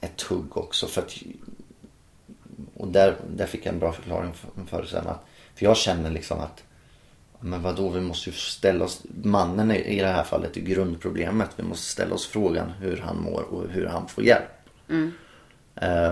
ett 0.02 0.22
hugg 0.22 0.58
också 0.58 0.88
för 0.88 1.02
att 1.02 1.14
och 2.74 2.88
där, 2.88 3.16
där 3.30 3.46
fick 3.46 3.66
jag 3.66 3.74
en 3.74 3.80
bra 3.80 3.94
förklaring 3.94 4.34
för, 4.34 4.66
för 4.66 4.86
sen 4.86 5.08
att 5.08 5.26
för 5.56 5.66
jag 5.66 5.78
känner 5.78 6.10
liksom 6.10 6.40
att 6.40 6.64
men 7.40 7.62
vadå, 7.62 7.90
vi 7.90 8.02
måste 8.02 8.30
ju 8.30 8.36
ställa 8.36 8.86
oss 8.86 9.04
mannen 9.24 9.72
i, 9.72 9.76
i 9.76 10.00
det 10.00 10.08
här 10.08 10.24
fallet 10.24 10.58
är 10.58 10.62
grundproblemet. 10.62 11.50
Vi 11.56 11.64
måste 11.64 11.92
ställa 11.92 12.16
oss 12.16 12.28
frågan 12.28 12.70
hur 12.70 12.98
han 12.98 13.22
mår 13.22 13.42
och 13.42 13.70
hur 13.70 13.86
han 13.86 14.08
får 14.08 14.24
hjälp. 14.24 14.52
Eh, 15.76 16.12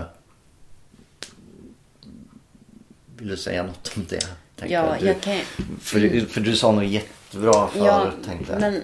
vill 3.16 3.28
du 3.28 3.36
säga 3.36 3.62
något 3.62 3.92
om 3.96 4.06
det? 4.08 4.20
Tänkte 4.56 4.74
Ja, 4.74 4.96
du, 5.00 5.06
jag 5.06 5.20
kan 5.20 5.38
för, 5.80 6.26
för 6.26 6.40
du 6.40 6.56
sa 6.56 6.72
något 6.72 6.84
jättebra 6.86 7.68
förut 7.68 7.84
Ja, 7.86 8.12
tänkte 8.24 8.52
jag. 8.52 8.60
men 8.60 8.82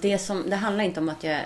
det, 0.00 0.18
som, 0.18 0.50
det 0.50 0.56
handlar 0.56 0.84
inte 0.84 1.00
om 1.00 1.08
att 1.08 1.24
jag... 1.24 1.40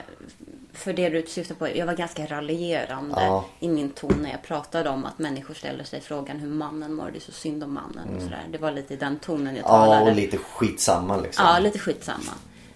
För 0.73 0.93
det 0.93 1.09
du 1.09 1.25
syftar 1.27 1.55
på, 1.55 1.69
jag 1.77 1.87
var 1.87 1.95
ganska 1.95 2.27
raljerande 2.27 3.15
Ja. 3.17 3.45
i 3.61 3.69
min 3.69 3.91
ton 3.91 4.19
när 4.23 4.31
jag 4.31 4.43
pratade 4.43 4.91
om 4.91 5.05
att 5.05 5.19
människor 5.19 5.55
ställer 5.55 5.85
sig 5.85 6.01
frågan 6.01 6.39
hur 6.39 6.49
mannen 6.49 6.95
mår. 6.95 7.11
Det 7.11 7.19
är 7.19 7.21
så 7.21 7.33
synd 7.33 7.65
om 7.65 7.75
mannen 7.75 8.17
och 8.17 8.23
sådär. 8.23 8.45
Det 8.53 8.59
var 8.59 8.71
lite 8.73 8.95
i 8.95 8.97
den 8.97 9.19
tonen 9.19 9.47
jag 9.47 9.51
Mm. 9.53 9.63
Ja, 9.65 9.85
talade. 9.87 10.11
och 10.11 10.17
lite 10.17 10.37
skitsamma 10.39 11.17
liksom. 11.17 11.45
Ja, 11.47 11.59
lite 11.59 11.79
skitsamma. 11.79 12.33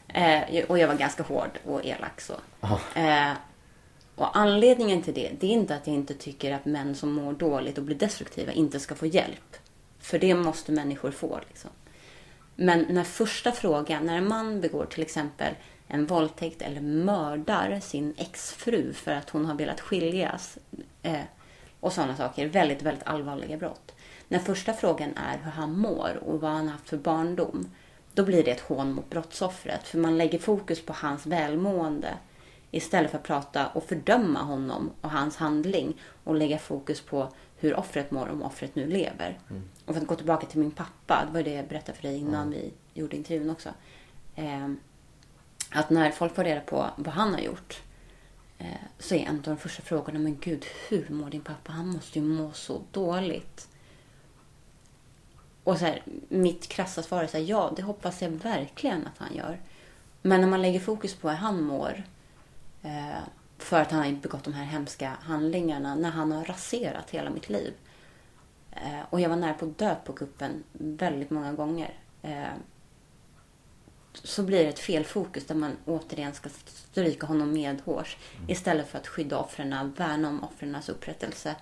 Eh, 0.09 0.65
och 0.69 0.79
jag 0.79 0.89
var 0.89 0.95
ganska 0.95 1.23
hård 1.23 1.59
och 1.65 1.85
elak 1.85 2.21
så. 2.21 2.35
Eh, 2.95 3.33
och 4.15 4.37
anledningen 4.37 5.03
till 5.03 5.15
det, 5.15 5.31
det 5.41 5.47
är 5.47 5.51
inte 5.51 5.75
att 5.75 5.87
jag 5.87 5.97
inte 5.97 6.15
tycker 6.15 6.55
att 6.55 6.65
män 6.65 6.95
som 6.95 7.13
mår 7.13 7.33
dåligt 7.33 7.79
och 7.79 7.85
blir 7.85 7.97
destruktiva 7.97 8.53
inte 8.53 8.81
ska 8.81 8.95
få 8.95 9.07
hjälp. 9.07 9.57
För 10.01 10.19
det 10.19 10.35
måste 10.35 10.73
människor 10.73 11.11
få. 11.11 11.41
Liksom. 11.49 11.71
Men 12.57 12.87
när 12.89 13.05
första 13.05 13.53
frågan, 13.53 14.07
när 14.07 14.17
en 14.17 14.29
man 14.29 14.61
begår 14.61 14.85
till 14.87 15.03
exempel 15.03 15.55
en 15.89 16.07
våldtäkt 16.07 16.63
eller 16.63 16.81
mördar 16.81 17.81
sin 17.81 18.15
exfru 18.17 18.93
för 18.93 19.13
att 19.13 19.31
hon 19.31 19.47
har 19.47 19.55
velat 19.55 19.81
skiljas 19.81 20.59
eh, 21.03 21.21
och 21.81 21.93
sådana 21.93 22.17
saker, 22.17 22.47
väldigt, 22.47 22.83
väldigt 22.83 23.07
allvarliga 23.07 23.57
brott. 23.57 23.95
När 24.29 24.39
första 24.39 24.73
frågan 24.73 25.11
är 25.17 25.39
hur 25.45 25.51
han 25.51 25.79
mår 25.79 26.19
och 26.27 26.41
vad 26.41 26.51
han 26.51 26.69
haft 26.69 26.89
för 26.89 26.97
barndom, 26.97 27.71
då 28.15 28.25
blir 28.25 28.45
det 28.45 28.51
ett 28.51 28.61
hån 28.61 28.93
mot 28.93 29.11
brottsoffret. 29.11 29.89
För 29.89 29.99
man 29.99 30.19
lägger 30.19 30.39
fokus 30.39 30.83
på 30.83 30.93
hans 30.93 31.27
välmående 31.27 32.15
istället 32.71 33.11
för 33.11 33.19
att 33.19 33.25
prata 33.25 33.67
och 33.67 33.85
fördöma 33.85 34.43
honom 34.43 34.91
och 35.01 35.11
hans 35.11 35.37
handling 35.37 36.01
och 36.25 36.35
lägga 36.35 36.59
fokus 36.59 37.01
på 37.01 37.29
hur 37.57 37.77
offret 37.77 38.11
mår 38.11 38.29
om 38.29 38.43
offret 38.43 38.75
nu 38.75 38.87
lever. 38.87 39.39
Och 39.85 39.95
för 39.95 40.03
att 40.03 40.09
gå 40.09 40.15
tillbaka 40.15 40.47
till 40.47 40.59
min 40.59 40.71
pappa, 40.71 41.25
det 41.27 41.33
var 41.33 41.43
det 41.43 41.53
jag 41.53 41.69
berättade 41.69 41.99
för 41.99 42.09
dig 42.09 42.19
innan 42.19 42.51
vi 42.51 42.73
gjorde 42.95 43.17
intervjun 43.17 43.51
också. 43.51 43.69
Ehm, 44.35 44.79
att 45.71 45.91
när 45.91 46.11
folk 46.11 46.35
får 46.35 46.45
reda 46.45 46.61
på 46.61 46.91
vad 46.97 47.15
han 47.15 47.35
har 47.35 47.41
gjort 47.41 47.83
eh, 48.59 48.67
så 48.99 49.15
är 49.15 49.19
en 49.19 49.37
av 49.37 49.43
de 49.43 49.57
första 49.57 49.83
frågorna, 49.83 50.19
men 50.19 50.39
gud, 50.41 50.67
hur 50.89 51.09
mår 51.09 51.31
din 51.31 51.41
pappa? 51.41 51.73
Han 51.73 51.89
måste 51.89 52.19
ju 52.19 52.25
må 52.25 52.53
så 52.53 52.83
dåligt. 52.93 53.69
Och 55.65 55.79
så 55.79 55.85
här, 55.85 56.03
mitt 56.29 56.69
krassa 56.69 57.03
svar 57.03 57.23
är 57.23 57.27
så 57.27 57.37
här, 57.37 57.45
ja, 57.45 57.73
det 57.77 57.83
hoppas 57.83 58.23
jag 58.23 58.31
verkligen 58.31 59.07
att 59.07 59.19
han 59.19 59.37
gör. 59.37 59.61
Men 60.23 60.41
när 60.41 60.49
man 60.49 60.63
lägger 60.63 60.81
fokus 60.81 61.15
på 61.15 61.29
hur 61.29 61.37
han 61.37 61.63
mår 61.63 62.03
eh, 62.83 63.19
för 63.59 63.81
att 63.81 63.91
han 63.91 64.03
har 64.03 64.13
begått 64.13 64.45
de 64.45 64.53
här 64.53 64.65
hemska 64.65 65.13
handlingarna, 65.21 65.95
när 65.95 66.11
han 66.11 66.33
har 66.33 66.45
raserat 66.45 67.11
hela 67.11 67.31
mitt 67.31 67.49
liv. 67.49 67.75
Eh, 68.71 69.01
och 69.11 69.21
jag 69.21 69.29
var 69.29 69.37
nära 69.37 69.55
på 69.55 69.65
att 69.67 69.79
dö 69.79 69.95
på 70.05 70.13
kuppen 70.13 70.65
väldigt 70.73 71.31
många 71.31 71.53
gånger. 71.53 71.95
Eh, 72.23 72.47
så 74.25 74.43
blir 74.43 74.63
det 74.63 74.69
ett 74.69 74.79
felfokus 74.79 75.47
där 75.47 75.55
man 75.55 75.77
återigen 75.85 76.35
ska 76.35 76.49
stryka 76.67 77.27
honom 77.27 77.53
medhårs 77.53 78.17
istället 78.49 78.89
för 78.89 78.99
att 78.99 79.07
skydda 79.07 79.39
offren, 79.39 79.93
värna 79.97 80.29
om 80.29 80.45
offrens 80.45 80.89
upprättelse 80.89 81.57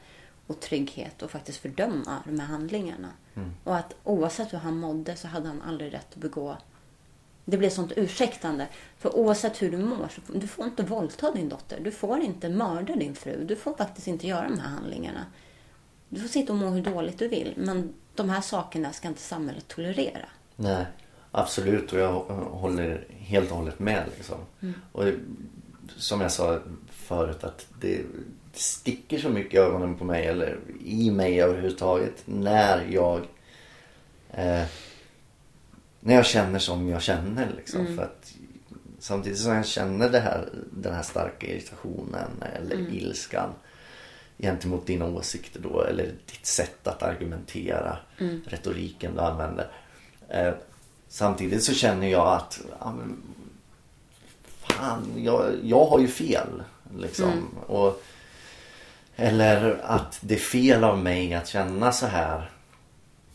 och 0.46 0.61
trygghet 0.61 1.22
och 1.22 1.30
faktiskt 1.30 1.59
fördöma 1.59 2.22
de 2.24 2.40
här 2.40 2.46
handlingarna. 2.46 3.09
Och 3.64 3.76
att 3.76 3.94
oavsett 4.05 4.52
hur 4.52 4.59
han 4.59 4.76
mådde 4.76 5.16
så 5.16 5.28
hade 5.28 5.48
han 5.48 5.62
aldrig 5.62 5.94
rätt 5.94 6.12
att 6.12 6.16
begå 6.16 6.57
det 7.44 7.57
blir 7.57 7.70
sånt 7.70 7.92
ursäktande. 7.96 8.66
För 8.98 9.16
oavsett 9.16 9.62
hur 9.62 9.70
du 9.70 9.78
mår, 9.78 10.09
så 10.09 10.38
du 10.38 10.46
får 10.46 10.64
inte 10.64 10.82
våldta 10.82 11.30
din 11.30 11.48
dotter. 11.48 11.80
Du 11.80 11.90
får 11.90 12.20
inte 12.20 12.48
mörda 12.48 12.96
din 12.96 13.14
fru. 13.14 13.44
Du 13.44 13.57
får 13.57 13.74
faktiskt 13.74 14.07
inte 14.07 14.26
göra 14.26 14.48
de 14.48 14.59
här 14.59 14.68
handlingarna. 14.68 15.26
Du 16.09 16.20
får 16.20 16.28
sitta 16.28 16.52
och 16.52 16.59
må 16.59 16.68
hur 16.68 16.82
dåligt 16.82 17.18
du 17.18 17.28
vill. 17.28 17.55
Men 17.57 17.94
de 18.14 18.30
här 18.30 18.40
sakerna 18.40 18.92
ska 18.92 19.09
inte 19.09 19.20
samhället 19.20 19.68
tolerera. 19.68 20.28
Nej, 20.57 20.86
absolut 21.35 21.93
och 21.93 21.99
jag 21.99 22.12
håller 22.51 23.05
helt 23.11 23.51
och 23.51 23.57
hållet 23.57 23.78
med. 23.78 24.05
Liksom. 24.16 24.39
Och 24.93 25.05
som 25.97 26.20
jag 26.20 26.32
sa 26.32 26.59
förut 26.91 27.45
att 27.45 27.66
det, 27.80 27.97
det 28.53 28.59
sticker 28.59 29.18
så 29.18 29.28
mycket 29.28 29.55
i 29.55 29.57
ögonen 29.57 29.95
på 29.95 30.05
mig 30.05 30.26
eller 30.26 30.59
i 30.85 31.11
mig 31.11 31.43
överhuvudtaget 31.43 32.22
när 32.24 32.87
jag 32.91 33.20
eh, 34.30 34.64
när 36.01 36.14
jag 36.14 36.26
känner 36.26 36.59
som 36.59 36.89
jag 36.89 37.03
känner. 37.03 37.53
Liksom, 37.57 37.97
för 37.97 38.03
att 38.03 38.35
Samtidigt 39.05 39.39
som 39.39 39.55
jag 39.55 39.66
känner 39.66 40.11
det 40.11 40.20
här, 40.20 40.49
den 40.70 40.95
här 40.95 41.03
starka 41.03 41.47
irritationen 41.47 42.30
eller 42.57 42.95
ilskan 42.95 43.51
gentemot 44.39 44.87
dina 44.87 45.07
åsikter 45.07 45.61
då 45.61 45.82
eller 45.82 46.05
ditt 46.05 46.47
sätt 46.47 46.87
att 46.87 47.03
argumentera, 47.03 47.99
retoriken 48.47 49.14
du 49.14 49.20
använder. 49.20 49.70
Eh, 50.28 50.55
samtidigt 51.15 51.65
så 51.65 51.75
känner 51.75 52.07
jag 52.09 52.27
att 52.29 52.61
ja, 52.81 52.93
men, 52.93 53.23
fan, 54.59 55.12
jag, 55.17 55.55
jag 55.62 55.85
har 55.85 55.99
ju 55.99 56.09
fel. 56.09 56.62
Liksom. 56.99 57.49
Och, 57.67 58.03
eller 59.17 59.81
att 59.85 60.19
det 60.21 60.35
är 60.35 60.39
fel 60.39 60.85
av 60.85 60.99
mig 60.99 61.35
att 61.35 61.49
känna 61.49 61.93
så 61.93 62.07
här. 62.07 62.51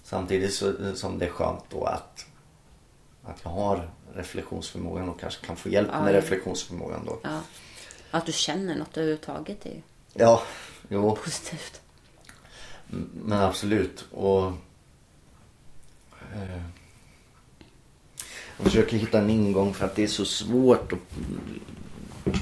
Samtidigt 0.03 0.53
så, 0.53 0.95
som 0.95 1.19
det 1.19 1.25
är 1.25 1.29
skönt 1.29 1.63
då 1.69 1.83
att, 1.85 2.25
att 3.23 3.39
jag 3.43 3.49
har 3.51 3.89
reflektionsförmågan 4.13 5.09
och 5.09 5.19
kanske 5.19 5.45
kan 5.45 5.55
få 5.55 5.69
hjälp 5.69 5.89
Ja, 5.93 6.03
med 6.03 6.13
reflektionsförmågan 6.13 7.05
då. 7.05 7.19
Ja. 7.23 7.39
Att 8.11 8.25
du 8.25 8.31
känner 8.31 8.75
något 8.75 8.97
överhuvudtaget 8.97 9.65
är 9.65 9.69
ju 9.69 9.81
Ja, 10.13 10.41
jo. 10.89 11.15
positivt. 11.15 11.81
Men 13.23 13.39
absolut. 13.41 14.05
Och, 14.11 14.45
eh, 16.33 16.61
jag 18.59 18.67
försöker 18.67 18.97
hitta 18.97 19.19
en 19.19 19.29
ingång 19.29 19.73
för 19.73 19.85
att 19.85 19.95
det 19.95 20.03
är 20.03 20.07
så 20.07 20.25
svårt 20.25 20.93
att 20.93 20.99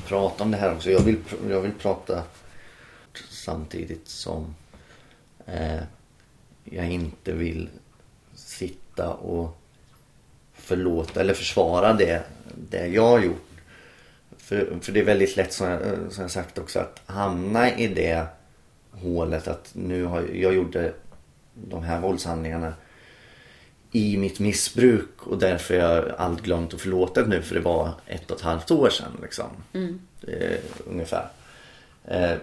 prata 0.07 0.43
om 0.43 0.51
det 0.51 0.57
här 0.57 0.75
också. 0.75 0.91
Jag 0.91 0.99
vill, 0.99 1.17
jag 1.49 1.61
vill 1.61 1.71
prata 1.71 2.23
samtidigt 3.29 4.07
som 4.07 4.55
eh, 5.45 5.79
jag 6.63 6.91
inte 6.91 7.33
vill 7.33 7.69
sitta 8.35 9.13
och 9.13 9.57
förlåta 10.53 11.21
eller 11.21 11.33
försvara 11.33 11.93
det, 11.93 12.23
det 12.69 12.87
jag 12.87 13.07
har 13.07 13.19
gjort. 13.19 13.49
För, 14.37 14.77
för 14.81 14.91
det 14.91 14.99
är 14.99 15.05
väldigt 15.05 15.35
lätt 15.35 15.53
som 15.53 15.67
jag, 15.67 15.81
eh, 15.81 16.09
som 16.09 16.21
jag 16.21 16.31
sagt 16.31 16.57
också 16.57 16.79
att 16.79 17.01
hamna 17.05 17.77
i 17.77 17.87
det 17.87 18.25
hålet 18.91 19.47
att 19.47 19.69
nu 19.73 20.03
har 20.03 20.21
jag 20.21 20.53
gjorde 20.53 20.93
de 21.53 21.83
här 21.83 21.99
våldshandlingarna 21.99 22.73
i 23.91 24.17
mitt 24.17 24.39
missbruk 24.39 25.27
och 25.27 25.37
därför 25.37 25.73
är 25.73 25.79
jag 25.79 26.15
allt 26.17 26.41
glömt 26.41 26.73
och 26.73 26.81
förlåtet 26.81 27.27
nu 27.27 27.41
för 27.41 27.55
det 27.55 27.61
var 27.61 27.91
ett 28.05 28.31
och 28.31 28.37
ett 28.37 28.43
halvt 28.43 28.71
år 28.71 28.89
sedan 28.89 29.17
liksom. 29.21 29.49
Eh, 30.27 30.59
ungefär. 30.85 31.27
Eh, 32.05 32.35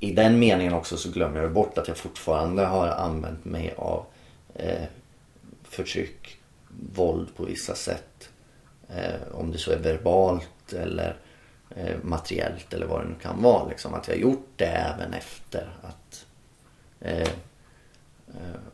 I 0.00 0.12
den 0.12 0.38
meningen 0.38 0.74
också 0.74 0.96
så 0.96 1.10
glömmer 1.10 1.42
jag 1.42 1.52
bort 1.52 1.78
att 1.78 1.88
jag 1.88 1.96
fortfarande 1.96 2.64
har 2.64 2.88
använt 2.88 3.44
mig 3.44 3.74
av 3.76 4.04
eh, 4.54 4.84
förtryck, 5.64 6.38
våld 6.94 7.28
på 7.36 7.44
vissa 7.44 7.74
sätt. 7.74 8.30
Eh, 8.88 9.32
om 9.32 9.52
det 9.52 9.58
så 9.58 9.70
är 9.72 9.78
verbalt 9.78 10.72
eller 10.72 11.16
eh, 11.76 11.96
materiellt 12.02 12.74
eller 12.74 12.86
vad 12.86 13.00
det 13.00 13.08
nu 13.08 13.14
kan 13.22 13.42
vara. 13.42 13.68
Liksom. 13.68 13.94
Att 13.94 14.08
jag 14.08 14.14
har 14.14 14.20
gjort 14.20 14.48
det 14.56 14.66
även 14.66 15.14
efter 15.14 15.70
att, 15.82 16.26
eh, 17.00 17.28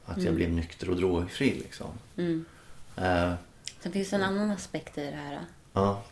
att 0.04 0.22
jag 0.22 0.34
blev 0.34 0.50
nykter 0.52 0.90
och 0.90 0.96
drogfri. 0.96 1.54
Liksom. 1.54 1.86
Eh, 2.96 3.32
Sen 3.80 3.92
finns 3.92 4.10
det 4.10 4.16
en 4.16 4.22
annan 4.22 4.50
aspekt 4.50 4.98
i 4.98 5.04
det 5.04 5.16
här. 5.16 5.40
ja. 5.72 6.02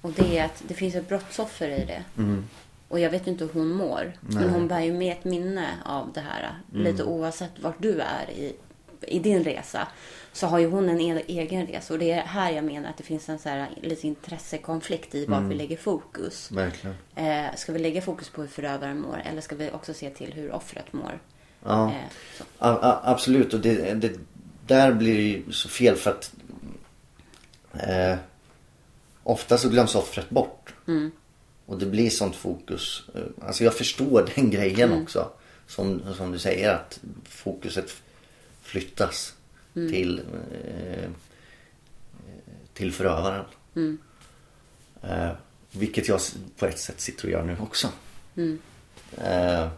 Och 0.00 0.12
det 0.12 0.38
är 0.38 0.44
att 0.44 0.62
det 0.68 0.74
finns 0.74 0.94
ett 0.94 1.08
brottsoffer 1.08 1.68
i 1.68 1.84
det. 1.84 2.04
Mm. 2.18 2.44
Och 2.88 3.00
jag 3.00 3.10
vet 3.10 3.26
inte 3.26 3.44
hur 3.44 3.52
hon 3.52 3.68
mår. 3.72 4.12
Men 4.20 4.50
hon 4.50 4.68
bär 4.68 4.80
ju 4.80 4.92
med 4.92 5.12
ett 5.12 5.24
minne 5.24 5.68
av 5.84 6.12
det 6.12 6.20
här. 6.20 6.54
Mm. 6.72 6.84
Lite 6.84 7.04
oavsett 7.04 7.50
vart 7.60 7.82
du 7.82 8.00
är 8.00 8.30
i, 8.30 8.56
i 9.00 9.18
din 9.18 9.44
resa. 9.44 9.88
Så 10.32 10.46
har 10.46 10.58
ju 10.58 10.66
hon 10.70 10.88
en 10.88 11.00
e- 11.00 11.22
egen 11.26 11.66
resa. 11.66 11.92
Och 11.94 11.98
det 11.98 12.10
är 12.10 12.20
här 12.22 12.50
jag 12.52 12.64
menar 12.64 12.88
att 12.90 12.96
det 12.96 13.02
finns 13.02 13.28
en 13.28 13.38
så 13.38 13.48
här, 13.48 13.68
lite 13.82 14.06
intressekonflikt 14.06 15.14
i 15.14 15.26
var 15.26 15.36
Mm. 15.36 15.48
vi 15.48 15.54
lägger 15.54 15.76
fokus. 15.76 16.50
Verkligen. 16.52 16.96
Eh, 17.14 17.54
ska 17.56 17.72
vi 17.72 17.78
lägga 17.78 18.02
fokus 18.02 18.28
på 18.30 18.40
hur 18.40 18.48
förövaren 18.48 19.00
mår? 19.00 19.22
Eller 19.24 19.40
ska 19.40 19.56
vi 19.56 19.70
också 19.70 19.94
se 19.94 20.10
till 20.10 20.32
hur 20.32 20.52
offret 20.52 20.92
mår? 20.92 21.18
Ja. 21.64 21.88
Eh. 21.90 21.94
A- 22.58 22.78
a- 22.82 23.00
absolut 23.04 23.54
och 23.54 23.60
det, 23.60 23.94
det, 23.94 24.12
där 24.66 24.92
blir 24.92 25.14
det 25.14 25.22
ju 25.22 25.52
så 25.52 25.68
fel 25.68 25.96
för 25.96 26.10
att 26.10 26.32
eh, 27.72 28.16
ofta 29.22 29.58
så 29.58 29.68
glöms 29.68 29.94
offret 29.94 30.30
bort. 30.30 30.74
Och 31.66 31.78
det 31.78 31.86
blir 31.86 32.10
sånt 32.10 32.36
fokus. 32.36 33.02
Eh, 33.14 33.22
Alltså 33.46 33.64
jag 33.64 33.74
förstår 33.74 34.30
den 34.36 34.50
grejen 34.50 35.02
också. 35.02 35.30
Som, 35.66 36.14
som 36.16 36.32
du 36.32 36.38
säger 36.38 36.74
att 36.74 37.00
fokuset 37.24 37.90
flyttas 38.62 39.34
till, 39.74 40.20
eh, 40.64 41.10
till 42.74 42.92
förövaren. 42.92 43.44
Eh, 45.02 45.30
vilket 45.70 46.08
jag 46.08 46.20
på 46.58 46.66
ett 46.66 46.78
sätt 46.78 47.00
sitter 47.00 47.24
och 47.24 47.30
gör 47.30 47.42
nu 47.42 47.56
också. 47.60 47.88
Eh, 49.16 49.68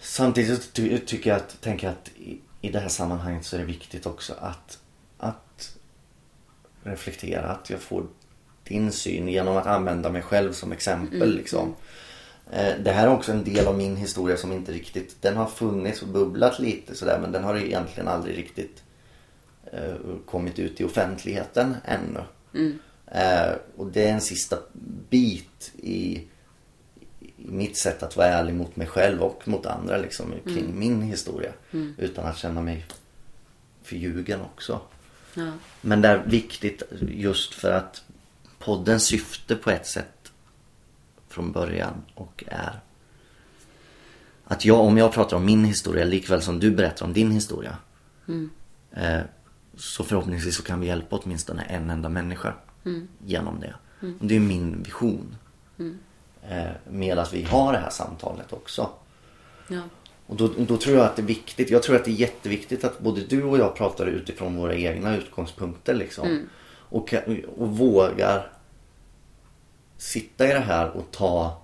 Samtidigt 0.00 0.62
så 0.62 0.70
ty- 0.72 0.98
tycker 0.98 1.30
jag 1.30 1.36
att, 1.36 1.60
tänker 1.60 1.86
jag 1.86 1.92
att 1.94 2.08
i, 2.08 2.38
i 2.60 2.70
det 2.70 2.80
här 2.80 2.88
sammanhanget 2.88 3.44
så 3.44 3.56
är 3.56 3.60
det 3.60 3.66
viktigt 3.66 4.06
också 4.06 4.34
att, 4.40 4.78
att 5.18 5.76
reflektera. 6.82 7.48
Att 7.48 7.70
jag 7.70 7.80
får 7.80 8.06
din 8.64 8.92
syn 8.92 9.28
genom 9.28 9.56
att 9.56 9.66
använda 9.66 10.10
mig 10.10 10.22
själv 10.22 10.52
som 10.52 10.72
exempel. 10.72 11.34
Liksom. 11.36 11.74
Eh, 12.50 12.74
Det 12.84 12.92
här 12.92 13.06
är 13.06 13.10
också 13.12 13.32
en 13.32 13.44
del 13.44 13.66
av 13.66 13.76
min 13.78 13.96
historia 13.96 14.36
som 14.36 14.52
inte 14.52 14.72
riktigt, 14.72 15.16
den 15.22 15.36
har 15.36 15.46
funnits 15.46 16.02
och 16.02 16.08
bubblat 16.08 16.58
lite 16.58 16.94
sådär 16.94 17.18
men 17.20 17.32
den 17.32 17.44
har 17.44 17.56
egentligen 17.56 18.08
aldrig 18.08 18.38
riktigt 18.38 18.82
eh, 19.72 19.94
kommit 20.26 20.58
ut 20.58 20.80
i 20.80 20.84
offentligheten 20.84 21.76
ännu. 21.84 22.20
Eh, 23.06 23.52
och 23.76 23.86
det 23.86 24.08
är 24.08 24.12
en 24.12 24.20
sista 24.20 24.56
bit 25.10 25.72
i 25.82 26.22
mitt 27.38 27.76
sätt 27.76 28.02
att 28.02 28.16
vara 28.16 28.26
ärlig 28.26 28.54
mot 28.54 28.76
mig 28.76 28.86
själv 28.86 29.22
och 29.22 29.48
mot 29.48 29.66
andra 29.66 29.96
liksom, 29.96 30.34
kring 30.44 30.78
min 30.78 31.02
historia. 31.02 31.52
Utan 31.96 32.26
att 32.26 32.36
känna 32.36 32.60
mig 32.60 32.86
förljugen 33.82 34.40
också. 34.40 34.80
Ja. 35.34 35.52
Men 35.80 36.02
det 36.02 36.08
är 36.08 36.22
viktigt 36.26 36.82
just 37.00 37.54
för 37.54 37.72
att 37.72 38.02
poddens 38.58 39.04
syfte 39.04 39.56
på 39.56 39.70
ett 39.70 39.86
sätt 39.86 40.32
från 41.28 41.52
början 41.52 42.02
och 42.14 42.44
är 42.46 42.80
att 44.44 44.64
jag, 44.64 44.80
om 44.80 44.98
jag 44.98 45.12
pratar 45.12 45.36
om 45.36 45.44
min 45.44 45.64
historia 45.64 46.04
likväl 46.04 46.42
som 46.42 46.60
du 46.60 46.70
berättar 46.70 47.06
om 47.06 47.12
din 47.12 47.30
historia. 47.30 47.76
Eh, 48.90 49.20
så 49.76 50.04
förhoppningsvis 50.04 50.56
så 50.56 50.62
kan 50.62 50.80
vi 50.80 50.86
hjälpa 50.86 51.16
åtminstone 51.16 51.62
en 51.62 51.90
enda 51.90 52.08
människa 52.08 52.54
genom 53.26 53.60
det. 53.60 53.74
Och 54.20 54.26
det 54.26 54.36
är 54.36 54.40
min 54.40 54.82
vision. 54.82 55.36
Eh, 56.50 56.70
med 56.90 57.18
att 57.18 57.32
vi 57.32 57.42
har 57.42 57.72
det 57.72 57.78
här 57.78 57.90
samtalet 57.90 58.52
också. 58.52 58.90
Ja. 59.68 59.80
Och 60.26 60.36
då, 60.36 60.50
då 60.58 60.76
tror 60.76 60.96
jag 60.96 61.06
att 61.06 61.16
det 61.16 61.22
är 61.22 61.26
viktigt. 61.26 61.70
Jag 61.70 61.82
tror 61.82 61.96
att 61.96 62.04
det 62.04 62.10
är 62.10 62.14
jätteviktigt 62.14 62.84
att 62.84 62.98
både 62.98 63.20
du 63.20 63.42
och 63.42 63.58
jag 63.58 63.76
pratar 63.76 64.06
utifrån 64.06 64.56
våra 64.56 64.74
egna 64.74 65.16
utgångspunkter. 65.16 65.94
Liksom. 65.94 66.48
Och, 66.70 67.14
och 67.58 67.68
vågar 67.68 68.52
sitta 69.96 70.48
i 70.48 70.52
det 70.52 70.58
här 70.60 70.90
och 70.90 71.10
ta, 71.10 71.62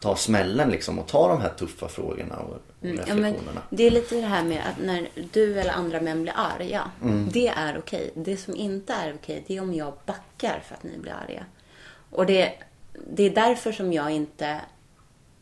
ta 0.00 0.16
smällen 0.16 0.70
liksom. 0.70 0.98
Och 0.98 1.06
ta 1.06 1.28
de 1.28 1.40
här 1.40 1.48
tuffa 1.58 1.88
frågorna 1.88 2.36
och, 2.36 2.50
och 2.54 2.62
Mm, 2.84 2.96
Ja, 2.96 3.02
reflektionerna. 3.02 3.52
men 3.54 3.62
det 3.70 3.86
är 3.86 3.90
lite 3.90 4.14
det 4.14 4.26
här 4.26 4.44
med 4.44 4.62
att 4.70 4.84
när 4.84 5.08
du 5.32 5.60
eller 5.60 5.72
andra 5.72 6.00
män 6.00 6.22
blir 6.22 6.34
arga. 6.36 6.90
Mm. 7.02 7.28
Det 7.32 7.48
är 7.48 7.78
okej. 7.78 8.10
Det 8.14 8.36
som 8.36 8.56
inte 8.56 8.92
är 8.92 9.14
okej, 9.14 9.44
det 9.46 9.56
är 9.56 9.60
om 9.62 9.74
jag 9.74 9.92
backar 10.06 10.62
för 10.68 10.74
att 10.74 10.82
ni 10.82 10.98
blir 10.98 11.12
arga. 11.12 11.44
Och 12.10 12.26
det, 12.26 12.52
det 12.92 13.22
är 13.22 13.30
därför 13.30 13.72
som 13.72 13.92
jag 13.92 14.10
inte 14.10 14.60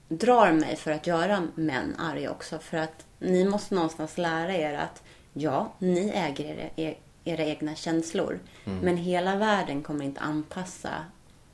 drar 0.09 0.53
mig 0.53 0.77
för 0.77 0.91
att 0.91 1.07
göra 1.07 1.49
män 1.55 1.97
arga 1.99 2.31
också. 2.31 2.59
För 2.59 2.77
att 2.77 3.07
ni 3.19 3.45
måste 3.45 3.75
någonstans 3.75 4.19
lära 4.19 4.57
er 4.57 4.75
att 4.75 5.03
ja, 5.33 5.73
ni 5.79 6.13
äger 6.15 6.71
era, 6.77 6.95
era 7.25 7.45
egna 7.45 7.75
känslor. 7.75 8.39
Mm. 8.65 8.79
Men 8.79 8.97
hela 8.97 9.37
världen 9.37 9.83
kommer 9.83 10.05
inte 10.05 10.21
anpassa 10.21 11.05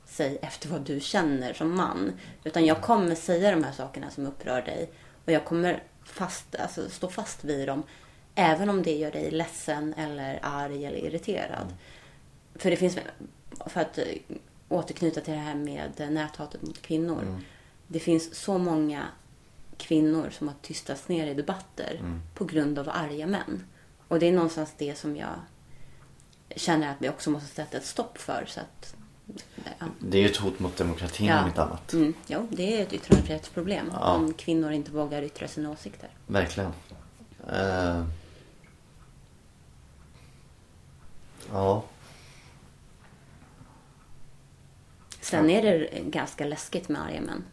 sig 0.05 0.37
efter 0.41 0.69
vad 0.69 0.81
du 0.81 0.99
känner 0.99 1.53
som 1.53 1.77
man. 1.77 2.13
Utan 2.43 2.65
jag 2.65 2.81
kommer 2.81 3.15
säga 3.15 3.51
de 3.51 3.63
här 3.63 3.71
sakerna 3.71 4.09
som 4.09 4.27
upprör 4.27 4.61
dig. 4.61 4.89
Och 5.25 5.31
jag 5.31 5.45
kommer 5.45 5.83
fast, 6.03 6.55
alltså, 6.55 6.89
stå 6.89 7.09
fast 7.09 7.43
vid 7.43 7.67
dem. 7.67 7.83
Även 8.35 8.69
om 8.69 8.83
det 8.83 8.95
gör 8.95 9.11
dig 9.11 9.31
ledsen 9.31 9.93
eller 9.97 10.39
arg 10.41 10.85
eller 10.85 10.97
irriterad. 10.97 11.73
För 12.55 12.69
det 12.69 12.77
finns, 12.77 12.97
för 13.65 13.81
att 13.81 13.99
återknyta 14.69 15.21
till 15.21 15.33
det 15.33 15.39
här 15.39 15.55
med 15.55 16.07
näthatet 16.11 16.61
mot 16.61 16.81
kvinnor. 16.81 17.41
Det 17.87 17.99
finns 17.99 18.35
så 18.35 18.57
många 18.57 19.05
kvinnor 19.77 20.29
som 20.29 20.47
har 20.47 20.55
tystats 20.61 21.07
ner 21.07 21.27
i 21.27 21.33
debatter 21.33 22.19
på 22.33 22.45
grund 22.45 22.79
av 22.79 22.89
arga 22.89 23.27
män. 23.27 23.63
Och 24.07 24.19
det 24.19 24.27
är 24.27 24.31
någonstans 24.31 24.73
det 24.77 24.95
som 24.97 25.15
jag 25.17 25.35
känner 26.55 26.91
att 26.91 26.97
vi 26.99 27.09
också 27.09 27.29
måste 27.29 27.47
sätta 27.55 27.77
ett 27.77 27.85
stopp 27.85 28.17
för. 28.17 28.45
Så 28.47 28.59
att, 28.59 28.95
ja. 29.79 29.85
Det 29.99 30.17
är 30.17 30.21
ju 30.21 30.29
ett 30.29 30.37
hot 30.37 30.59
mot 30.59 30.77
demokratin 30.77 31.31
om 31.31 31.47
inte 31.47 31.63
annat. 31.63 31.93
Mm, 31.93 32.13
jo, 32.27 32.47
det 32.51 32.77
är 32.79 32.83
ett 32.83 32.93
yttrandefrihetsproblem 32.93 33.91
Ja. 33.93 34.13
om 34.13 34.33
kvinnor 34.33 34.71
inte 34.71 34.91
vågar 34.91 35.21
yttra 35.21 35.47
sina 35.47 35.69
åsikter. 35.71 36.09
Verkligen. 36.27 36.71
Eh, 37.51 38.05
ja. 41.51 41.83
Sen 45.29 45.49
är 45.49 45.61
det 45.61 45.89
ganska 46.03 46.45
läskigt 46.45 46.89
med 46.89 47.01
arga 47.01 47.21
män. 47.21 47.43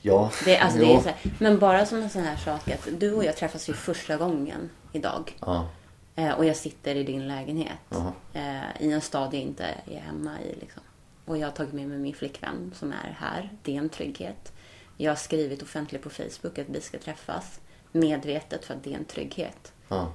Ja. 0.00 0.30
Det, 0.44 0.58
alltså, 0.58 0.78
det 0.78 0.94
är 0.94 1.00
så 1.00 1.08
här, 1.08 1.18
men 1.38 1.58
bara 1.58 1.86
som 1.86 2.02
en 2.02 2.10
sån 2.10 2.22
här 2.22 2.36
sak 2.36 2.68
att 2.68 2.88
du 3.00 3.12
och 3.12 3.24
jag 3.24 3.36
träffas 3.36 3.68
ju 3.68 3.72
första 3.72 4.16
gången 4.16 4.70
idag. 4.92 5.36
Ja. 5.40 5.68
Eh, 6.16 6.30
och 6.30 6.44
jag 6.44 6.56
sitter 6.56 6.94
i 6.94 7.02
din 7.02 7.28
lägenhet. 7.28 7.78
Jaha. 7.88 8.12
Eh, 8.32 8.82
I 8.82 8.92
en 8.92 9.00
stad 9.00 9.34
jag 9.34 9.42
inte 9.42 9.64
är 9.92 10.00
hemma 10.00 10.40
i. 10.40 10.60
Liksom. 10.60 10.82
Och 11.24 11.38
jag 11.38 11.46
har 11.46 11.52
tagit 11.52 11.72
med 11.72 11.88
mig 11.88 11.98
min 11.98 12.14
flickvän 12.14 12.72
som 12.74 12.92
är 12.92 13.16
här. 13.18 13.50
Det 13.62 13.76
är 13.76 13.78
en 13.78 13.88
trygghet. 13.88 14.52
Jag 14.96 15.10
har 15.10 15.16
skrivit 15.16 15.62
offentligt 15.62 16.02
på 16.02 16.10
Facebook 16.10 16.58
att 16.58 16.68
vi 16.68 16.80
ska 16.80 16.98
träffas. 16.98 17.60
Medvetet 17.92 18.64
för 18.64 18.74
att 18.74 18.84
det 18.84 18.92
är 18.92 18.98
en 18.98 19.04
trygghet. 19.04 19.72
Ja. 19.88 20.12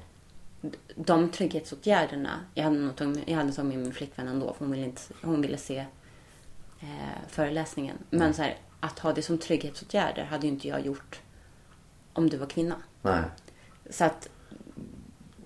De 0.95 1.30
trygghetsåtgärderna. 1.32 2.39
Jag 2.54 2.64
hade, 2.64 2.78
nog 2.80 2.95
tagit, 2.95 3.24
jag 3.26 3.38
hade 3.38 3.54
tagit 3.54 3.70
med 3.70 3.78
min 3.84 3.93
flickvän 3.93 4.28
ändå. 4.28 4.54
För 4.54 4.66
hon 4.66 4.72
ville, 4.72 4.86
inte, 4.86 5.02
hon 5.22 5.41
ville 5.41 5.58
se 5.58 5.86
eh, 6.82 6.88
föreläsningen. 7.28 7.98
Men 8.10 8.34
så 8.34 8.42
här, 8.42 8.58
att 8.80 9.00
ha 9.00 9.14
det 9.14 9.22
som 9.22 9.38
trygghetsåtgärder 9.38 10.24
hade 10.24 10.48
ju 10.48 10.54
inte 10.54 10.68
jag 10.68 10.86
gjort 10.86 11.20
om 12.14 12.30
du 12.30 12.38
var 12.38 12.48
kvinna. 12.48 12.76
Nej. 13.02 13.22
Så 13.90 14.04
att 14.04 14.30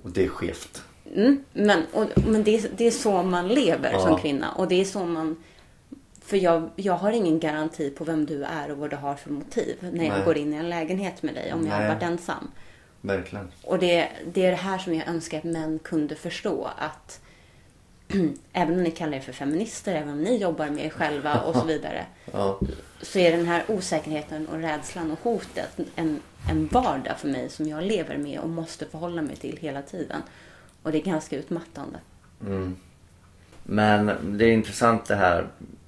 Och 0.04 0.12
det 0.12 0.24
är 0.26 0.30
skevt. 0.30 0.84
Mm, 1.16 1.44
men 1.54 1.84
och, 1.94 2.06
men 2.28 2.44
det, 2.44 2.56
är, 2.56 2.70
det 2.78 2.88
är 2.88 2.92
så 2.92 3.24
man 3.24 3.48
lever 3.48 3.92
Ja. 3.92 4.00
som 4.00 4.18
kvinna. 4.18 4.52
Och 4.52 4.68
det 4.68 4.82
är 4.82 4.86
så 4.86 5.06
man... 5.06 5.44
För 6.22 6.38
jag, 6.38 6.70
jag 6.76 6.94
har 6.94 7.12
ingen 7.12 7.40
garanti 7.40 7.90
på 7.90 8.04
vem 8.04 8.26
du 8.26 8.44
är 8.44 8.72
och 8.72 8.78
vad 8.78 8.90
du 8.90 8.96
har 8.96 9.16
för 9.16 9.32
motiv 9.32 9.78
när 9.80 10.04
jag 10.06 10.14
Nej. 10.14 10.26
går 10.26 10.38
in 10.38 10.54
i 10.54 10.58
en 10.58 10.70
lägenhet 10.70 11.24
med 11.24 11.34
dig 11.34 11.54
om 11.54 11.66
jag 11.66 11.74
har 11.74 11.80
Nej. 11.80 11.90
varit 11.90 12.04
ensam. 12.04 12.52
Verkligen. 13.02 13.52
Och 13.64 13.80
det, 13.80 14.10
det 14.34 14.46
är 14.46 14.52
det 14.52 14.58
här 14.58 14.78
som 14.78 14.94
jag 14.94 15.08
önskar 15.08 15.38
att 15.38 15.44
män 15.44 15.80
kunde 15.80 16.16
förstå. 16.16 16.70
Att 16.78 17.22
även 18.54 18.76
om 18.76 18.84
ni 18.84 18.92
kallar 18.92 19.18
er 19.18 19.22
för 19.22 19.34
feminister, 19.34 19.96
även 19.96 20.10
om 20.10 20.22
ni 20.22 20.38
jobbar 20.38 20.70
med 20.70 20.86
er 20.86 20.90
själva 20.90 21.42
och 21.42 21.56
så 21.56 21.66
vidare. 21.66 22.06
Ja. 22.32 22.60
Så 23.02 23.20
är 23.20 23.38
den 23.38 23.46
här 23.46 23.64
osäkerheten 23.68 24.48
och 24.48 24.60
rädslan 24.60 25.12
och 25.12 25.20
hotet 25.24 25.80
en, 25.96 26.20
en 26.50 26.68
vardag 26.68 27.18
för 27.18 27.28
mig 27.28 27.50
som 27.50 27.68
jag 27.68 27.84
lever 27.84 28.18
med 28.18 28.40
och 28.40 28.50
måste 28.50 28.86
förhålla 28.86 29.22
mig 29.22 29.36
till 29.36 29.58
hela 29.62 29.82
tiden. 29.82 30.22
Och 30.84 30.92
det 30.92 30.98
är 30.98 31.04
ganska 31.04 31.38
utmattande. 31.38 32.00
Mm. 32.42 32.76
Men 33.64 34.12
det 34.38 34.46
är 34.46 34.52
intressant 34.52 35.06
det 35.06 35.16
här 35.16 35.48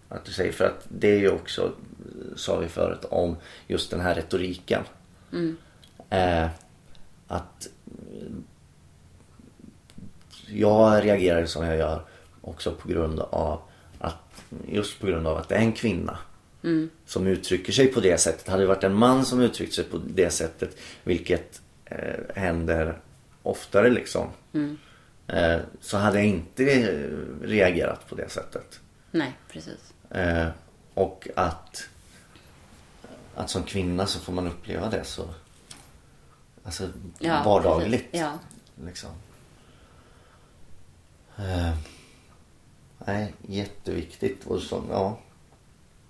att 0.10 0.26
du 0.26 0.32
säger 0.32 0.52
för 0.52 0.66
att 0.66 0.86
det 0.90 1.08
är 1.08 1.20
ju 1.20 1.30
också, 1.30 1.72
sa 2.36 2.58
vi 2.58 2.68
förut, 2.68 3.06
om 3.10 3.38
just 3.68 3.92
den 3.92 4.00
här 4.00 4.16
retoriken. 4.16 4.84
Eh, 6.10 6.48
att 7.28 7.70
jag 10.48 11.06
reagerar 11.06 11.46
som 11.46 11.66
jag 11.66 11.78
gör 11.78 12.02
också 12.46 12.72
på 12.72 12.88
grund 12.88 13.20
av 13.20 13.62
att 14.00 14.44
just 14.68 15.00
på 15.00 15.08
grund 15.08 15.28
av 15.28 15.38
att 15.38 15.50
det 15.50 15.56
är 15.56 15.60
en 15.60 15.74
kvinna 15.74 16.18
som 17.06 17.28
uttrycker 17.28 17.74
sig 17.74 17.88
på 17.88 18.00
det 18.00 18.18
sättet. 18.18 18.48
Hade 18.48 18.64
det 18.64 18.68
varit 18.68 18.84
en 18.84 18.96
man 18.96 19.26
som 19.26 19.42
uttryckt 19.42 19.74
sig 19.74 19.84
på 19.84 19.98
det 19.98 20.30
sättet, 20.30 20.78
vilket 21.04 21.62
eh, 21.86 22.36
händer 22.36 23.00
oftare 23.44 23.90
liksom. 23.90 24.28
Eh, 25.28 25.60
så 25.82 25.98
hade 25.98 26.18
jag 26.18 26.28
inte 26.28 26.64
eh, 26.64 27.48
reagerat 27.48 28.10
på 28.10 28.16
det 28.16 28.30
sättet. 28.30 28.80
Nej, 29.12 29.38
precis. 29.52 29.94
Eh, 30.10 30.48
och 30.94 31.28
att, 31.36 31.90
att 33.36 33.50
som 33.50 33.64
kvinna 33.64 34.06
så 34.06 34.20
får 34.20 34.34
man 34.34 34.48
uppleva 34.48 34.90
det 34.90 35.04
så 35.04 35.30
alltså, 36.64 36.90
Ja, 37.20 37.44
vardagligt. 37.46 38.08
Ja. 38.12 38.40
Liksom. 38.86 39.10
Eh, 41.38 41.74
nej, 42.98 43.34
jätteviktigt. 43.48 44.46
Och 44.46 44.62
så, 44.62 44.84
ja, 44.90 45.20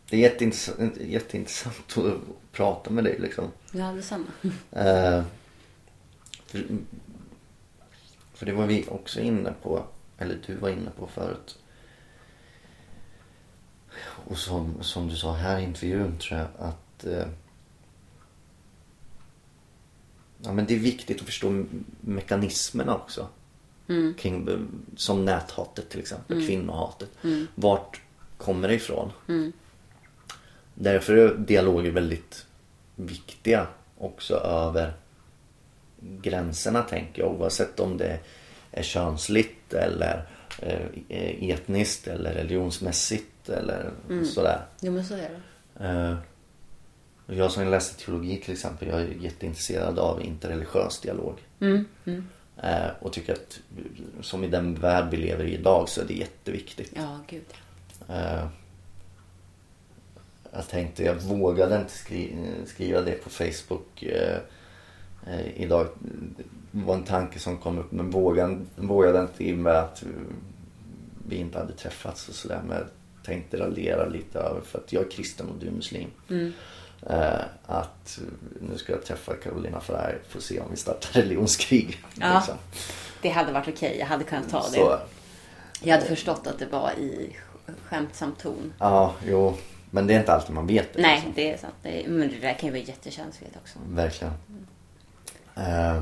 det 0.10 0.16
är 0.16 0.22
jätteintressant, 0.22 0.98
jätteintressant 0.98 1.98
att 1.98 2.52
prata 2.52 2.90
med 2.90 3.04
dig 3.04 3.20
liksom. 3.20 3.52
Ja, 3.72 3.92
detsamma. 3.92 4.26
Eh, 4.72 5.24
för, 6.46 6.66
för 8.34 8.46
det 8.46 8.54
var 8.54 8.66
vi 8.66 8.86
också 8.88 9.20
inne 9.20 9.54
på, 9.64 9.84
eller 10.18 10.40
du 10.46 10.56
var 10.56 10.70
inne 10.70 10.90
på 10.90 11.08
förut. 11.08 11.58
Och 14.28 14.38
som, 14.38 14.84
som 14.84 15.08
du 15.08 15.16
sa 15.16 15.34
här 15.34 15.60
i 15.60 15.64
intervjun 15.64 16.18
tror 16.18 16.40
jag 16.40 16.48
att 16.58 17.06
eh, 17.06 17.28
ja, 20.42 20.52
men 20.52 20.66
det 20.66 20.76
är 20.76 20.80
viktigt 20.80 21.20
att 21.20 21.26
förstå 21.26 21.66
mekanismerna 22.02 22.96
också. 22.96 23.28
Kring, 24.18 24.48
eh, 24.48 24.58
som 24.96 25.26
näthatet 25.26 25.90
till 25.90 26.00
exempel, 26.00 26.46
kvinnohatet. 26.48 27.10
Vart 27.56 28.02
kommer 28.38 28.68
det 28.68 28.74
ifrån? 28.74 29.12
Därför 30.74 31.16
är 31.18 31.36
dialoger 31.36 31.92
väldigt 31.92 32.46
viktiga 32.96 33.68
också 33.98 34.36
över 34.36 34.94
gränserna 36.00 36.82
tänker 36.82 37.22
jag. 37.22 37.32
Oavsett 37.32 37.80
om 37.80 37.98
det 37.98 38.20
är 38.72 38.84
könsligt 38.84 39.74
eller 39.74 40.28
eh, 40.60 41.50
etniskt 41.50 42.08
eller 42.08 42.34
religionsmässigt 42.34 43.50
eller 43.50 43.92
sådär. 44.26 44.66
Jo, 44.82 44.92
men 44.92 45.06
så 45.06 45.14
är 45.14 45.30
det. 45.30 45.86
Eh, 45.86 46.16
jag 47.28 47.52
som 47.52 47.68
läste 47.68 48.06
teologi 48.06 48.38
till 48.38 48.54
exempel, 48.54 48.88
jag 48.88 49.02
är 49.02 49.08
jätteintresserad 49.08 50.00
av 50.00 50.22
interreligiös 50.22 51.00
dialog. 51.02 51.40
Eh, 51.60 51.80
och 53.00 53.14
tycker 53.14 53.34
att 53.34 53.60
som 54.22 54.44
i 54.44 54.48
den 54.48 54.76
värld 54.76 55.08
vi 55.12 55.18
lever 55.18 55.44
i 55.44 55.54
idag 55.54 55.90
så 55.90 56.02
är 56.02 56.06
det 56.06 56.14
jätteviktigt. 56.14 56.92
Ja, 56.96 57.20
gud. 57.28 57.44
Eh, 58.10 58.48
jag 60.56 60.68
tänkte, 60.68 61.04
jag 61.04 61.16
vågade 61.16 61.78
inte 61.78 61.94
skri 61.94 62.38
skriva 62.66 63.02
det 63.02 63.24
på 63.24 63.30
Facebook 63.30 64.04
eh, 64.04 64.38
eh, 65.28 65.62
idag. 65.62 65.88
Det 66.72 66.86
var 66.86 66.96
en 66.96 67.04
tanke 67.04 67.40
som 67.40 67.58
kom 67.58 67.78
upp 67.78 67.92
men 67.92 68.10
vågade, 68.10 68.58
vågade 68.76 69.22
inte 69.22 69.44
i 69.44 69.54
och 69.54 69.58
med 69.58 69.74
att 69.74 70.04
eh, 70.04 70.10
vi 71.28 71.36
inte 71.36 71.60
hade 71.60 71.74
träffats 71.74 72.30
och 72.30 72.36
sådär. 72.36 72.62
Men 72.68 72.78
jag 72.78 72.88
tänkte 73.24 73.58
raljera 73.58 74.06
lite 74.06 74.40
över 74.40 74.62
för 74.62 74.80
att 74.80 74.94
jag 74.94 75.06
är 75.06 75.12
kristen 75.12 75.50
och 75.50 75.56
du 75.60 75.68
är 75.68 75.72
muslim. 75.72 76.10
Eh, 76.30 76.50
att 77.66 78.18
eh, 78.18 78.24
nu 78.62 78.78
ska 78.78 78.92
jag 78.92 79.06
träffa 79.06 79.34
Carolina 79.36 79.80
Frey 79.82 80.16
för 80.30 80.38
att 80.38 80.44
se 80.44 80.60
om 80.60 80.68
vi 80.72 80.78
startar 80.78 81.10
religionskrig. 81.22 82.04
Ja. 82.16 82.36
liksom. 82.38 82.56
Det 83.22 83.30
hade 83.30 83.52
varit 83.52 83.68
okej. 83.68 83.98
Jag 84.00 84.06
hade 84.06 84.24
kunnat 84.24 84.50
ta 84.50 84.62
det. 84.64 84.70
Så, 84.76 85.00
Jag 85.82 85.94
hade 85.96 86.06
förstått 86.08 86.48
att 86.48 86.60
det 86.60 86.66
var 86.66 86.92
i 86.92 87.36
skämtsam 87.86 88.32
ton. 88.42 88.74
ja, 88.80 89.14
jo. 89.28 89.54
Men 89.92 90.08
det 90.08 90.14
är 90.14 90.20
inte 90.20 90.34
alltid 90.34 90.56
man 90.56 90.68
vet 90.68 90.94
det. 90.94 91.02
Nej, 91.02 91.16
liksom. 91.16 91.34
det 91.36 91.52
är 91.54 91.58
sant. 91.58 91.74
Det 91.82 92.06
är, 92.06 92.10
men 92.10 92.30
det 92.30 92.40
där 92.40 92.54
kan 92.54 92.68
ju 92.68 92.72
vara 92.74 92.84
jättekänsligt 92.84 93.56
också. 93.64 93.80
Verkligen. 93.90 94.34
Eh, 95.56 96.02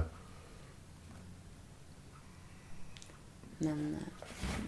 Men 3.58 3.96
eh, 4.00 4.08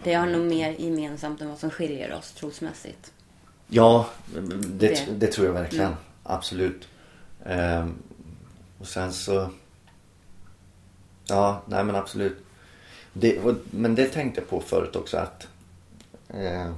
vi 0.03 0.13
har 0.13 0.25
nog 0.25 0.41
mer 0.45 0.71
gemensamt 0.71 1.41
än 1.41 1.49
vad 1.49 1.57
som 1.59 1.69
skiljer 1.69 2.13
oss 2.13 2.31
trosmässigt. 2.31 3.13
ja, 3.67 4.09
det, 4.35 4.87
Det. 4.87 5.05
det. 5.11 5.27
tror 5.27 5.47
jag 5.47 5.53
verkligen. 5.53 5.85
Mm. 5.85 5.97
Absolut. 6.25 6.87
Eh, 7.45 7.87
och 8.79 8.87
sen 8.87 9.13
så... 9.13 9.49
Ja, 11.25 11.61
nej 11.65 11.83
men 11.83 11.95
absolut. 11.95 12.37
Det, 13.13 13.39
och, 13.39 13.55
men 13.71 13.95
det 13.95 14.05
tänkte 14.05 14.41
jag 14.41 14.49
på 14.49 14.61
förut 14.61 14.95
också 14.95 15.17
att... 15.17 15.47
Eh, 16.27 16.71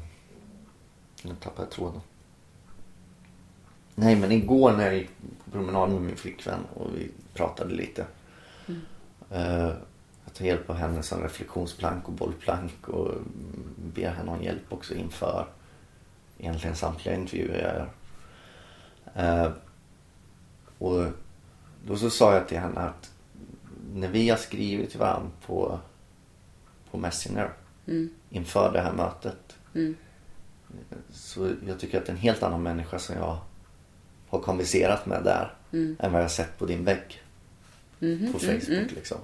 nu 1.22 1.36
tappade 1.40 1.62
jag 1.62 1.70
tråden. 1.70 2.02
Nej 3.96 4.16
men 4.16 4.32
igår 4.32 4.72
när 4.72 4.86
jag 4.86 4.96
gick 4.96 5.10
på 5.46 5.52
promenad 5.52 5.90
med 5.90 6.02
min 6.02 6.16
flickvän 6.16 6.60
och 6.74 6.90
vi 6.96 7.12
pratade 7.34 7.74
lite. 7.74 8.06
Eh, 9.32 9.72
jag 10.26 10.34
tar 10.34 10.46
hjälp 10.46 10.70
av 10.70 10.76
henne 10.76 11.04
som 11.04 11.22
reflektionsplank 11.22 12.08
och 12.08 12.14
bollplank 12.14 12.88
och 12.88 13.12
ber 13.76 14.10
henne 14.10 14.32
om 14.32 14.44
hjälp 14.44 14.74
också 14.74 14.94
inför 14.94 15.48
egentligen 16.38 16.76
samtliga 16.76 17.16
intervjuer 17.16 17.62
jag 17.64 17.74
gör. 17.74 17.90
Eh, 19.18 19.52
och 20.78 21.06
då 21.86 21.98
så 21.98 22.10
sa 22.10 22.34
jag 22.34 22.48
till 22.48 22.58
henne 22.60 22.80
att 22.80 23.12
när 23.94 24.08
vi 24.08 24.30
har 24.30 24.38
skrivit 24.38 24.90
till 24.90 25.00
varandra 25.00 25.30
på, 25.46 25.80
på 26.92 26.98
Messenger 26.98 27.52
inför 28.30 28.72
det 28.74 28.82
här 28.82 28.94
mötet. 28.94 29.56
Så 31.12 31.52
jag 31.68 31.80
tycker 31.80 31.98
att 31.98 32.06
det 32.06 32.12
är 32.12 32.16
en 32.16 32.22
helt 32.22 32.44
annan 32.44 32.64
människa 32.64 33.00
som 33.00 33.16
jag 33.16 33.38
har 34.30 34.40
konverserat 34.40 35.06
med 35.06 35.24
där 35.24 35.54
än 36.00 36.12
vad 36.12 36.22
jag 36.22 36.26
har 36.26 36.30
sett 36.30 36.58
på 36.58 36.66
din 36.66 36.84
vägg. 36.84 37.22
På 38.34 38.40
Facebook 38.40 38.92
liksom. 38.96 39.18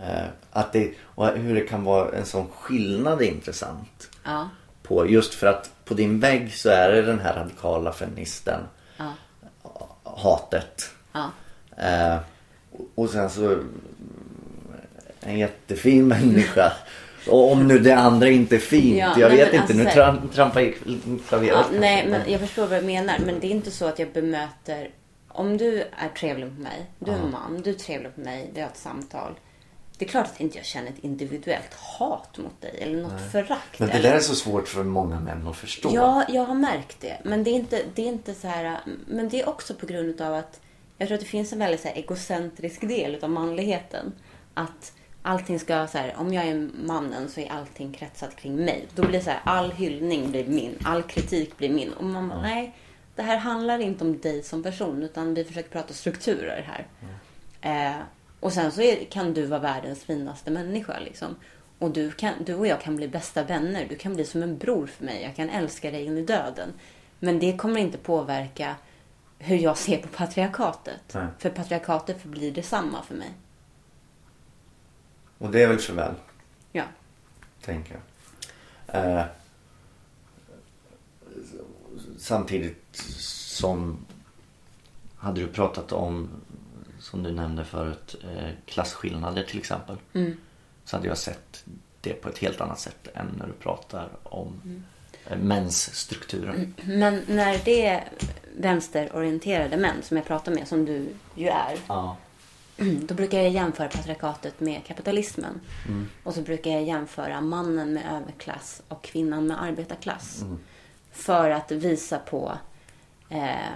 Eh, 0.00 0.26
att 0.50 0.72
det, 0.72 0.94
och 1.00 1.28
hur 1.28 1.54
det 1.54 1.60
kan 1.60 1.84
vara 1.84 2.12
en 2.12 2.26
sån 2.26 2.48
skillnad 2.48 3.22
är 3.22 3.26
intressant. 3.26 4.10
Ja. 4.24 4.48
På, 4.92 5.06
just 5.06 5.34
för 5.34 5.46
att 5.46 5.70
på 5.84 5.94
din 5.94 6.20
vägg 6.20 6.54
så 6.54 6.68
är 6.68 6.92
det 6.92 7.02
den 7.02 7.18
här 7.18 7.34
radikala 7.34 7.92
feministen. 7.92 8.60
Ja. 8.96 9.12
Hatet. 10.04 10.90
Ja. 11.12 11.30
Eh, 11.76 12.16
och- 12.94 13.10
sen 13.10 13.30
så 13.30 13.58
en 15.20 15.38
jättefin 15.38 16.08
människa. 16.08 16.72
Och 17.28 17.52
om 17.52 17.68
nu 17.68 17.78
det 17.78 17.92
andra 17.92 18.28
inte 18.28 18.54
är 18.56 18.58
fint. 18.60 18.98
Ja, 18.98 19.18
jag 19.18 19.30
vet 19.30 19.52
inte. 19.54 19.74
Nu 19.74 19.82
alltså- 19.82 19.96
tram, 19.96 20.28
trampar 20.28 20.60
jag 20.60 20.74
klaveret. 21.28 21.52
Ja, 21.72 21.78
nej, 21.80 22.06
men 22.08 22.30
jag 22.32 22.40
förstår 22.40 22.66
vad 22.66 22.82
du 22.82 22.86
menar. 22.86 23.18
Men 23.26 23.40
det 23.40 23.46
är 23.46 23.50
inte 23.50 23.70
så 23.70 23.86
att 23.86 23.98
jag 23.98 24.12
bemöter... 24.12 24.90
Om 25.28 25.56
du 25.56 25.80
är 25.80 26.08
trevlig 26.18 26.46
mot 26.46 26.58
mig, 26.58 26.86
du 26.98 27.10
är 27.10 27.14
en 27.16 27.30
man, 27.30 27.62
du 27.64 27.70
är 27.70 27.74
trevlig 27.74 28.10
mot 28.16 28.24
mig, 28.26 28.50
vi 28.54 28.60
har 28.60 28.68
ett 28.68 28.76
samtal. 28.76 29.32
Det 30.02 30.06
är 30.06 30.10
klart 30.10 30.26
att 30.26 30.40
inte 30.40 30.58
jag 30.58 30.66
känner 30.66 30.88
ett 30.88 30.98
individuellt 30.98 31.74
hat 31.74 32.38
mot 32.38 32.60
dig 32.60 32.78
eller 32.82 33.02
något 33.02 33.32
förakt. 33.32 33.78
Men 33.78 33.88
det 33.88 33.98
där 33.98 34.14
är 34.14 34.20
så 34.20 34.34
svårt 34.34 34.68
för 34.68 34.84
många 34.84 35.20
män 35.20 35.46
att 35.46 35.56
förstå. 35.56 35.90
Ja, 35.94 36.24
jag 36.28 36.44
har 36.44 36.54
märkt 36.54 37.00
det. 37.00 37.18
Men 37.24 37.44
det 37.44 37.50
är 37.50 37.54
inte, 37.54 37.82
det 37.94 38.02
är 38.02 38.06
inte 38.06 38.34
så 38.34 38.48
här... 38.48 38.78
Men 39.06 39.28
det 39.28 39.40
är 39.40 39.48
också 39.48 39.74
på 39.74 39.86
grund 39.86 40.20
av 40.20 40.34
att 40.34 40.60
jag 40.98 41.08
tror 41.08 41.14
att 41.14 41.20
det 41.20 41.26
finns 41.26 41.52
en 41.52 41.58
väldigt 41.58 41.80
så 41.80 41.88
här 41.88 41.94
egocentrisk 41.94 42.80
del 42.80 43.24
av 43.24 43.30
manligheten. 43.30 44.12
Att 44.54 44.92
allting 45.22 45.58
ska 45.58 45.86
så 45.86 45.98
här, 45.98 46.14
om 46.18 46.34
jag 46.34 46.44
är 46.44 46.68
mannen 46.74 47.28
så 47.28 47.40
är 47.40 47.52
allting 47.52 47.92
kretsat 47.92 48.36
kring 48.36 48.56
mig. 48.56 48.86
Då 48.94 49.06
blir 49.06 49.20
så 49.20 49.30
här, 49.30 49.40
all 49.44 49.72
hyllning 49.72 50.30
blir 50.30 50.46
min, 50.46 50.78
all 50.84 51.02
kritik 51.02 51.56
blir 51.56 51.70
min. 51.70 51.92
Och 51.92 52.04
man 52.04 52.28
bara, 52.28 52.42
nej, 52.42 52.76
det 53.16 53.22
här 53.22 53.36
handlar 53.36 53.78
inte 53.78 54.04
om 54.04 54.20
dig 54.20 54.42
som 54.42 54.62
person 54.62 55.02
utan 55.02 55.34
vi 55.34 55.44
försöker 55.44 55.70
prata 55.70 55.94
strukturer 55.94 56.68
här. 56.68 56.86
Eh, 57.60 57.96
och 58.42 58.52
sen 58.52 58.72
så 58.72 58.82
är, 58.82 59.04
kan 59.04 59.34
du 59.34 59.46
vara 59.46 59.60
världens 59.60 60.04
finaste 60.04 60.50
människa 60.50 60.98
liksom. 60.98 61.36
Och 61.78 61.90
du, 61.90 62.10
kan, 62.10 62.34
du 62.44 62.54
och 62.54 62.66
jag 62.66 62.80
kan 62.80 62.96
bli 62.96 63.08
bästa 63.08 63.44
vänner. 63.44 63.86
Du 63.88 63.96
kan 63.96 64.14
bli 64.14 64.24
som 64.24 64.42
en 64.42 64.58
bror 64.58 64.86
för 64.86 65.04
mig. 65.04 65.22
Jag 65.22 65.36
kan 65.36 65.50
älska 65.50 65.90
dig 65.90 66.04
in 66.04 66.18
i 66.18 66.22
döden. 66.22 66.72
Men 67.18 67.38
det 67.38 67.56
kommer 67.56 67.80
inte 67.80 67.98
påverka 67.98 68.76
hur 69.38 69.56
jag 69.56 69.78
ser 69.78 69.98
på 69.98 70.08
patriarkatet. 70.08 71.14
Nej. 71.14 71.26
För 71.38 71.50
patriarkatet 71.50 72.22
förblir 72.22 72.52
detsamma 72.52 73.02
för 73.02 73.14
mig. 73.14 73.30
Och 75.38 75.50
det 75.50 75.62
är 75.62 75.68
väl 75.68 75.78
för 75.78 75.94
väl, 75.94 76.14
Ja. 76.72 76.84
tänker 77.64 77.96
jag. 78.86 79.16
Eh, 79.16 79.24
samtidigt 82.18 82.96
som 83.56 83.98
hade 85.16 85.40
du 85.40 85.46
pratat 85.48 85.92
om, 85.92 86.28
som 87.12 87.22
du 87.22 87.32
nämnde 87.32 87.64
förut, 87.64 88.14
eh, 88.24 88.50
klasskillnader 88.66 89.42
till 89.42 89.58
exempel. 89.58 89.96
Så 90.84 90.96
hade 90.96 91.08
jag 91.08 91.18
sett 91.18 91.64
det 92.00 92.12
på 92.12 92.28
ett 92.28 92.38
helt 92.38 92.60
annat 92.60 92.80
sätt 92.80 93.08
än 93.14 93.26
när 93.38 93.46
du 93.46 93.52
pratar 93.52 94.08
om 94.22 94.82
eh, 95.26 95.38
mäns 95.38 95.94
strukturer. 95.94 96.72
Men 96.84 97.22
när 97.26 97.60
det 97.64 97.86
är 97.86 98.08
vänsterorienterade 98.56 99.76
män 99.76 100.02
som 100.02 100.16
jag 100.16 100.26
pratar 100.26 100.52
med, 100.52 100.68
som 100.68 100.84
du 100.84 101.08
ju 101.34 101.48
är. 101.48 101.78
Ja. 101.86 102.16
Då 103.02 103.14
brukar 103.14 103.38
jag 103.38 103.50
jämföra 103.50 103.88
patriarkatet 103.88 104.60
med 104.60 104.84
kapitalismen. 104.86 105.60
Och 106.22 106.34
så 106.34 106.42
brukar 106.42 106.70
jag 106.70 106.82
jämföra 106.82 107.40
mannen 107.40 107.92
med 107.92 108.02
överklass 108.12 108.82
och 108.88 109.04
kvinnan 109.04 109.46
med 109.46 109.62
arbetarklass. 109.62 110.44
För 111.12 111.50
att 111.50 111.72
visa 111.72 112.18
på 112.18 112.52
eh, 113.28 113.72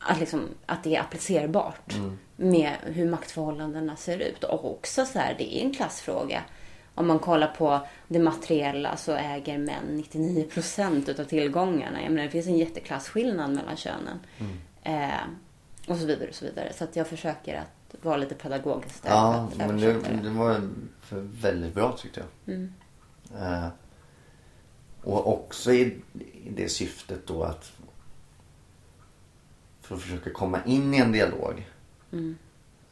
att, 0.00 0.20
liksom, 0.20 0.48
att 0.66 0.84
det 0.84 0.96
är 0.96 1.00
applicerbart 1.00 1.94
med 2.36 2.76
hur 2.82 3.10
maktförhållandena 3.10 3.96
ser 3.96 4.18
ut. 4.18 4.44
Och 4.44 4.70
också 4.70 5.06
så 5.06 5.18
här, 5.18 5.34
det 5.38 5.56
är 5.56 5.64
en 5.64 5.74
klassfråga. 5.74 6.42
Om 6.94 7.06
man 7.06 7.18
kollar 7.18 7.46
på 7.46 7.86
det 8.08 8.18
materiella 8.18 8.96
så 8.96 9.12
äger 9.12 9.58
män 9.58 9.84
99 9.88 10.44
procent 10.44 11.08
utav 11.08 11.24
tillgångarna. 11.24 12.02
Jag 12.02 12.10
menar, 12.10 12.24
det 12.24 12.30
finns 12.30 12.46
en 12.46 12.58
jätteklassskillnad 12.58 13.50
mellan 13.50 13.76
könen. 13.76 14.20
Eh, 14.82 15.10
och 15.88 15.96
så 15.96 16.06
vidare 16.06 16.28
och 16.28 16.34
så 16.34 16.44
vidare. 16.44 16.72
Så 16.72 16.84
att 16.84 16.96
jag 16.96 17.06
försöker 17.06 17.58
att 17.58 18.04
vara 18.04 18.16
lite 18.16 18.34
pedagogisk 18.34 19.02
där. 19.02 19.10
Ja, 19.10 19.50
men 19.56 19.80
det, 19.80 19.92
det. 20.22 20.30
var 20.30 20.68
väldigt 21.42 21.74
bra 21.74 21.92
tyckte 21.92 22.22
jag. 22.44 22.54
Eh, 23.40 23.68
och 25.02 25.32
också 25.32 25.72
i, 25.72 25.96
i 26.44 26.50
det 26.50 26.68
syftet 26.68 27.26
då 27.26 27.42
att 27.42 27.72
för 29.90 29.96
att 29.96 30.02
försöka 30.02 30.30
komma 30.30 30.58
in 30.66 30.94
i 30.94 30.98
en 30.98 31.12
dialog 31.12 31.68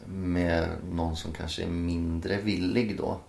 med 0.06 0.68
någon 0.92 1.16
som 1.16 1.32
kanske 1.32 1.62
är 1.62 1.66
mindre 1.68 2.40
villig 2.40 2.96
då. 2.96 3.20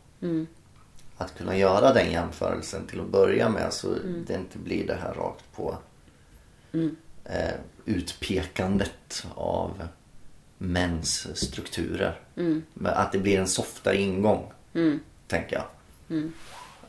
Att 1.18 1.38
kunna 1.38 1.58
göra 1.58 1.94
den 1.94 2.12
jämförelsen 2.12 2.88
till 2.88 3.00
att 3.00 3.08
börja 3.10 3.50
med 3.50 3.74
så 3.74 3.88
det 4.28 4.36
inte 4.36 4.58
blir 4.58 4.88
det 4.88 4.96
här 4.96 5.14
rakt 5.14 5.46
på 5.56 5.78
eh, 7.24 7.54
utpekandet 7.86 9.26
av 9.36 9.88
mäns 10.58 11.38
strukturer. 11.38 12.20
Men 12.74 12.94
att 12.94 13.12
det 13.12 13.20
blir 13.20 13.40
en 13.40 13.48
softare 13.48 13.98
ingång, 13.98 14.52
tänker 15.28 15.56
jag. 15.56 15.66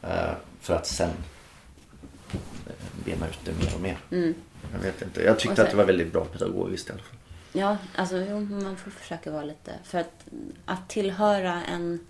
Eh, 0.03 0.35
för 0.61 0.75
att 0.75 0.87
sen 0.87 1.11
eh, 2.67 2.73
bena 3.05 3.29
ut 3.29 3.39
det 3.45 3.53
mer 3.53 3.75
och 3.75 3.81
mer. 3.81 3.99
Jag 4.73 4.79
vet 4.79 5.03
inte. 5.03 5.23
Jag 5.23 5.39
tyckte 5.39 5.57
sen- 5.57 5.65
att 5.65 5.71
det 5.71 5.77
var 5.77 5.85
väldigt 5.85 6.13
bra 6.13 6.25
pedagogiskt 6.25 6.89
i 6.89 6.93
alla 6.93 7.03
fall. 7.03 7.17
Ja, 7.53 7.77
alltså 7.95 8.17
jo, 8.17 8.41
man 8.41 8.77
får 8.77 8.91
försöka 8.91 9.31
vara 9.31 9.45
lite... 9.45 9.73
För 9.85 9.99
att, 9.99 10.25
att 10.65 10.89
tillhöra 10.89 11.65
en... 11.65 12.07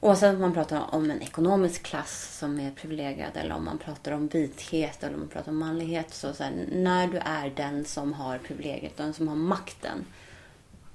Oavsett 0.00 0.34
om 0.34 0.40
man 0.40 0.54
pratar 0.54 0.94
om 0.94 1.10
en 1.10 1.22
ekonomisk 1.22 1.82
klass 1.82 2.38
som 2.38 2.60
är 2.60 2.70
privilegierad 2.70 3.30
eller 3.34 3.54
om 3.54 3.64
man 3.64 3.78
pratar 3.78 4.12
om 4.12 4.28
vithet 4.28 5.02
eller 5.02 5.14
om 5.14 5.20
man 5.20 5.28
pratar 5.28 5.52
om 5.52 5.58
manlighet. 5.58 6.14
Så, 6.14 6.32
så 6.32 6.42
här, 6.42 6.52
när 6.72 7.06
du 7.06 7.18
är 7.18 7.52
den 7.56 7.84
som 7.84 8.12
har 8.12 8.38
privilegiet, 8.38 8.96
den 8.96 9.14
som 9.14 9.28
har 9.28 9.36
makten 9.36 10.04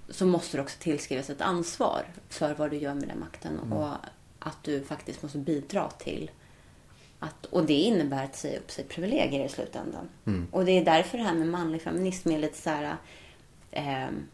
så 0.09 0.25
måste 0.25 0.57
du 0.57 0.61
också 0.61 0.77
tillskrivas 0.79 1.29
ett 1.29 1.41
ansvar 1.41 2.05
för 2.29 2.53
vad 2.53 2.69
du 2.69 2.77
gör 2.77 2.93
med 2.93 3.07
den 3.07 3.19
makten 3.19 3.59
och 3.59 3.87
att 4.39 4.63
du 4.63 4.83
faktiskt 4.83 5.23
måste 5.23 5.37
bidra 5.37 5.89
till 5.89 6.31
att, 7.23 7.45
och 7.45 7.65
det 7.65 7.73
innebär 7.73 8.23
att 8.23 8.35
säga 8.35 8.59
upp 8.59 8.71
sig 8.71 8.83
privilegier 8.83 9.45
i 9.45 9.49
slutändan. 9.49 10.09
Och 10.51 10.65
det 10.65 10.71
är 10.71 10.85
därför 10.85 11.17
det 11.17 11.23
här 11.23 11.33
med 11.33 11.47
manlig 11.47 11.81
feminism 11.81 12.31
är 12.31 12.39
lite 12.39 12.57
så 12.57 12.69
här... 12.69 12.97
ehm, 13.71 14.27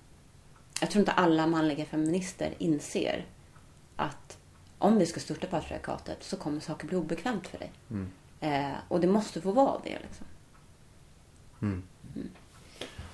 jag 0.81 0.91
tror 0.91 0.99
inte 0.99 1.11
alla 1.11 1.47
manliga 1.47 1.85
feminister 1.85 2.53
inser 2.57 3.25
att 3.95 4.37
om 4.77 4.97
vi 4.97 5.05
ska 5.05 5.19
störta 5.19 5.47
patriarkatet 5.47 6.23
så 6.23 6.37
kommer 6.37 6.59
saker 6.59 6.87
bli 6.87 6.97
obekvämt 6.97 7.47
för 7.47 7.57
dig. 7.57 7.71
Eh, 8.39 8.71
och 8.87 8.99
det 8.99 9.07
måste 9.07 9.41
få 9.41 9.51
vara 9.51 9.81
det. 9.83 9.99
Liksom. 9.99 10.25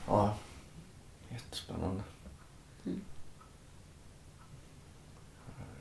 Ja, 0.07 0.35
jättespännande. 1.29 2.03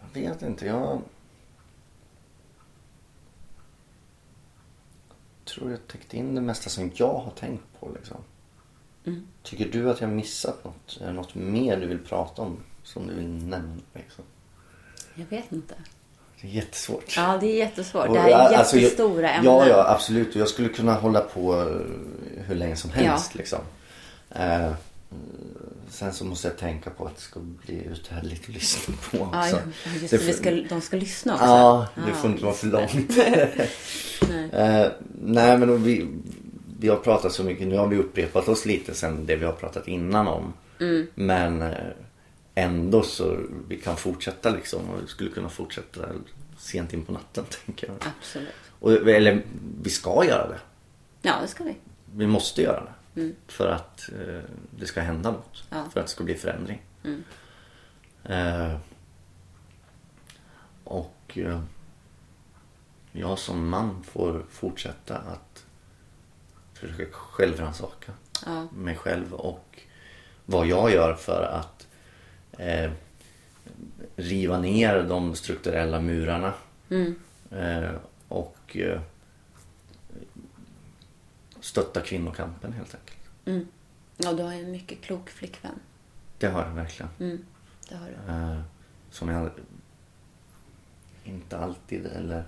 Jag 0.00 0.22
vet 0.22 0.42
inte, 0.42 0.66
jag... 0.66 1.02
tror 5.44 5.70
jag 5.70 5.86
täckte 5.88 6.16
in 6.16 6.34
det 6.34 6.40
mesta 6.40 6.70
som 6.70 6.90
jag 6.94 7.14
har 7.14 7.30
tänkt 7.40 7.62
på 7.80 7.88
liksom. 7.94 8.16
Tycker 9.42 9.68
du 9.72 9.90
att 9.90 10.00
jag 10.00 10.10
missat 10.10 10.64
något? 10.64 10.98
Är 11.00 11.06
det 11.06 11.12
något 11.12 11.34
mer 11.34 11.76
du 11.76 11.86
vill 11.86 11.98
prata 11.98 12.42
om 12.42 12.56
som 12.82 13.06
du 13.06 13.14
vill 13.14 13.28
nämna? 13.28 13.80
Liksom? 13.94 14.24
Jag 15.14 15.26
vet 15.26 15.52
inte. 15.52 15.74
Det 16.40 16.48
är 16.48 16.52
jättesvårt. 16.52 17.16
Ja, 17.16 17.38
det 17.40 17.46
är 17.46 17.56
jättesvårt. 17.56 18.08
Och, 18.08 18.14
Det 18.14 18.20
här 18.20 18.30
är 18.30 18.56
alltså, 18.58 18.76
jag- 18.76 18.82
jättestora 18.82 19.30
ämnen. 19.30 19.52
Ja, 19.54 19.68
ja, 19.68 19.88
absolut. 19.88 20.34
Och 20.34 20.40
jag 20.40 20.48
skulle 20.48 20.68
kunna 20.68 20.94
hålla 20.94 21.20
på 21.20 21.60
eh, 21.60 22.42
hur 22.46 22.54
länge 22.54 22.76
som 22.76 22.90
helst. 22.90 23.30
Ja. 23.34 23.38
Liksom. 23.38 23.58
Eh, 24.30 24.72
sen 25.88 26.12
så 26.12 26.24
måste 26.24 26.48
jag 26.48 26.58
tänka 26.58 26.90
på 26.90 27.06
att 27.06 27.16
det 27.16 27.22
ska 27.22 27.40
bli 27.40 27.84
uthärdligt 27.84 28.42
att 28.42 28.54
lyssna 28.54 28.94
på 29.10 29.18
också. 29.18 29.38
Ja, 29.38 29.60
just 30.00 30.10
Det 30.10 30.16
vi 30.16 30.32
ska, 30.32 30.50
de 30.50 30.80
ska 30.80 30.96
lyssna 30.96 31.34
också. 31.34 31.44
Ja, 31.44 31.86
det 31.94 32.02
Ja, 32.08 32.14
får 32.14 32.30
inte 32.30 32.44
vara 32.44 32.54
för 32.54 32.66
långt. 32.66 33.18
eh, 34.52 34.86
nej, 35.22 35.58
men 35.58 35.82
vi, 35.82 36.08
vi 36.80 36.88
har 36.88 36.96
pratat 36.96 37.32
så 37.32 37.44
mycket. 37.44 37.68
Nu 37.68 37.76
har 37.76 37.86
vi 37.86 37.96
upprepat 37.96 38.48
oss 38.48 38.66
lite 38.66 38.94
sen 38.94 39.26
det 39.26 39.36
vi 39.36 39.44
har 39.44 39.52
pratat 39.52 39.88
innan 39.88 40.28
om. 40.28 40.52
Mm. 40.80 41.06
Men 41.14 41.62
eh, 41.62 41.76
ändå 42.54 43.02
så 43.02 43.38
vi 43.68 43.76
kan 43.76 43.96
fortsätta 43.96 44.50
liksom. 44.50 44.90
Och 44.90 45.02
vi 45.02 45.06
skulle 45.06 45.30
kunna 45.30 45.48
fortsätta 45.48 46.00
sent 46.58 46.92
in 46.92 47.04
på 47.04 47.12
natten 47.12 47.44
tänker 47.66 47.86
jag. 47.86 47.96
Absolut. 48.18 48.48
Och, 48.80 48.92
eller 48.92 49.42
vi 49.82 49.90
ska 49.90 50.24
göra 50.24 50.48
det. 50.48 50.58
Ja, 51.22 51.34
det 51.42 51.48
ska 51.48 51.64
vi. 51.64 51.76
Vi 52.14 52.26
måste 52.26 52.62
göra 52.62 52.80
det. 52.80 52.92
För 53.46 53.68
att 53.68 54.08
eh, 54.12 54.40
det 54.70 54.86
ska 54.86 55.00
hända 55.00 55.30
något. 55.30 55.64
Ja. 55.70 55.84
För 55.92 56.00
att 56.00 56.06
det 56.06 56.12
ska 56.12 56.24
bli 56.24 56.34
förändring. 56.34 56.82
Eh, 58.24 58.76
och 60.84 61.38
eh, 61.38 61.60
jag 63.12 63.38
som 63.38 63.68
man 63.68 64.02
får 64.02 64.44
fortsätta 64.50 65.18
att 65.18 65.64
försöka 66.74 67.12
självrannsaka 67.12 68.12
Ja. 68.46 68.66
mig 68.72 68.96
själv 68.96 69.32
och 69.34 69.80
vad 70.46 70.66
jag 70.66 70.92
gör 70.92 71.14
för 71.14 71.42
att 71.42 71.86
eh, 72.58 72.90
riva 74.16 74.58
ner 74.58 75.02
de 75.02 75.34
strukturella 75.34 76.00
murarna. 76.00 76.54
Eh, 77.50 77.90
och 78.28 78.76
eh, 78.76 79.00
stötta 81.62 82.00
kvinnokampen 82.00 82.72
helt 82.72 82.94
enkelt. 82.94 83.18
Mm. 83.44 83.66
Ja, 84.16 84.32
du 84.32 84.42
har 84.42 84.54
ju 84.54 84.64
en 84.64 84.70
mycket 84.70 85.00
klok 85.00 85.30
flickvän. 85.30 85.80
Det 86.38 86.46
har 86.46 86.62
jag 86.62 86.70
verkligen. 86.70 87.10
Mm, 87.20 87.44
det 87.88 87.94
har 87.96 88.06
du. 88.06 88.32
Eh, 88.32 88.60
som 89.10 89.28
jag 89.28 89.50
inte 91.24 91.58
alltid 91.58 92.06
eller 92.06 92.44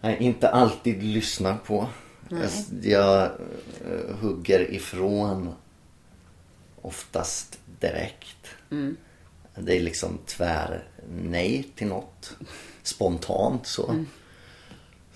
nej, 0.00 0.16
inte 0.20 0.48
alltid 0.48 1.02
lyssnar 1.02 1.56
på. 1.56 1.88
Jag, 2.28 2.50
jag 2.82 3.22
eh, 3.24 4.16
hugger 4.20 4.70
ifrån 4.70 5.54
oftast 6.80 7.58
direkt. 7.80 8.46
det 9.54 9.76
är 9.76 9.80
liksom 9.80 10.18
tvär 10.26 10.84
nej 11.10 11.68
till 11.74 11.86
något. 11.86 12.36
Spontant 12.82 13.66
så. 13.66 14.04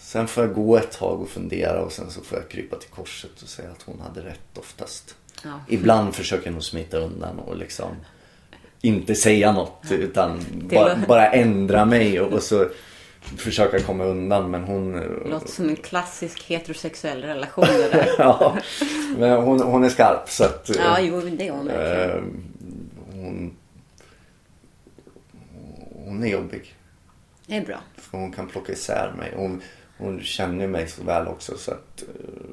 Sen 0.09 0.29
får 0.29 0.45
jag 0.45 0.55
gå 0.55 0.77
ett 0.77 0.93
tag 0.93 1.21
och 1.21 1.29
fundera 1.29 1.81
och 1.81 1.93
sen 1.93 2.11
så 2.11 2.21
får 2.21 2.39
jag 2.39 2.49
krypa 2.49 2.77
till 2.77 2.89
korset 2.91 3.43
och 3.43 3.49
säga 3.49 3.71
att 3.71 3.83
hon 3.83 4.01
hade 4.01 4.21
rätt 4.21 4.59
oftast. 4.59 5.15
Ja. 5.45 5.61
Ibland 5.69 6.15
försöker 6.15 6.47
jag 6.47 6.53
nog 6.53 6.65
smita 6.65 6.99
undan 6.99 7.39
och 7.39 7.57
liksom 7.57 7.97
inte 8.81 9.15
säga 9.15 9.53
något 9.53 9.83
utan 9.91 10.41
bara, 10.53 10.97
bara 11.09 11.31
ändra 11.31 11.85
mig 11.85 12.21
och, 12.21 12.33
och 12.33 12.43
så 12.43 12.69
försöka 13.21 13.81
komma 13.81 14.05
undan 14.05 14.51
men 14.51 14.65
hon... 14.65 14.93
Låter 15.31 15.49
som 15.49 15.69
en 15.69 15.77
klassisk 15.77 16.43
heterosexuell 16.43 17.23
relation 17.23 17.67
det 17.67 17.91
där. 17.91 18.09
ja, 18.19 18.59
men 19.19 19.43
hon, 19.43 19.63
hon 19.63 19.85
är 19.85 19.89
skarp 19.89 20.29
så 20.29 20.45
att... 20.45 20.71
Ja, 20.77 21.01
jo, 21.01 21.21
det 21.21 21.49
är 21.49 21.53
hon 21.53 21.67
verkligen. 21.67 22.11
eh, 22.11 22.23
hon, 23.13 23.57
hon 26.05 26.23
är 26.25 26.29
jobbig. 26.29 26.75
Det 27.47 27.57
är 27.57 27.65
bra. 27.65 27.79
För 27.97 28.19
hon 28.19 28.33
kan 28.33 28.49
plocka 28.49 28.73
isär 28.73 29.13
mig. 29.19 29.33
Hon, 29.37 29.63
hon 29.99 30.23
känner 30.23 30.67
mig 30.67 30.89
så 30.89 31.05
väl 31.05 31.29
också 31.29 31.59
så 31.59 31.71
att 31.71 32.03
eh, 32.03 32.45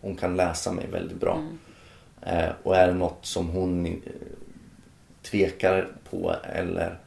hon 0.00 0.16
kan 0.16 0.36
läsa 0.36 0.72
mig 0.72 0.86
väldigt 0.86 1.20
bra. 1.20 1.42
Eh, 2.22 2.50
och 2.62 2.76
är 2.76 2.86
det 2.86 2.94
något 2.94 3.26
som 3.26 3.48
hon 3.48 3.86
eh, 3.86 3.92
tvekar 5.22 5.88
på 6.10 6.34
eller 6.44 6.98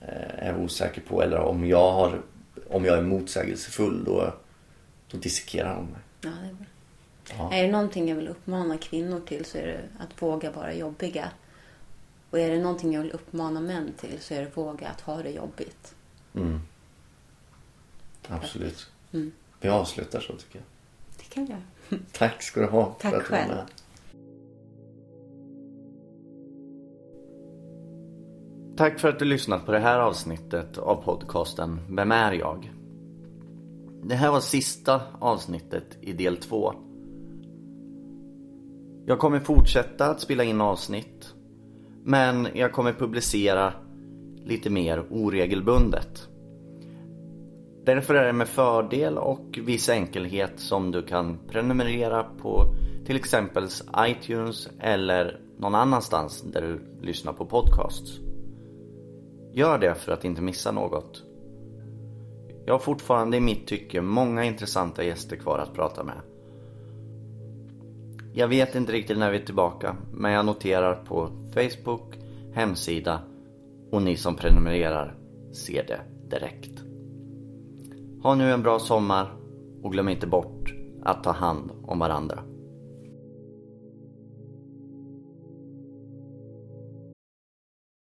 eh, 0.00 0.48
är 0.48 0.56
osäker 0.56 1.00
på 1.00 1.22
eller 1.22 1.38
om 1.38 1.66
jag, 1.66 1.92
har, 1.92 2.20
om 2.68 2.84
jag 2.84 2.98
är 2.98 3.02
motsägelsefull 3.02 4.04
då, 4.04 4.34
då 5.10 5.18
dissekerar 5.18 5.74
hon 5.74 5.86
mig. 5.86 6.00
Ja, 6.20 6.30
det 6.30 6.48
är 6.48 6.52
bra. 6.52 6.66
Ja. 7.38 7.54
Är 7.54 7.62
det 7.62 7.70
någonting 7.70 8.08
jag 8.08 8.16
vill 8.16 8.28
uppmana 8.28 8.78
kvinnor 8.78 9.20
till 9.26 9.44
så 9.44 9.58
är 9.58 9.66
det 9.66 9.80
att 9.98 10.22
våga 10.22 10.50
vara 10.50 10.74
jobbiga. 10.74 11.30
Och 12.30 12.38
är 12.38 12.50
det 12.50 12.58
någonting 12.58 12.92
jag 12.92 13.02
vill 13.02 13.12
uppmana 13.12 13.60
män 13.60 13.92
till 14.00 14.20
så 14.20 14.34
är 14.34 14.40
det 14.40 14.56
våga 14.56 14.88
att 14.88 15.00
ha 15.00 15.22
det 15.22 15.30
jobbigt. 15.30 15.94
Mm. 16.34 16.60
Absolut. 18.28 18.86
Mm. 19.12 19.32
Vi 19.60 19.68
avslutar 19.68 20.20
så 20.20 20.32
tycker 20.36 20.58
jag. 20.58 20.64
Det 21.18 21.34
kan 21.34 21.46
jag. 21.46 21.98
Tack 22.12 22.42
ska 22.42 22.60
du 22.60 22.66
ha 22.66 22.96
Tack 23.00 23.12
för 23.12 23.18
att 23.18 23.26
du 23.26 23.48
var 23.48 23.56
med. 23.56 23.66
Tack 28.76 29.00
för 29.00 29.08
att 29.08 29.18
du 29.18 29.24
lyssnat 29.24 29.66
på 29.66 29.72
det 29.72 29.78
här 29.78 29.98
avsnittet 29.98 30.78
av 30.78 31.02
podcasten 31.04 31.80
Vem 31.88 32.12
är 32.12 32.32
jag? 32.32 32.72
Det 34.02 34.14
här 34.14 34.30
var 34.30 34.40
sista 34.40 35.00
avsnittet 35.18 35.98
i 36.00 36.12
del 36.12 36.36
två. 36.36 36.74
Jag 39.06 39.18
kommer 39.18 39.40
fortsätta 39.40 40.06
att 40.06 40.20
spela 40.20 40.44
in 40.44 40.60
avsnitt. 40.60 41.34
Men 42.04 42.48
jag 42.54 42.72
kommer 42.72 42.92
publicera 42.92 43.72
lite 44.44 44.70
mer 44.70 45.04
oregelbundet. 45.10 46.28
Därför 47.84 48.14
är 48.14 48.26
det 48.26 48.32
med 48.32 48.48
fördel 48.48 49.18
och 49.18 49.58
viss 49.62 49.88
enkelhet 49.88 50.52
som 50.56 50.90
du 50.90 51.02
kan 51.02 51.38
prenumerera 51.48 52.24
på 52.24 52.74
till 53.06 53.16
exempel 53.16 53.68
iTunes 53.98 54.68
eller 54.80 55.40
någon 55.58 55.74
annanstans 55.74 56.42
där 56.42 56.62
du 56.62 57.06
lyssnar 57.06 57.32
på 57.32 57.46
podcasts. 57.46 58.18
Gör 59.52 59.78
det 59.78 59.94
för 59.94 60.12
att 60.12 60.24
inte 60.24 60.42
missa 60.42 60.72
något. 60.72 61.22
Jag 62.66 62.74
har 62.74 62.78
fortfarande 62.78 63.36
i 63.36 63.40
mitt 63.40 63.66
tycke 63.66 64.00
många 64.00 64.44
intressanta 64.44 65.04
gäster 65.04 65.36
kvar 65.36 65.58
att 65.58 65.74
prata 65.74 66.04
med. 66.04 66.20
Jag 68.32 68.48
vet 68.48 68.74
inte 68.74 68.92
riktigt 68.92 69.18
när 69.18 69.30
vi 69.30 69.38
är 69.38 69.44
tillbaka 69.44 69.96
men 70.12 70.32
jag 70.32 70.46
noterar 70.46 70.94
på 70.94 71.30
Facebook, 71.54 72.18
hemsida 72.52 73.20
och 73.90 74.02
ni 74.02 74.16
som 74.16 74.36
prenumererar 74.36 75.14
ser 75.52 75.86
det 75.86 76.00
direkt. 76.30 76.73
Ha 78.24 78.34
nu 78.34 78.52
en 78.52 78.62
bra 78.62 78.78
sommar 78.78 79.32
och 79.82 79.92
glöm 79.92 80.08
inte 80.08 80.26
bort 80.26 80.74
att 81.02 81.24
ta 81.24 81.32
hand 81.32 81.70
om 81.86 81.98
varandra. 81.98 82.38